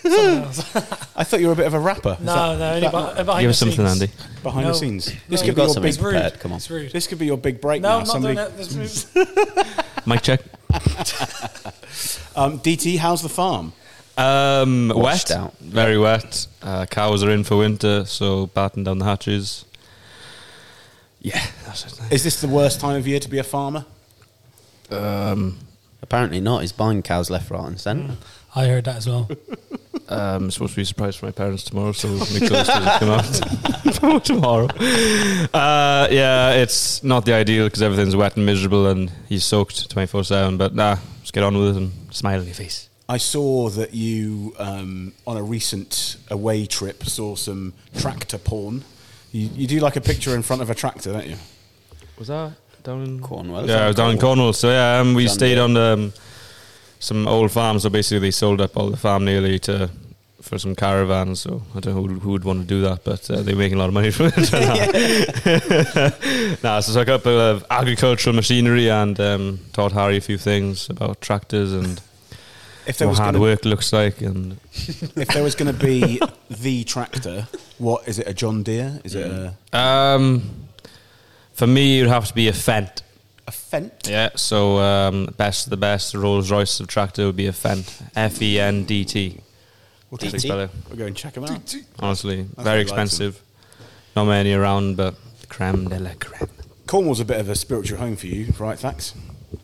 I 1.15 1.25
thought 1.25 1.41
you 1.41 1.49
were 1.49 1.53
a 1.53 1.57
bit 1.57 1.67
of 1.67 1.75
a 1.75 1.81
rapper. 1.81 2.17
Is 2.19 2.25
no, 2.25 2.57
that- 2.57 2.59
no, 2.59 2.65
is 2.65 2.77
only 2.77 2.81
that 2.81 2.91
behind, 2.93 3.27
behind 3.27 3.41
Give 3.43 3.49
the 3.49 3.51
us 3.51 3.59
something, 3.59 3.87
scenes. 3.89 4.01
Andy. 4.03 4.13
behind 4.43 4.67
No. 4.67 4.73
the 4.73 4.79
scenes. 4.79 5.07
No. 5.09 5.13
This 5.13 5.21
You've 5.29 5.41
could 5.41 5.47
be 5.49 5.55
got 5.57 5.63
your 5.65 5.69
something 5.75 5.83
big. 5.83 5.89
It's 5.91 5.99
rude. 6.03 6.13
prepared, 6.13 6.41
come 6.41 6.53
on. 6.53 6.57
It's 6.57 6.71
rude. 6.71 6.93
This 6.93 7.07
could 7.07 7.19
be 7.19 7.27
your 7.27 7.37
big 7.37 7.61
break 7.61 7.83
no, 7.83 7.89
now. 7.91 7.95
I'm 7.99 8.05
not 8.05 8.09
Somebody, 8.09 8.35
doing 8.37 8.49
that. 8.49 8.57
That's 8.57 9.17
rude. 10.07 10.07
Mic 10.07 10.23
check. 10.23 10.41
um, 12.37 12.59
DT, 12.61 12.99
how's 12.99 13.23
the 13.23 13.29
farm? 13.29 13.73
Um, 14.17 14.93
wet, 14.95 15.31
out. 15.31 15.57
very 15.59 15.99
wet. 15.99 16.47
Uh, 16.63 16.85
cows 16.87 17.23
are 17.25 17.31
in 17.31 17.45
for 17.45 17.57
winter, 17.57 18.05
so 18.05 18.47
batten 18.49 18.85
down 18.85 18.99
the 18.99 19.05
hatches. 19.07 19.65
Yeah, 21.21 21.45
that's 21.65 21.87
it. 21.87 22.13
Is 22.13 22.25
this 22.25 22.41
the 22.41 22.49
worst 22.49 22.81
time 22.81 22.97
of 22.97 23.07
year 23.07 23.21
to 23.21 23.29
be 23.29 23.39
a 23.39 23.45
farmer? 23.45 23.87
Um, 24.91 25.59
Apparently 26.03 26.41
not. 26.41 26.61
He's 26.63 26.73
buying 26.73 27.01
cows 27.03 27.31
left, 27.31 27.51
right, 27.51 27.65
and 27.67 27.81
centre. 27.81 28.17
I 28.55 28.67
heard 28.67 28.85
that 28.85 28.97
as 28.97 29.07
well. 29.07 29.31
Um, 30.09 30.51
supposed 30.51 30.73
to 30.73 30.77
be 30.77 30.83
a 30.83 30.87
surprise 30.87 31.17
for 31.17 31.27
my 31.27 31.33
parents 31.33 31.63
tomorrow, 31.63 31.93
so 31.93 32.09
make 32.09 32.51
doesn't 32.51 32.99
come 32.99 33.11
out 33.11 34.25
tomorrow. 34.25 34.67
Uh, 35.55 36.07
yeah, 36.11 36.51
it's 36.55 37.03
not 37.03 37.25
the 37.25 37.33
ideal 37.33 37.67
because 37.67 37.81
everything's 37.81 38.15
wet 38.15 38.37
and 38.37 38.45
miserable, 38.45 38.89
and 38.89 39.11
he's 39.29 39.45
soaked 39.45 39.89
twenty 39.89 40.07
four 40.07 40.23
seven. 40.23 40.59
But 40.59 40.75
nah, 40.75 40.97
just 41.33 41.35
get 41.35 41.45
on 41.45 41.57
with 41.59 41.77
it 41.77 41.81
and 41.81 41.93
smile 42.15 42.41
on 42.41 42.47
your 42.47 42.55
face. 42.55 42.89
I 43.09 43.17
saw 43.19 43.69
that 43.71 43.95
you, 43.95 44.55
um, 44.59 45.13
on 45.27 45.37
a 45.37 45.43
recent 45.43 46.17
away 46.31 46.67
trip, 46.67 47.05
saw 47.05 47.37
some 47.37 47.73
tractor 47.99 48.39
porn. 48.39 48.85
You, 49.33 49.49
you 49.55 49.67
do 49.67 49.81
like 49.81 49.97
a 49.97 50.01
picture 50.01 50.35
in 50.35 50.43
front 50.43 50.63
of 50.63 50.71
a 50.71 50.75
tractor, 50.75 51.13
don't 51.13 51.27
you? 51.27 51.37
Was 52.19 52.29
that 52.29 52.53
down 52.85 53.03
in 53.03 53.21
Cornwall. 53.21 53.67
Yeah, 53.67 53.85
I 53.85 53.87
was 53.89 53.97
down 53.97 54.11
in 54.11 54.19
Cornwall. 54.19 54.53
So 54.53 54.69
yeah, 54.71 54.99
um, 54.99 55.15
we 55.15 55.27
John 55.27 55.35
stayed 55.35 55.55
Deere. 55.55 55.65
on 55.65 55.77
um, 55.77 56.13
some 56.99 57.27
old 57.27 57.51
farms. 57.51 57.83
So 57.83 57.91
basically, 57.91 58.21
they 58.21 58.31
sold 58.31 58.61
up 58.61 58.77
all 58.77 58.91
the 58.91 58.97
farm 58.97 59.25
nearly 59.25 59.59
to 59.61 59.91
for 60.43 60.59
some 60.59 60.75
caravans. 60.75 61.41
So 61.41 61.63
I 61.75 61.81
don't 61.81 61.95
know 61.95 62.03
who, 62.03 62.21
who 62.21 62.31
would 62.33 62.45
want 62.45 62.61
to 62.61 62.67
do 62.67 62.83
that, 62.83 63.05
but 63.05 63.31
uh, 63.31 63.41
they're 63.43 63.57
making 63.57 63.79
a 63.79 63.81
lot 63.81 63.89
of 63.89 63.95
money 63.95 64.11
from 64.11 64.27
it. 64.35 64.37
nah, 66.63 66.81
so 66.81 67.01
I 67.01 67.05
got 67.05 67.15
a 67.15 67.19
couple 67.19 67.41
of 67.41 67.65
agricultural 67.71 68.37
machinery 68.37 68.91
and 68.91 69.19
um, 69.19 69.61
taught 69.73 69.93
Harry 69.93 70.19
a 70.19 70.21
few 70.21 70.37
things 70.37 70.91
about 70.91 71.21
tractors 71.21 71.73
and 71.73 72.01
If 72.87 72.99
there 72.99 73.07
what 73.07 73.13
was 73.13 73.19
hard 73.19 73.35
gonna, 73.35 73.43
work 73.43 73.65
looks 73.65 73.93
like. 73.93 74.21
And 74.21 74.59
if 74.73 75.29
there 75.29 75.43
was 75.43 75.55
going 75.55 75.75
to 75.75 75.85
be 75.85 76.21
the 76.51 76.85
tractor, 76.85 77.47
what 77.79 78.07
is 78.09 78.19
it? 78.19 78.29
A 78.29 78.35
John 78.35 78.63
Deere? 78.63 79.01
Is 79.05 79.15
it 79.15 79.31
a, 79.31 79.79
um, 79.79 80.43
for 81.53 81.67
me, 81.67 82.01
it 82.01 82.03
would 82.03 82.11
have 82.11 82.27
to 82.27 82.35
be 82.35 82.49
a 82.49 82.53
Fendt. 82.53 83.03
a 83.47 83.51
Fendt? 83.53 84.09
Yeah, 84.09 84.31
so 84.35 84.79
um, 84.79 85.27
best 85.37 85.67
of 85.67 85.71
the 85.71 85.77
best 85.77 86.15
Rolls 86.15 86.51
Royce 86.51 86.81
of 86.81 86.89
tractor 86.89 87.27
would 87.27 87.37
be 87.37 87.47
a 87.47 87.53
Fendt. 87.53 88.03
F 88.17 88.43
E 88.43 88.59
N 88.59 88.85
D 88.85 89.05
T. 89.05 89.41
What 90.13 90.21
DT? 90.21 90.35
is 90.35 90.45
it? 90.45 90.51
We'll 90.51 90.99
go 90.99 91.07
and 91.07 91.17
check 91.17 91.33
them 91.33 91.45
out. 91.45 91.75
Honestly, 91.99 92.43
what 92.43 92.65
very 92.65 92.85
he 92.85 92.91
likes 92.91 92.91
expensive. 92.91 93.43
Not 94.15 94.27
many 94.27 94.53
around, 94.53 94.99
but 94.99 95.15
creme 95.49 95.89
de 95.89 95.99
la 95.99 96.11
creme. 96.21 96.51
Cornwall's 96.87 97.21
a 97.21 97.25
bit 97.25 97.41
of 97.41 97.49
a 97.49 97.55
spiritual 97.55 97.97
home 97.97 98.17
for 98.17 98.27
you, 98.27 98.53
right? 98.59 98.79
Thanks. 98.79 99.15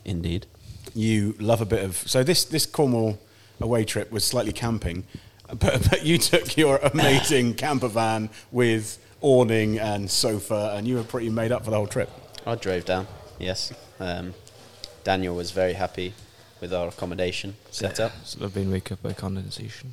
Indeed. 0.07 0.47
You 0.95 1.35
love 1.39 1.61
a 1.61 1.67
bit 1.67 1.85
of. 1.85 1.97
So 1.97 2.23
this 2.23 2.47
this 2.47 2.65
Cornwall 2.65 3.19
away 3.61 3.85
trip 3.85 4.11
was 4.11 4.25
slightly 4.25 4.53
camping, 4.53 5.05
but, 5.49 5.87
but 5.91 6.07
you 6.07 6.17
took 6.17 6.57
your 6.57 6.79
amazing 6.95 7.53
camper 7.53 7.89
van 7.89 8.31
with 8.51 8.97
awning 9.21 9.79
and 9.79 10.11
sofa, 10.11 10.73
and 10.75 10.89
you 10.89 10.95
were 10.95 11.03
pretty 11.03 11.29
made 11.29 11.53
up 11.53 11.67
for 11.67 11.71
the 11.73 11.77
whole 11.77 11.87
trip. 11.87 12.09
I 12.47 12.55
drove 12.55 12.87
down. 12.87 13.07
Yes. 13.39 13.71
Um, 14.01 14.33
Daniel 15.05 15.37
was 15.37 15.51
very 15.51 15.75
happy 15.75 16.15
with 16.63 16.73
our 16.73 16.89
accommodation 16.89 17.57
set 17.71 18.01
up. 18.01 18.13
So 18.25 18.47
I've 18.47 18.55
been 18.55 18.71
wake 18.71 18.91
up 18.91 19.03
by 19.03 19.13
condensation. 19.13 19.93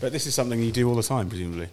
But 0.00 0.12
this 0.12 0.26
is 0.26 0.34
something 0.34 0.60
you 0.62 0.72
do 0.72 0.88
all 0.88 0.94
the 0.94 1.02
time, 1.02 1.28
presumably. 1.28 1.68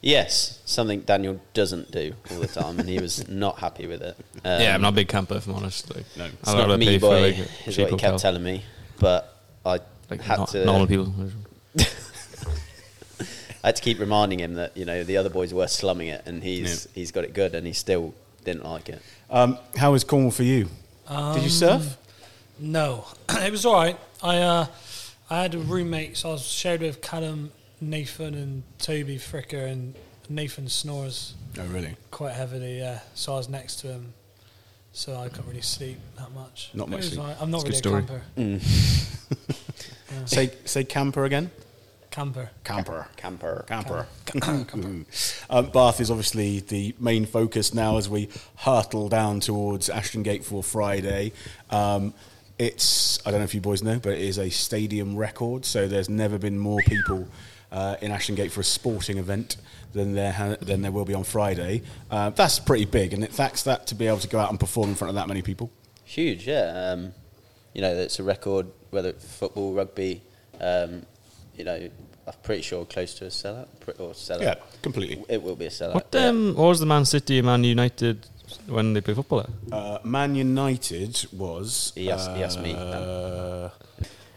Yes, 0.00 0.60
something 0.64 1.00
Daniel 1.02 1.40
doesn't 1.54 1.92
do 1.92 2.14
all 2.32 2.40
the 2.40 2.48
time, 2.48 2.80
and 2.80 2.88
he 2.88 2.98
was 2.98 3.28
not 3.44 3.58
happy 3.60 3.86
with 3.86 4.02
it. 4.02 4.16
Um, 4.44 4.60
yeah, 4.60 4.74
I'm 4.74 4.82
not 4.82 4.88
a 4.94 4.96
big 4.96 5.08
camper, 5.08 5.36
if 5.36 5.46
I'm 5.46 5.54
honest. 5.54 5.94
Like, 5.94 6.04
No. 6.16 6.24
I'd 6.24 6.32
It's 6.40 6.46
not 6.46 6.58
rather 6.58 6.78
me, 6.78 6.98
boy, 6.98 7.20
like, 7.20 7.38
is 7.38 7.48
what 7.66 7.74
he 7.76 7.82
hotel. 7.84 7.98
kept 7.98 8.18
telling 8.18 8.42
me. 8.42 8.64
But 8.98 9.36
I 9.64 9.78
Like 10.10 10.20
had 10.22 10.38
no- 10.40 10.46
to 10.46 10.64
normal 10.64 10.86
people. 10.88 11.14
I 13.64 13.68
had 13.68 13.76
to 13.76 13.82
keep 13.82 14.00
reminding 14.00 14.40
him 14.40 14.54
that 14.54 14.76
you 14.76 14.84
know 14.84 15.04
the 15.04 15.16
other 15.16 15.30
boys 15.30 15.54
were 15.54 15.68
slumming 15.68 16.08
it, 16.08 16.22
and 16.26 16.42
he's 16.42 16.88
he's 16.94 17.12
got 17.12 17.22
it 17.22 17.32
good, 17.32 17.54
and 17.54 17.64
he 17.64 17.72
still 17.72 18.12
didn't 18.44 18.64
like 18.64 18.88
it. 18.88 19.00
Um, 19.30 19.56
how 19.76 19.92
was 19.92 20.02
Cornwall 20.02 20.32
for 20.32 20.42
you? 20.42 20.68
Did 21.08 21.42
you 21.44 21.48
surf? 21.48 21.96
No, 22.58 23.04
it 23.30 23.52
was 23.52 23.64
all 23.64 23.74
right. 23.74 23.96
I 24.20 24.38
uh, 24.38 24.66
I 25.32 25.42
had 25.42 25.54
a 25.54 25.58
roommate, 25.58 26.16
so 26.18 26.28
I 26.28 26.32
was 26.32 26.42
shared 26.46 26.80
with 26.82 27.00
Callum, 27.00 27.52
Nathan, 27.80 28.34
and 28.34 28.62
Toby 28.78 29.16
Fricker, 29.16 29.66
and 29.66 29.94
Nathan 30.28 30.68
snores 30.68 31.34
Oh, 31.58 31.64
really? 31.66 31.96
quite 32.10 32.34
heavily. 32.34 32.78
Yeah, 32.78 33.00
so 33.14 33.32
I 33.34 33.36
was 33.38 33.48
next 33.48 33.76
to 33.80 33.86
him, 33.88 34.12
so 34.92 35.16
I 35.16 35.28
couldn't 35.30 35.48
really 35.48 35.62
sleep 35.62 35.98
that 36.18 36.32
much. 36.32 36.70
Not 36.74 36.90
much 36.90 37.04
sleep. 37.04 37.20
all 37.20 37.26
right. 37.28 37.36
I'm 37.40 37.50
not 37.50 37.66
It's 37.66 37.80
a 37.84 37.90
really 37.90 38.02
good 38.06 38.10
a 38.10 38.30
story. 38.36 38.60
camper. 38.60 40.26
Say 40.26 40.50
say 40.66 40.84
camper 40.84 41.24
again. 41.24 41.50
Camper. 42.10 42.50
Camper. 42.64 43.08
Camper. 43.16 43.64
Camper. 44.26 45.04
um, 45.48 45.66
Bath 45.70 45.98
is 46.02 46.10
obviously 46.10 46.60
the 46.60 46.94
main 47.00 47.24
focus 47.24 47.72
now 47.72 47.96
as 47.96 48.06
we 48.10 48.28
hurtle 48.56 49.08
down 49.08 49.40
towards 49.40 49.88
Ashton 49.88 50.22
Gate 50.22 50.44
for 50.44 50.62
Friday. 50.62 51.32
Um, 51.70 52.12
it's, 52.58 53.24
I 53.26 53.30
don't 53.30 53.40
know 53.40 53.44
if 53.44 53.54
you 53.54 53.60
boys 53.60 53.82
know, 53.82 53.98
but 53.98 54.12
it 54.12 54.20
is 54.20 54.38
a 54.38 54.50
stadium 54.50 55.16
record, 55.16 55.64
so 55.64 55.88
there's 55.88 56.08
never 56.08 56.38
been 56.38 56.58
more 56.58 56.80
people 56.86 57.28
uh, 57.70 57.96
in 58.00 58.10
Ashton 58.10 58.34
Gate 58.34 58.52
for 58.52 58.60
a 58.60 58.64
sporting 58.64 59.18
event 59.18 59.56
than 59.92 60.14
there, 60.14 60.32
ha- 60.32 60.56
than 60.60 60.82
there 60.82 60.92
will 60.92 61.04
be 61.04 61.14
on 61.14 61.24
Friday. 61.24 61.82
Uh, 62.10 62.30
that's 62.30 62.58
pretty 62.58 62.84
big, 62.84 63.12
and 63.12 63.24
it 63.24 63.32
facts 63.32 63.62
that 63.64 63.86
to 63.88 63.94
be 63.94 64.06
able 64.06 64.18
to 64.18 64.28
go 64.28 64.38
out 64.38 64.50
and 64.50 64.60
perform 64.60 64.90
in 64.90 64.94
front 64.94 65.10
of 65.10 65.14
that 65.16 65.28
many 65.28 65.42
people. 65.42 65.70
Huge, 66.04 66.46
yeah. 66.46 66.92
Um, 66.92 67.12
you 67.72 67.80
know, 67.80 67.92
it's 67.94 68.18
a 68.18 68.22
record, 68.22 68.66
whether 68.90 69.10
it's 69.10 69.38
football, 69.38 69.72
rugby. 69.72 70.22
Um, 70.60 71.06
you 71.56 71.64
know, 71.64 71.88
I'm 72.26 72.34
pretty 72.42 72.62
sure 72.62 72.84
close 72.84 73.14
to 73.14 73.24
a 73.24 73.28
sellout 73.28 73.68
pre- 73.80 73.94
or 73.94 74.10
sellout. 74.12 74.42
Yeah, 74.42 74.54
completely. 74.82 75.24
It 75.28 75.42
will 75.42 75.56
be 75.56 75.66
a 75.66 75.70
sellout. 75.70 75.94
What, 75.94 76.08
yeah. 76.12 76.26
um, 76.26 76.54
what 76.54 76.68
was 76.68 76.80
the 76.80 76.86
Man 76.86 77.04
City 77.04 77.38
and 77.38 77.46
Man 77.46 77.64
United 77.64 78.26
when 78.66 78.92
they 78.94 79.00
play 79.00 79.14
football 79.14 79.40
at? 79.40 79.50
Uh, 79.72 79.98
Man 80.04 80.34
United 80.34 81.26
was. 81.32 81.92
He 81.94 82.10
asked- 82.10 82.30
he 82.36 82.42
asked 82.42 82.60
me, 82.60 82.74
Uh, 82.74 83.68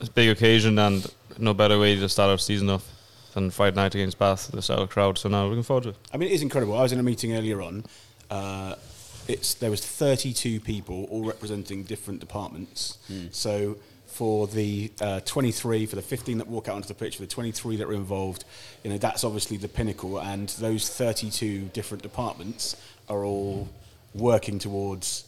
it's 0.00 0.08
a 0.08 0.12
big 0.12 0.28
occasion 0.28 0.78
and 0.78 1.06
no 1.38 1.54
better 1.54 1.78
way 1.78 1.96
to 1.96 2.08
start 2.08 2.30
our 2.30 2.38
season 2.38 2.70
off 2.70 2.88
than 3.34 3.50
Friday 3.50 3.76
night 3.76 3.94
against 3.94 4.18
Bath, 4.18 4.50
the 4.50 4.62
style 4.62 4.86
crowd. 4.86 5.18
So 5.18 5.28
now 5.28 5.46
looking 5.46 5.62
forward 5.62 5.84
to 5.84 5.88
it. 5.90 5.96
I 6.12 6.16
mean, 6.16 6.28
it 6.28 6.32
is 6.32 6.42
incredible. 6.42 6.76
I 6.76 6.82
was 6.82 6.92
in 6.92 6.98
a 6.98 7.02
meeting 7.02 7.36
earlier 7.36 7.60
on. 7.60 7.84
Uh, 8.30 8.74
it's 9.26 9.54
there 9.54 9.70
was 9.70 9.84
32 9.84 10.60
people, 10.60 11.04
all 11.10 11.24
representing 11.24 11.82
different 11.84 12.20
departments. 12.20 12.98
So 13.30 13.76
for 14.06 14.46
the 14.46 14.90
uh, 15.00 15.20
23, 15.20 15.86
for 15.86 15.96
the 15.96 16.02
15 16.02 16.38
that 16.38 16.48
walk 16.48 16.66
out 16.68 16.76
onto 16.76 16.88
the 16.88 16.94
pitch, 16.94 17.16
for 17.16 17.22
the 17.22 17.28
23 17.28 17.76
that 17.76 17.86
are 17.86 17.92
involved, 17.92 18.44
you 18.82 18.90
know, 18.90 18.98
that's 18.98 19.22
obviously 19.22 19.58
the 19.58 19.68
pinnacle. 19.68 20.18
And 20.18 20.48
those 20.60 20.88
32 20.88 21.66
different 21.74 22.02
departments 22.02 22.74
are 23.08 23.22
all 23.24 23.68
working 24.14 24.58
towards, 24.58 25.24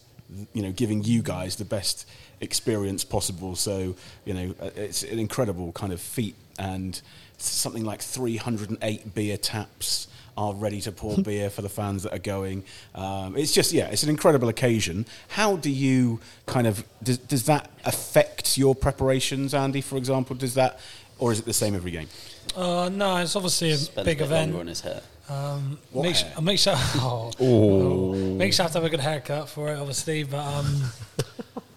you 0.55 0.63
know, 0.63 0.73
giving 0.73 1.05
you 1.05 1.23
guys 1.23 1.57
the 1.57 1.65
best 1.65 2.09
experience 2.41 3.05
possible. 3.05 3.55
So, 3.57 3.95
you 4.25 4.35
know, 4.35 4.55
uh, 4.61 4.71
it's 4.77 5.03
an 5.03 5.19
incredible 5.19 5.73
kind 5.73 5.93
of 5.93 6.01
feat 6.01 6.35
and 6.59 7.01
something 7.39 7.85
like 7.85 8.01
308 8.03 9.15
beer 9.15 9.37
taps 9.37 10.09
are 10.37 10.55
ready 10.55 10.81
to 10.81 10.93
pour 10.93 11.17
beer 11.19 11.51
for 11.51 11.61
the 11.63 11.69
fans 11.69 12.03
that 12.05 12.13
are 12.15 12.19
going. 12.19 12.63
Um, 12.95 13.37
it's 13.37 13.53
just, 13.53 13.73
yeah, 13.73 13.89
it's 13.89 14.03
an 14.05 14.09
incredible 14.11 14.49
occasion. 14.49 15.05
How 15.29 15.57
do 15.57 15.71
you 15.71 16.21
kind 16.47 16.67
of, 16.67 16.85
does, 17.03 17.19
does 17.19 17.45
that 17.47 17.71
affect 17.85 18.57
your 18.57 18.75
preparations, 18.75 19.53
Andy, 19.55 19.81
for 19.81 19.97
example? 19.99 20.37
Does 20.37 20.55
that, 20.55 20.81
or 21.19 21.33
is 21.33 21.41
it 21.41 21.45
the 21.45 21.53
same 21.53 21.75
every 21.75 21.91
game? 21.91 22.09
Uh, 22.57 22.89
no, 22.91 23.17
it's 23.19 23.37
obviously 23.37 23.71
a 23.73 23.77
Spends 23.77 24.05
big 24.07 24.21
a 24.21 24.25
event. 24.25 24.55
on 24.57 24.67
his 24.67 24.81
hair. 24.81 25.03
Um, 25.29 25.79
What 25.93 26.05
make, 26.05 26.17
hair? 26.17 26.33
sure, 26.33 26.43
make 26.43 26.59
sure, 26.59 26.75
oh, 26.97 28.13
make 28.37 28.53
sure 28.53 28.63
I 28.63 28.65
have 28.65 28.73
to 28.73 28.79
have 28.79 28.85
a 28.85 28.91
good 28.91 29.01
haircut 29.01 29.49
for 29.49 29.69
it, 29.73 29.79
obviously. 29.79 30.23
But 30.25 30.45
um, 30.45 30.83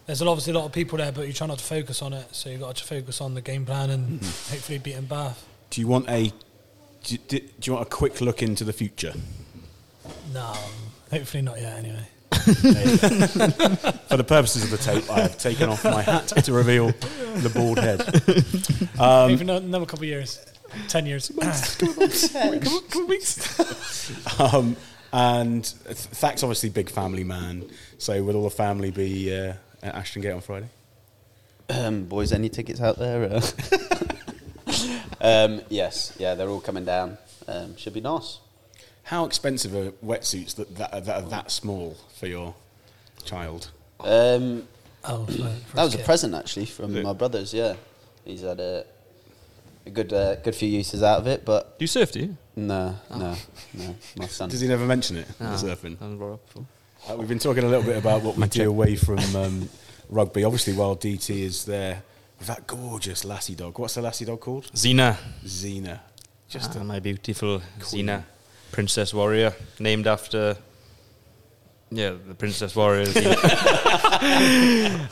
there's 0.06 0.22
obviously 0.22 0.54
a 0.54 0.58
lot 0.58 0.66
of 0.66 0.72
people 0.72 0.98
there, 0.98 1.12
but 1.12 1.28
you 1.28 1.34
try 1.34 1.48
not 1.48 1.60
to 1.60 1.64
focus 1.64 2.02
on 2.02 2.14
it. 2.14 2.28
So 2.36 2.50
you've 2.50 2.62
got 2.62 2.76
to 2.76 2.84
focus 2.84 3.22
on 3.22 3.34
the 3.36 3.42
game 3.42 3.66
plan 3.66 3.90
and 3.90 4.20
Mm-hmm. 4.20 4.54
hopefully 4.54 4.78
beating 4.80 5.06
Bath. 5.06 5.46
Do 5.70 5.82
you 5.82 5.88
want 5.88 6.10
a, 6.10 6.32
do, 7.04 7.18
do, 7.28 7.40
do 7.40 7.46
you 7.64 7.74
want 7.74 7.88
a 7.88 7.90
quick 7.90 8.22
look 8.22 8.42
into 8.44 8.64
the 8.64 8.74
future? 8.74 9.14
No, 10.34 10.54
hopefully 11.12 11.42
not 11.44 11.60
yet. 11.60 11.78
Anyway, 11.78 12.06
For 12.34 14.18
the 14.18 14.26
purposes 14.28 14.66
of 14.66 14.72
the 14.72 14.78
tape, 14.78 15.10
I 15.10 15.22
have 15.22 15.38
taken 15.38 15.70
off 15.70 15.84
my 15.86 16.02
hat 16.02 16.28
to 16.28 16.52
reveal 16.54 16.88
the 16.88 17.50
bald 17.54 17.80
head. 17.80 18.02
Um, 19.00 19.30
maybe 19.32 19.42
another 19.50 19.86
couple 19.86 20.04
of 20.04 20.10
years, 20.10 20.46
ten 20.90 21.06
years. 21.06 21.32
weeks. 23.08 24.40
Um, 24.40 24.76
and 25.14 25.64
Th- 25.86 25.96
Thak's 25.96 26.44
obviously 26.44 26.70
big 26.70 26.90
family 26.90 27.24
man. 27.24 27.70
So 27.98 28.22
will 28.24 28.36
all 28.36 28.44
the 28.44 28.50
family 28.50 28.92
be 28.92 29.34
uh, 29.36 29.54
at 29.84 29.94
Ashton 29.96 30.22
Gate 30.22 30.32
on 30.32 30.42
Friday? 30.42 30.70
Um, 31.70 32.06
boys, 32.06 32.32
any 32.32 32.50
tickets 32.50 32.82
out 32.82 32.98
there? 32.98 33.32
Uh, 33.32 33.42
um, 35.22 35.62
yes, 35.70 36.16
yeah, 36.20 36.36
they're 36.36 36.50
all 36.50 36.62
coming 36.62 36.86
down. 36.86 37.18
Um, 37.48 37.76
should 37.78 37.94
be 37.94 38.02
nice. 38.02 38.40
How 39.04 39.26
expensive 39.26 39.76
are 39.76 39.92
wetsuits 40.06 40.56
that, 40.56 40.76
that, 40.78 40.94
are, 40.94 41.02
that 41.02 41.24
are 41.24 41.30
that 41.30 41.52
small 41.52 41.98
for 42.16 42.28
your 42.28 42.56
child? 43.24 43.70
Um, 44.00 44.68
Oh, 45.06 45.26
for, 45.26 45.34
for 45.34 45.76
that 45.76 45.84
was 45.84 45.96
a 45.96 45.98
present 45.98 46.34
actually 46.34 46.66
from 46.66 47.02
my 47.04 47.12
brothers. 47.12 47.54
Yeah, 47.54 47.76
he's 48.24 48.42
had 48.42 48.62
a, 48.62 48.86
a 49.86 49.90
good 49.90 50.14
uh, 50.14 50.36
good 50.36 50.56
few 50.56 50.70
uses 50.70 51.04
out 51.04 51.20
of 51.20 51.28
it, 51.28 51.44
but 51.44 51.78
Do 51.78 51.84
you 51.84 51.88
surf, 51.88 52.14
do 52.14 52.20
you? 52.22 52.38
no, 52.56 52.96
no, 53.10 53.36
no, 53.74 53.96
my 54.16 54.28
son. 54.28 54.48
Does 54.48 54.62
he 54.62 54.68
never 54.70 54.86
mention 54.86 55.18
it? 55.18 55.28
No, 55.42 55.58
The 55.58 55.76
surfing. 55.76 55.98
Haven't 57.08 57.08
brought 57.08 57.12
up 57.12 57.12
before. 57.12 57.14
Uh, 57.14 57.18
we've 57.18 57.28
been 57.30 57.40
talking 57.40 57.64
a 57.64 57.68
little 57.68 57.84
bit 57.86 57.98
about 57.98 58.22
what 58.24 58.38
we 58.38 58.48
do 58.48 58.70
away 58.70 58.96
from 58.96 59.20
um, 59.36 59.70
rugby. 60.10 60.44
Obviously, 60.44 60.74
while 60.74 60.96
DT 60.96 61.30
is 61.42 61.66
there 61.66 62.04
with 62.40 62.48
that 62.48 62.68
gorgeous 62.68 63.24
lassie 63.26 63.56
dog. 63.56 63.78
What's 63.80 63.96
the 63.96 64.02
lassie 64.02 64.26
dog 64.26 64.40
called? 64.42 64.66
Xena. 64.74 65.18
Xena. 65.46 66.00
Just 66.50 66.76
Ah, 66.76 66.82
a, 66.82 66.84
my 66.84 67.00
beautiful 67.00 67.62
Xena, 67.80 68.24
princess 68.72 69.14
warrior, 69.14 69.54
named 69.80 70.08
after. 70.08 70.58
Yeah, 71.90 72.16
the 72.28 72.34
princess 72.36 72.76
warrior. 72.76 73.06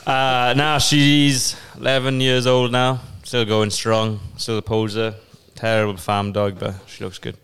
Uh, 0.06 0.54
now 0.56 0.78
she's 0.78 1.54
11 1.76 2.20
years 2.20 2.46
old 2.46 2.72
now, 2.72 3.00
still 3.24 3.44
going 3.44 3.70
strong, 3.70 4.18
still 4.36 4.58
a 4.58 4.62
poser. 4.62 5.14
Terrible 5.54 5.96
farm 5.98 6.32
dog, 6.32 6.58
but 6.58 6.74
she 6.86 7.04
looks 7.04 7.18
good. 7.18 7.36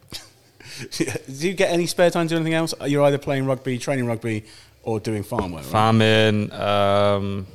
do 0.91 1.49
you 1.49 1.55
get 1.55 1.73
any 1.73 1.87
spare 1.87 2.11
time 2.11 2.27
to 2.29 2.35
do 2.35 2.37
anything 2.37 2.55
else? 2.55 2.75
You're 2.87 3.05
either 3.05 3.19
playing 3.19 3.47
rugby, 3.47 3.79
training 3.79 4.07
rugby, 4.07 4.45
or 4.83 5.01
doing 5.01 5.23
farm 5.23 5.53
work. 5.53 5.63
Right? 5.63 5.71
Farming. 5.71 6.53
Um, 6.53 7.47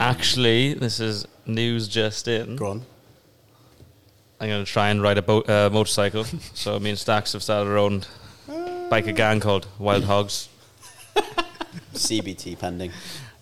actually, 0.00 0.74
this 0.74 1.00
is 1.00 1.26
news 1.46 1.88
just 1.88 2.28
in. 2.28 2.56
Go 2.56 2.66
on. 2.66 2.82
I'm 4.40 4.48
going 4.48 4.64
to 4.64 4.70
try 4.70 4.90
and 4.90 5.00
ride 5.00 5.18
a 5.18 5.22
boat, 5.22 5.48
uh, 5.48 5.70
motorcycle. 5.72 6.24
so 6.54 6.78
me 6.78 6.90
and 6.90 6.98
Stacks 6.98 7.32
have 7.32 7.42
started 7.42 7.70
our 7.70 7.78
own 7.78 8.04
biker 8.90 9.14
gang 9.14 9.40
called 9.40 9.66
Wild 9.78 10.04
Hogs. 10.04 10.48
CBT 11.94 12.58
pending. 12.58 12.92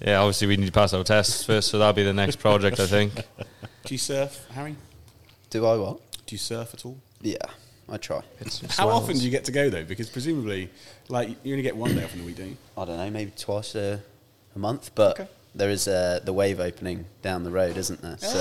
Yeah, 0.00 0.20
obviously 0.20 0.48
we 0.48 0.56
need 0.56 0.66
to 0.66 0.72
pass 0.72 0.92
our 0.92 1.04
tests 1.04 1.44
first, 1.44 1.68
so 1.68 1.78
that'll 1.78 1.92
be 1.92 2.02
the 2.02 2.12
next 2.12 2.36
project, 2.36 2.80
I 2.80 2.86
think. 2.86 3.14
Do 3.14 3.94
you 3.94 3.98
surf, 3.98 4.46
Harry? 4.52 4.76
Do 5.50 5.66
I 5.66 5.76
what? 5.76 6.00
Do 6.26 6.34
you 6.34 6.38
surf 6.38 6.74
at 6.74 6.84
all? 6.84 6.98
Yeah, 7.20 7.36
I 7.92 7.98
try. 7.98 8.22
How 8.70 8.88
often 8.88 9.18
do 9.18 9.22
you 9.24 9.30
get 9.30 9.44
to 9.44 9.52
go 9.52 9.68
though? 9.68 9.84
Because 9.84 10.08
presumably, 10.08 10.70
like 11.08 11.28
you 11.44 11.52
only 11.52 11.62
get 11.62 11.76
one 11.76 11.94
day 11.94 12.02
off 12.02 12.14
in 12.14 12.20
the 12.20 12.24
week, 12.26 12.36
don't 12.38 12.48
you? 12.48 12.56
I 12.76 12.84
don't 12.86 12.96
know, 12.96 13.10
maybe 13.10 13.32
twice 13.36 13.74
a, 13.74 14.00
a 14.56 14.58
month, 14.58 14.92
but 14.94 15.20
Okay. 15.20 15.28
there 15.54 15.68
is 15.68 15.86
uh, 15.86 16.20
the 16.24 16.32
wave 16.32 16.58
opening 16.58 17.04
down 17.20 17.44
the 17.44 17.50
road, 17.50 17.76
isn't 17.76 18.00
there? 18.00 18.16
So, 18.16 18.38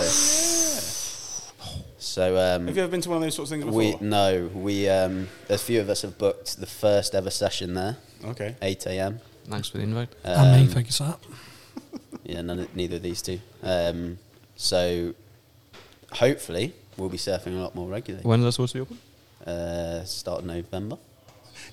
so 1.98 2.38
um, 2.38 2.68
Have 2.68 2.78
you 2.78 2.84
ever 2.84 2.90
been 2.92 3.02
to 3.02 3.10
one 3.10 3.18
of 3.18 3.24
those 3.24 3.36
sorts 3.36 3.52
of 3.52 3.56
things 3.60 3.66
before? 3.66 3.78
we 3.78 4.08
no, 4.08 4.50
we 4.54 4.88
um, 4.88 5.28
a 5.50 5.58
few 5.58 5.82
of 5.82 5.90
us 5.90 6.02
have 6.04 6.18
booked 6.18 6.60
the 6.60 6.66
first 6.66 7.14
ever 7.14 7.30
session 7.30 7.74
there, 7.74 7.98
okay. 8.24 8.56
eight 8.62 8.86
a.m. 8.86 9.20
Thanks 9.50 9.68
for 9.70 9.78
the 9.80 9.84
invite. 9.84 10.10
And 10.24 10.54
me, 10.54 10.62
Um, 10.62 10.68
thank 10.70 10.88
you, 10.88 10.94
sir. 10.94 11.16
Yeah, 12.24 12.42
none, 12.42 12.68
neither 12.76 12.96
of 12.98 13.02
these 13.02 13.22
two. 13.22 13.40
Um, 13.64 14.18
so, 14.56 15.14
hopefully, 16.14 16.74
we'll 16.96 17.10
be 17.10 17.18
surfing 17.18 17.58
a 17.58 17.60
lot 17.60 17.74
more 17.76 17.90
regularly. 17.90 18.24
When's 18.24 18.44
that 18.44 18.52
supposed 18.54 18.74
to 18.74 18.78
be 18.78 18.82
open? 18.84 19.00
Uh, 19.45 20.04
start 20.04 20.39
of 20.39 20.45
November. 20.45 20.97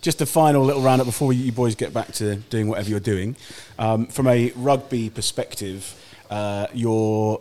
Just 0.01 0.21
a 0.21 0.27
final 0.27 0.65
little 0.65 0.83
roundup 0.83 1.07
before 1.07 1.33
you 1.33 1.51
boys 1.53 1.75
get 1.75 1.93
back 1.93 2.13
to 2.15 2.37
doing 2.37 2.69
whatever 2.69 2.91
you're 2.91 3.01
doing. 3.01 3.37
Um, 3.79 4.07
from 4.07 4.27
a 4.29 4.53
rugby 4.55 5.11
perspective, 5.11 5.95
uh, 6.31 6.67
your 6.73 7.41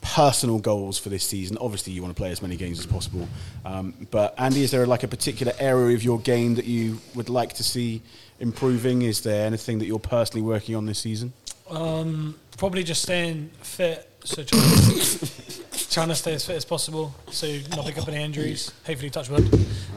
personal 0.00 0.58
goals 0.58 0.98
for 0.98 1.08
this 1.08 1.24
season. 1.24 1.58
Obviously, 1.60 1.92
you 1.92 2.02
want 2.02 2.14
to 2.14 2.20
play 2.20 2.30
as 2.30 2.40
many 2.40 2.56
games 2.56 2.78
as 2.78 2.86
possible. 2.86 3.28
Um, 3.64 4.06
but 4.10 4.34
Andy, 4.38 4.62
is 4.62 4.70
there 4.70 4.86
like 4.86 5.02
a 5.02 5.08
particular 5.08 5.52
area 5.58 5.96
of 5.96 6.04
your 6.04 6.18
game 6.20 6.54
that 6.54 6.64
you 6.64 7.00
would 7.14 7.28
like 7.28 7.54
to 7.54 7.64
see 7.64 8.02
improving? 8.38 9.02
Is 9.02 9.22
there 9.22 9.46
anything 9.46 9.78
that 9.80 9.86
you're 9.86 9.98
personally 9.98 10.46
working 10.46 10.76
on 10.76 10.86
this 10.86 10.98
season? 11.00 11.32
Um, 11.68 12.36
probably 12.56 12.84
just 12.84 13.02
staying 13.02 13.50
fit, 13.62 14.08
so 14.22 14.44
trying, 14.44 14.62
trying 15.96 16.08
to 16.08 16.14
stay 16.14 16.34
as 16.34 16.44
fit 16.44 16.56
as 16.56 16.66
possible, 16.66 17.14
so 17.30 17.46
not 17.74 17.86
pick 17.86 17.96
up 17.96 18.06
any 18.06 18.22
injuries. 18.22 18.70
Hopefully, 18.84 19.08
touch 19.08 19.30
wood, 19.30 19.48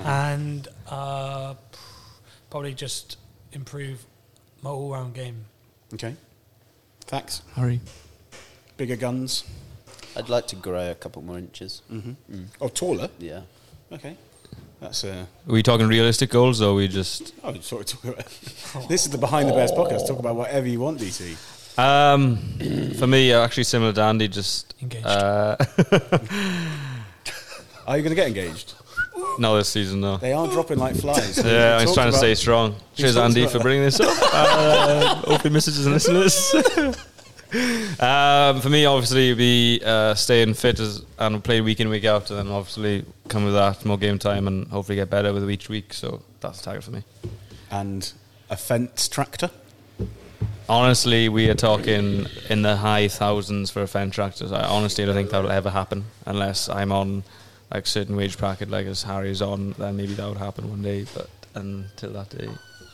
and 0.06 0.66
uh, 0.88 1.56
probably 2.50 2.74
just 2.74 3.18
improve 3.52 4.06
my 4.62 4.70
all-round 4.70 5.14
game. 5.14 5.44
Okay. 5.94 6.16
Facts. 7.06 7.42
Hurry. 7.54 7.82
Bigger 8.78 8.96
guns. 8.96 9.44
I'd 10.16 10.30
like 10.30 10.48
to 10.48 10.56
grow 10.56 10.90
a 10.90 10.96
couple 10.96 11.22
more 11.22 11.38
inches. 11.38 11.82
Mm-hmm. 11.92 12.44
Oh, 12.62 12.70
taller. 12.70 13.10
Yeah. 13.20 13.42
Okay. 13.92 14.16
That's 14.80 15.04
uh. 15.04 15.26
Are 15.50 15.52
we 15.52 15.62
talking 15.62 15.86
realistic 15.88 16.30
goals, 16.30 16.62
or 16.62 16.70
are 16.70 16.76
we 16.76 16.88
just. 16.88 17.34
Oh, 17.44 17.54
sort 17.60 17.94
of 17.94 18.02
talk 18.02 18.14
about. 18.14 18.26
this 18.88 19.06
is 19.06 19.12
the 19.12 19.18
Behind 19.18 19.50
the 19.50 19.54
Bears 19.54 19.74
podcast. 19.74 20.08
Talk 20.08 20.20
about 20.20 20.38
whatever 20.38 20.66
you 20.66 20.80
want, 20.80 20.98
DC. 20.98 21.59
Um, 21.78 22.38
for 22.98 23.08
me, 23.08 23.34
actually 23.34 23.64
similar 23.64 23.94
to 23.94 24.02
Andy, 24.02 24.28
just. 24.28 24.74
Engaged. 24.82 25.06
Uh, 25.06 25.56
Are 27.88 27.98
you 27.98 28.04
going 28.04 28.10
to 28.10 28.16
get 28.16 28.28
engaged? 28.28 28.76
no, 29.40 29.58
this 29.58 29.70
season, 29.70 30.02
no. 30.02 30.18
They 30.18 30.34
are 30.34 30.48
dropping 30.48 30.78
like 30.78 30.96
flies. 30.96 31.44
Yeah, 31.44 31.78
I'm 31.78 31.86
Talked 31.86 31.96
trying 31.96 32.12
to 32.12 32.18
stay 32.18 32.36
strong. 32.36 32.76
Cheers, 32.96 33.18
Andy, 33.18 33.48
for 33.48 33.60
bringing 33.60 33.84
this 33.84 34.00
up. 34.00 34.10
Uh, 34.32 35.22
open 35.28 35.52
messages 35.54 35.86
and 35.86 35.94
listeners. 35.94 36.54
um, 38.00 38.62
for 38.62 38.70
me, 38.70 38.86
obviously, 38.86 39.34
be 39.34 39.82
uh, 39.84 40.14
staying 40.14 40.54
fit 40.54 40.80
as, 40.80 41.04
and 41.18 41.44
play 41.44 41.62
week 41.62 41.80
in, 41.80 41.90
week 41.90 42.06
out, 42.06 42.30
and 42.30 42.40
then 42.40 42.48
obviously 42.48 43.06
come 43.28 43.44
with 43.44 43.54
that 43.54 43.84
more 43.86 43.98
game 43.98 44.20
time 44.20 44.48
and 44.48 44.68
hopefully 44.68 44.96
get 44.96 45.10
better 45.10 45.34
with 45.34 45.50
each 45.50 45.68
week. 45.68 45.94
So 45.94 46.22
that's 46.40 46.60
the 46.60 46.66
target 46.66 46.84
for 46.84 46.92
me. 46.92 47.04
And 47.72 48.12
a 48.50 48.56
Fendt 48.56 49.10
tractor. 49.10 49.50
Honestly, 50.70 51.30
we 51.30 51.50
are 51.50 51.56
talking 51.56 52.28
in 52.48 52.62
the 52.62 52.76
high 52.78 53.08
thousands 53.08 53.72
for 53.72 53.82
a 53.82 53.86
Fendt 53.86 54.12
tractors. 54.12 54.52
I 54.52 54.64
honestly 54.68 55.04
don't 55.04 55.16
think 55.16 55.32
that 55.32 55.42
will 55.42 55.50
ever 55.50 55.72
happen 55.72 56.06
unless 56.28 56.70
I'm 56.70 56.92
on 56.92 57.24
like 57.74 57.88
certain 57.88 58.16
wage 58.16 58.38
bracket, 58.38 58.70
like 58.70 58.86
as 58.86 59.02
Harry's 59.02 59.42
on. 59.42 59.72
Then 59.80 59.98
maybe 59.98 60.14
that 60.14 60.28
would 60.30 60.38
happen 60.38 60.70
one 60.70 60.84
day. 60.84 61.08
But 61.16 61.28
until 61.56 62.12
that 62.12 62.30
day, 62.30 62.50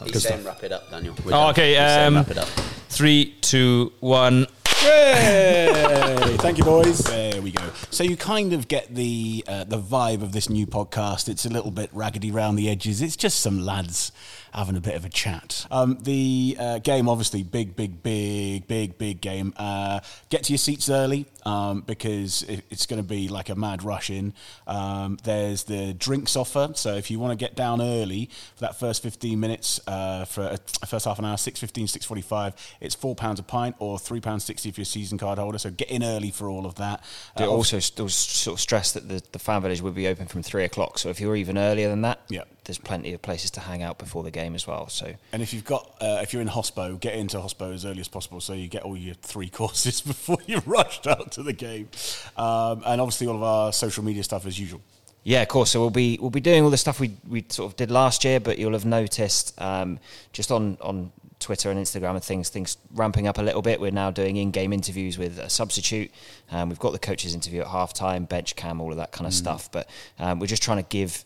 He's 0.06 0.24
saying 0.24 0.46
wrap 0.46 0.64
it 0.64 0.72
up, 0.72 0.90
Daniel. 0.90 1.16
We're 1.26 1.34
Oh, 1.34 1.50
okay, 1.50 1.74
saying 1.76 2.08
um, 2.08 2.16
wrap 2.16 2.32
it 2.32 2.38
up. 2.38 2.48
three, 2.88 3.36
two, 3.42 3.92
one. 4.00 4.48
Hey, 4.86 6.38
thank 6.41 6.60
you, 6.60 6.63
boys. 6.63 7.00
There 7.00 7.41
we 7.41 7.50
go. 7.50 7.71
So 7.89 8.04
you 8.04 8.15
kind 8.15 8.54
of 8.54 8.67
get 8.67 8.93
the 8.93 9.43
uh, 9.48 9.63
the 9.63 9.80
vibe 9.80 10.21
of 10.21 10.32
this 10.32 10.48
new 10.48 10.67
podcast. 10.67 11.28
It's 11.28 11.43
a 11.43 11.50
little 11.50 11.71
bit 11.71 11.89
raggedy 11.91 12.30
round 12.30 12.60
the 12.60 12.69
edges. 12.69 13.02
It's 13.02 13.15
just 13.15 13.39
some 13.39 13.60
lads 13.60 14.12
having 14.56 14.78
a 14.78 14.82
bit 14.82 14.95
of 14.95 15.04
a 15.04 15.10
chat. 15.10 15.65
Um, 15.69 15.98
the 16.02 16.56
uh, 16.58 16.80
game, 16.80 17.10
obviously, 17.10 17.43
big, 17.43 17.76
big, 17.76 18.02
big, 18.02 18.67
big, 18.67 18.98
big 18.98 19.19
game. 19.19 19.54
Uh, 19.58 20.00
get 20.30 20.43
to 20.43 20.54
your 20.54 20.58
seats 20.58 20.89
early 20.89 21.26
um, 21.45 21.82
because 21.82 22.43
it, 22.43 22.63
it's 22.69 22.86
going 22.86 23.02
to 23.02 23.08
be 23.08 23.28
like 23.28 23.50
a 23.50 23.56
mad 23.56 23.84
rush 23.84 24.10
in. 24.10 24.34
Um, 24.65 25.17
there's 25.26 25.63
the 25.63 25.93
drinks 25.93 26.38
offer, 26.38 26.69
so 26.74 26.95
if 26.95 27.12
you 27.12 27.19
want 27.19 27.38
to 27.38 27.43
get 27.43 27.56
down 27.56 27.82
early 27.82 28.30
for 28.56 28.62
that 28.62 28.80
first 28.80 29.04
15 29.04 29.38
minutes, 29.38 29.82
uh, 29.88 30.24
for 30.24 30.43
a, 30.43 30.86
first 30.86 31.06
half 31.06 31.19
an 31.19 31.26
hour, 31.26 31.36
6.15, 31.36 31.84
6.45, 31.84 32.54
it's 32.80 32.95
£4 32.95 33.39
a 33.39 33.43
pint 33.43 33.76
or 33.80 33.98
£3.60 33.98 34.74
if 34.76 34.78
you're 34.78 34.84
a 34.84 34.86
season 34.86 35.18
card 35.18 35.40
holder, 35.40 35.58
so 35.58 35.70
get 35.72 35.90
in 35.90 36.04
early 36.04 36.32
for 36.32 36.50
all 36.50 36.66
of 36.66 36.76
that. 36.76 37.02
They 37.38 37.46
Uh, 37.46 37.48
also 37.48 37.80
still 37.80 38.10
sort 38.10 38.56
of 38.58 38.60
stress 38.62 38.92
that 38.92 39.08
the, 39.08 39.22
the 39.32 39.40
fan 39.40 39.62
village 39.62 39.82
would 39.82 39.96
be 39.96 40.06
open 40.08 40.28
from 40.28 40.44
three 40.44 40.66
o'clock. 40.66 41.00
So 41.00 41.08
if 41.10 41.22
you're 41.22 41.38
even 41.38 41.58
earlier 41.58 41.88
than 41.88 42.02
that, 42.02 42.20
Yeah. 42.30 42.42
there's 42.66 42.78
plenty 42.78 43.14
of 43.14 43.22
places 43.22 43.52
to 43.52 43.62
hang 43.62 43.82
out 43.82 43.98
before 43.98 44.24
the 44.24 44.32
game 44.32 44.54
as 44.54 44.68
well. 44.68 44.90
So 44.90 45.14
And 45.32 45.42
if 45.42 45.54
you've 45.54 45.64
got, 45.64 45.90
uh, 46.02 46.20
if 46.22 46.34
you're 46.34 46.42
in 46.42 46.50
Hospo, 46.50 47.00
get 47.00 47.14
into 47.16 47.38
Hospo 47.38 47.74
as 47.74 47.86
early 47.86 48.02
as 48.02 48.10
possible 48.10 48.42
so 48.42 48.52
you 48.52 48.68
get 48.68 48.84
all 48.84 48.98
your 48.98 49.16
three 49.16 49.50
courses 49.62 50.02
before 50.02 50.40
you 50.46 50.62
rushed 50.66 51.08
out 51.08 51.32
to 51.34 51.44
the 51.44 51.54
game. 51.54 51.88
Um, 52.36 52.84
and 52.86 53.00
obviously 53.00 53.28
all 53.28 53.36
of 53.38 53.44
our 53.44 53.72
social 53.72 54.04
media 54.04 54.24
stuff 54.24 54.46
as 54.46 54.60
usual. 54.60 54.82
Yeah, 55.24 55.42
of 55.42 55.48
course. 55.48 55.72
So 55.72 55.80
we'll 55.80 55.90
be 55.90 56.20
we'll 56.22 56.30
be 56.30 56.40
doing 56.42 56.64
all 56.64 56.70
the 56.70 56.78
stuff 56.78 57.00
we 57.00 57.16
we 57.28 57.46
sort 57.50 57.72
of 57.72 57.76
did 57.78 57.90
last 57.90 58.24
year, 58.24 58.40
but 58.40 58.60
you'll 58.60 58.74
have 58.74 58.86
noticed 58.86 59.60
um, 59.60 60.00
just 60.34 60.52
on 60.52 60.78
on 60.82 61.12
Twitter 61.39 61.69
and 61.69 61.80
Instagram 61.80 62.12
and 62.12 62.24
things 62.24 62.50
things 62.50 62.78
ramping 62.93 63.28
up 63.28 63.38
a 63.38 63.41
little 63.41 63.62
bit. 63.62 63.80
We're 63.80 63.91
now 63.91 64.12
doing 64.12 64.38
in-game 64.38 64.74
interviews 64.74 65.17
with 65.17 65.38
a 65.39 65.50
substitute. 65.50 66.12
Um, 66.52 66.69
we've 66.69 66.80
got 66.80 66.91
the 66.91 67.00
coaches 67.00 67.34
interview 67.34 67.62
at 67.62 67.67
halftime, 67.67 68.28
bench 68.28 68.56
cam, 68.56 68.82
all 68.82 68.91
of 68.91 68.98
that 68.98 69.12
kind 69.12 69.28
of 69.28 69.34
stuff. 69.34 69.71
But 69.71 69.89
um, 70.19 70.39
we're 70.39 70.48
just 70.48 70.63
trying 70.63 70.78
to 70.78 70.89
give 70.89 71.24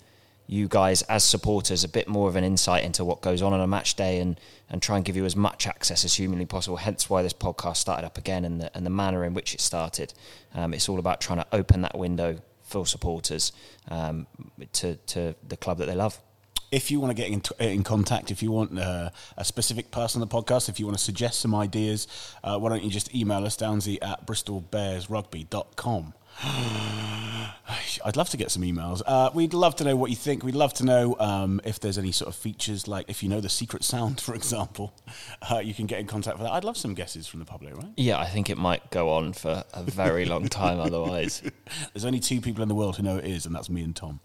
you 0.49 0.67
guys 0.67 1.03
as 1.03 1.23
supporters 1.23 1.83
a 1.83 1.87
bit 1.87 2.07
more 2.07 2.27
of 2.27 2.35
an 2.35 2.43
insight 2.43 2.83
into 2.83 3.05
what 3.05 3.21
goes 3.21 3.43
on 3.43 3.53
on 3.53 3.61
a 3.61 3.67
match 3.67 3.93
day 3.95 4.19
and 4.19 4.39
and 4.67 4.81
try 4.81 4.95
and 4.95 5.05
give 5.05 5.15
you 5.15 5.23
as 5.23 5.35
much 5.35 5.67
access 5.67 6.03
as 6.03 6.15
humanly 6.15 6.45
possible 6.45 6.77
hence 6.77 7.07
why 7.07 7.21
this 7.21 7.33
podcast 7.33 7.77
started 7.77 8.03
up 8.03 8.17
again 8.17 8.43
and 8.43 8.59
the, 8.59 8.75
and 8.75 8.83
the 8.83 8.89
manner 8.89 9.23
in 9.23 9.35
which 9.35 9.53
it 9.53 9.61
started 9.61 10.11
um, 10.55 10.73
it's 10.73 10.89
all 10.89 10.97
about 10.97 11.21
trying 11.21 11.37
to 11.37 11.45
open 11.51 11.81
that 11.81 11.95
window 11.95 12.35
for 12.63 12.87
supporters 12.87 13.51
um, 13.89 14.25
to 14.73 14.95
to 15.05 15.35
the 15.47 15.55
club 15.55 15.77
that 15.77 15.85
they 15.85 15.95
love 15.95 16.19
if 16.71 16.91
you 16.91 16.99
want 16.99 17.15
to 17.15 17.21
get 17.21 17.31
in, 17.31 17.41
in 17.59 17.83
contact, 17.83 18.31
if 18.31 18.43
you 18.43 18.51
want 18.51 18.77
uh, 18.77 19.09
a 19.37 19.45
specific 19.45 19.91
person 19.91 20.21
on 20.21 20.27
the 20.27 20.33
podcast, 20.33 20.69
if 20.69 20.79
you 20.79 20.85
want 20.85 20.97
to 20.97 21.03
suggest 21.03 21.39
some 21.39 21.55
ideas, 21.55 22.07
uh, 22.43 22.57
why 22.57 22.69
don't 22.69 22.83
you 22.83 22.89
just 22.89 23.13
email 23.15 23.45
us 23.45 23.57
downsy 23.57 23.97
at 24.01 24.25
bristolbearsrugby.com. 24.25 26.13
I'd 28.05 28.15
love 28.15 28.29
to 28.29 28.37
get 28.37 28.51
some 28.51 28.63
emails. 28.63 29.01
Uh, 29.05 29.29
we'd 29.33 29.53
love 29.53 29.75
to 29.77 29.83
know 29.83 29.95
what 29.95 30.09
you 30.09 30.15
think. 30.15 30.43
We'd 30.43 30.55
love 30.55 30.73
to 30.75 30.85
know 30.85 31.15
um, 31.19 31.61
if 31.63 31.79
there's 31.79 31.97
any 31.97 32.11
sort 32.11 32.29
of 32.29 32.35
features, 32.35 32.87
like 32.87 33.09
if 33.09 33.23
you 33.23 33.29
know 33.29 33.41
the 33.41 33.49
secret 33.49 33.83
sound, 33.83 34.21
for 34.21 34.35
example, 34.35 34.93
uh, 35.49 35.59
you 35.59 35.73
can 35.73 35.85
get 35.85 35.99
in 35.99 36.07
contact 36.07 36.37
with 36.37 36.47
that. 36.47 36.53
I'd 36.53 36.63
love 36.63 36.77
some 36.77 36.93
guesses 36.93 37.27
from 37.27 37.39
the 37.39 37.45
public, 37.45 37.75
right? 37.75 37.91
Yeah, 37.97 38.19
I 38.19 38.25
think 38.25 38.49
it 38.49 38.57
might 38.57 38.89
go 38.91 39.09
on 39.09 39.33
for 39.33 39.63
a 39.73 39.83
very 39.83 40.25
long 40.25 40.47
time 40.49 40.79
otherwise. 40.79 41.41
There's 41.93 42.05
only 42.05 42.19
two 42.19 42.41
people 42.41 42.63
in 42.63 42.69
the 42.69 42.75
world 42.75 42.97
who 42.97 43.03
know 43.03 43.17
it 43.17 43.25
is, 43.25 43.45
and 43.45 43.53
that's 43.53 43.69
me 43.69 43.81
and 43.81 43.95
Tom. 43.95 44.19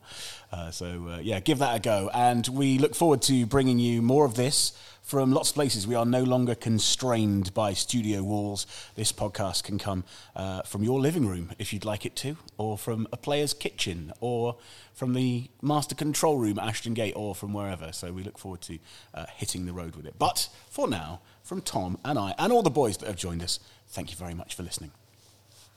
Uh, 0.53 0.71
so, 0.71 1.09
uh, 1.09 1.19
yeah, 1.19 1.41
give 1.41 1.59
that 1.59 1.77
a 1.77 1.81
go. 1.81 2.11
And 2.15 2.47
we 2.49 2.79
look 2.79 2.95
forward 2.95 3.23
to 3.23 3.47
bringing 3.47 3.79
you 3.79 4.03
more 4.03 4.25
of 4.25 4.35
this 4.35 4.73
from 5.05 5.33
lots 5.33 5.51
of 5.51 5.55
places. 5.55 5.87
We 5.87 5.95
are 5.95 6.07
no 6.07 6.23
longer 6.23 6.55
constrained 6.55 7.53
by 7.53 7.75
studio 7.75 8.23
walls. 8.23 8.67
This 8.97 9.13
podcast 9.13 9.63
can 9.63 9.79
come 9.79 10.03
uh, 10.35 10.63
from 10.63 10.83
your 10.83 10.99
living 10.99 11.29
room 11.29 11.51
if 11.59 11.75
you'd 11.75 11.85
like 11.85 12.07
it 12.07 12.17
to, 12.17 12.39
or 12.57 12.79
from 12.79 13.07
a 13.13 13.19
player's 13.19 13.53
kitchen, 13.53 14.13
or 14.21 14.57
from 14.95 15.13
the 15.13 15.51
master 15.61 15.95
control 15.95 16.39
room 16.39 16.59
at 16.59 16.67
Ashton 16.67 16.95
Gate, 16.95 17.13
or 17.15 17.35
from 17.35 17.53
wherever. 17.53 17.93
So 17.93 18.13
we 18.13 18.23
look 18.23 18.39
forward 18.39 18.63
to 18.63 18.79
uh, 19.13 19.27
hitting 19.37 19.67
the 19.67 19.75
road 19.75 19.95
with 19.95 20.07
it. 20.07 20.15
But 20.19 20.49
for 20.71 20.89
now, 20.89 21.21
from 21.43 21.61
Tom 21.61 21.99
and 22.03 22.19
I, 22.19 22.35
and 22.39 22.51
all 22.51 22.63
the 22.63 22.71
boys 22.71 22.97
that 22.97 23.07
have 23.07 23.17
joined 23.17 23.43
us, 23.43 23.61
thank 23.89 24.11
you 24.11 24.17
very 24.17 24.35
much 24.35 24.55
for 24.55 24.63
listening. 24.63 24.91